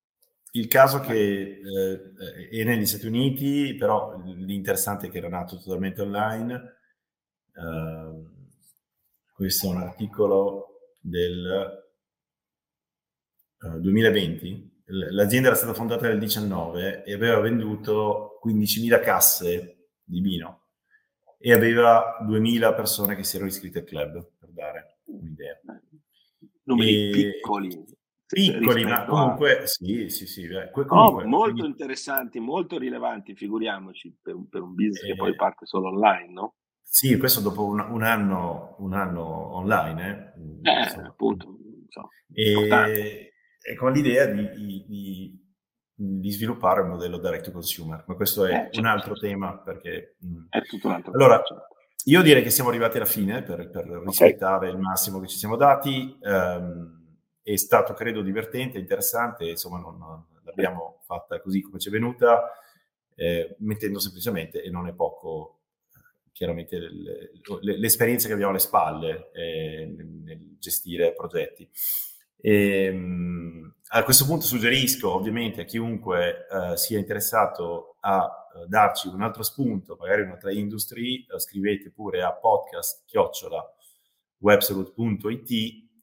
il 0.52 0.68
caso 0.68 1.00
che 1.00 1.62
eh, 1.62 2.50
è 2.50 2.64
negli 2.64 2.86
Stati 2.86 3.06
Uniti, 3.06 3.76
però 3.76 4.20
l'interessante 4.26 5.08
è 5.08 5.10
che 5.12 5.20
era 5.20 5.30
nato 5.30 5.58
totalmente 5.58 6.02
online. 6.02 6.80
Uh, 7.54 8.28
questo 9.34 9.68
è 9.68 9.76
un 9.76 9.82
articolo 9.82 10.96
del 11.00 11.84
uh, 13.60 13.80
2020. 13.80 14.71
L'azienda 14.92 15.48
era 15.48 15.58
stata 15.58 15.74
fondata 15.74 16.08
nel 16.08 16.20
19 16.20 17.04
e 17.04 17.14
aveva 17.14 17.40
venduto 17.40 18.40
15.000 18.46 19.02
casse 19.02 19.88
di 20.04 20.20
vino 20.20 20.66
e 21.38 21.54
aveva 21.54 22.18
2.000 22.28 22.76
persone 22.76 23.16
che 23.16 23.24
si 23.24 23.36
erano 23.36 23.52
iscritte 23.52 23.80
al 23.80 23.86
club, 23.86 24.32
per 24.38 24.50
dare 24.52 25.00
un'idea. 25.06 25.60
Numeri 26.64 27.10
e... 27.10 27.32
piccoli 27.32 27.86
piccoli, 28.32 28.86
ma 28.86 29.06
comunque 29.06 29.64
a... 29.64 29.66
sì, 29.68 30.10
sì, 30.10 30.26
sì. 30.26 30.48
Comunque, 30.72 31.24
oh, 31.24 31.28
molto 31.28 31.52
quindi... 31.52 31.70
interessanti, 31.70 32.40
molto 32.40 32.78
rilevanti, 32.78 33.36
figuriamoci, 33.36 34.18
per 34.22 34.36
un, 34.36 34.48
per 34.48 34.62
un 34.62 34.74
business 34.74 35.04
eh, 35.04 35.08
che 35.08 35.16
poi 35.16 35.36
parte 35.36 35.66
solo 35.66 35.90
online, 35.90 36.32
no? 36.32 36.56
Sì, 36.82 37.18
questo 37.18 37.42
dopo 37.42 37.66
un, 37.66 37.80
un 37.80 38.04
anno, 38.04 38.76
un 38.80 38.94
anno 38.94 39.56
online, 39.56 40.34
eh, 40.62 40.72
eh 40.72 41.02
appunto. 41.02 41.58
So, 41.90 42.10
e, 42.34 43.31
e, 43.62 43.76
con 43.76 43.92
l'idea 43.92 44.26
di, 44.26 44.86
di, 44.86 45.40
di, 45.94 46.32
sviluppare 46.32 46.82
un 46.82 46.90
modello 46.90 47.18
direct 47.18 47.46
to 47.46 47.52
consumer, 47.52 48.04
ma 48.08 48.16
questo 48.16 48.46
è 48.46 48.50
eh, 48.50 48.54
certo, 48.54 48.80
un 48.80 48.86
altro 48.86 49.14
tema 49.16 49.58
perché... 49.58 50.18
Mm. 50.26 50.46
È 50.50 50.62
tutto 50.64 50.88
un 50.88 50.94
altro 50.94 51.12
allora, 51.12 51.42
tema. 51.42 51.60
Certo. 51.60 51.76
Io 52.06 52.22
direi 52.24 52.42
che 52.42 52.50
siamo 52.50 52.70
arrivati 52.70 52.98
alla 52.98 53.06
fine 53.06 53.44
per, 53.44 53.70
per 53.70 53.86
rispettare 53.86 54.68
okay. 54.68 54.72
il 54.72 54.80
massimo 54.80 55.20
che 55.20 55.28
ci 55.28 55.38
siamo 55.38 55.56
dati. 55.56 56.18
Um, 56.22 57.00
è 57.44 57.56
stato 57.58 57.94
credo 57.94 58.22
divertente, 58.22 58.80
interessante, 58.80 59.50
insomma 59.50 59.80
non, 59.80 59.98
non 59.98 60.26
l'abbiamo 60.44 61.02
fatta 61.06 61.40
così 61.42 61.62
come 61.62 61.80
ci 61.80 61.90
è 61.90 61.92
venuta, 61.92 62.52
eh, 63.16 63.56
mettendo 63.60 64.00
semplicemente, 64.00 64.62
e 64.64 64.70
non 64.70 64.88
è 64.88 64.94
poco, 64.94 65.62
chiaramente 66.32 66.78
le, 66.78 67.32
le, 67.62 67.78
l'esperienza 67.78 68.28
che 68.28 68.34
abbiamo 68.34 68.52
alle 68.52 68.60
spalle 68.60 69.32
eh, 69.34 69.94
nel, 69.96 70.08
nel, 70.08 70.58
gestire 70.60 71.14
progetti. 71.14 71.70
E, 72.42 72.86
ehm, 72.86 73.74
a 73.94 74.04
questo 74.04 74.26
punto 74.26 74.46
suggerisco 74.46 75.14
ovviamente 75.14 75.62
a 75.62 75.66
chiunque 75.66 76.48
eh, 76.48 76.78
sia 76.78 76.98
interessato 76.98 77.98
a 78.00 78.50
uh, 78.54 78.66
darci 78.66 79.08
un 79.08 79.22
altro 79.22 79.44
spunto, 79.44 79.98
magari 80.00 80.22
un'altra 80.22 80.52
industry, 80.52 81.26
uh, 81.30 81.38
scrivete 81.38 81.92
pure 81.92 82.24
a 82.24 82.32
podcast 82.32 83.04
chiocciola 83.06 83.62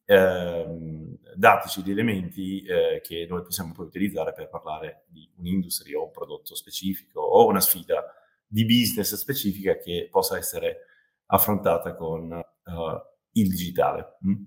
ehm, 0.05 1.19
dateci 1.35 1.83
gli 1.83 1.91
elementi 1.91 2.63
eh, 2.63 3.01
che 3.03 3.27
noi 3.29 3.43
possiamo 3.43 3.73
poi 3.73 3.87
utilizzare 3.87 4.33
per 4.33 4.49
parlare 4.49 5.05
di 5.09 5.29
un'industria 5.37 5.99
o 5.99 6.05
un 6.05 6.11
prodotto 6.11 6.55
specifico 6.55 7.21
o 7.21 7.47
una 7.47 7.61
sfida 7.61 8.05
di 8.47 8.65
business 8.65 9.15
specifica 9.15 9.77
che 9.77 10.09
possa 10.11 10.39
essere 10.39 10.79
affrontata 11.27 11.95
con 11.95 12.31
uh, 12.33 12.73
il 13.33 13.49
digitale. 13.49 14.17
Mm? 14.27 14.45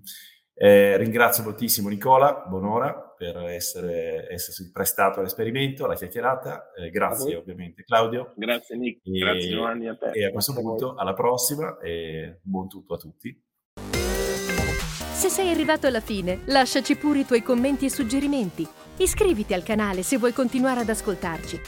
Eh, 0.54 0.96
ringrazio 0.96 1.42
moltissimo 1.42 1.88
Nicola 1.88 2.44
Bonora 2.46 2.92
per 3.16 3.36
essere, 3.36 4.28
essersi 4.30 4.70
prestato 4.70 5.20
all'esperimento, 5.20 5.84
alla 5.84 5.94
chiacchierata. 5.94 6.72
Eh, 6.72 6.90
grazie 6.90 7.36
ovviamente 7.36 7.84
Claudio. 7.84 8.32
Grazie 8.36 8.76
Nick, 8.76 9.06
e, 9.06 9.18
grazie 9.18 9.48
Giovanni 9.48 9.88
a 9.88 9.96
te. 9.96 10.10
E 10.12 10.26
a 10.26 10.30
questo 10.30 10.52
punto 10.52 10.94
alla 10.94 11.14
prossima 11.14 11.78
e 11.78 12.40
buon 12.42 12.68
tutto 12.68 12.94
a 12.94 12.98
tutti. 12.98 13.40
Se 15.22 15.28
sei 15.28 15.50
arrivato 15.50 15.86
alla 15.86 16.00
fine, 16.00 16.40
lasciaci 16.46 16.96
pure 16.96 17.20
i 17.20 17.24
tuoi 17.24 17.42
commenti 17.42 17.84
e 17.84 17.90
suggerimenti. 17.90 18.66
Iscriviti 18.98 19.54
al 19.54 19.62
canale 19.62 20.02
se 20.02 20.18
vuoi 20.18 20.32
continuare 20.32 20.80
ad 20.80 20.88
ascoltarci. 20.88 21.60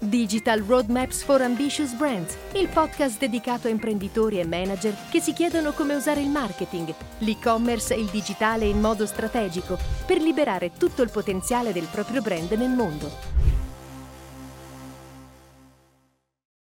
Digital 0.00 0.62
Roadmaps 0.62 1.22
for 1.22 1.40
Ambitious 1.40 1.92
Brands, 1.92 2.36
il 2.52 2.68
podcast 2.68 3.18
dedicato 3.18 3.66
a 3.66 3.70
imprenditori 3.70 4.38
e 4.38 4.46
manager 4.46 4.94
che 5.10 5.20
si 5.20 5.32
chiedono 5.32 5.72
come 5.72 5.94
usare 5.94 6.20
il 6.20 6.28
marketing, 6.28 6.94
l'e-commerce 7.18 7.94
e 7.94 8.00
il 8.00 8.06
digitale 8.06 8.64
in 8.64 8.80
modo 8.80 9.06
strategico 9.06 9.76
per 10.06 10.20
liberare 10.20 10.72
tutto 10.72 11.02
il 11.02 11.10
potenziale 11.10 11.72
del 11.72 11.88
proprio 11.90 12.22
brand 12.22 12.50
nel 12.52 12.70
mondo. 12.70 13.37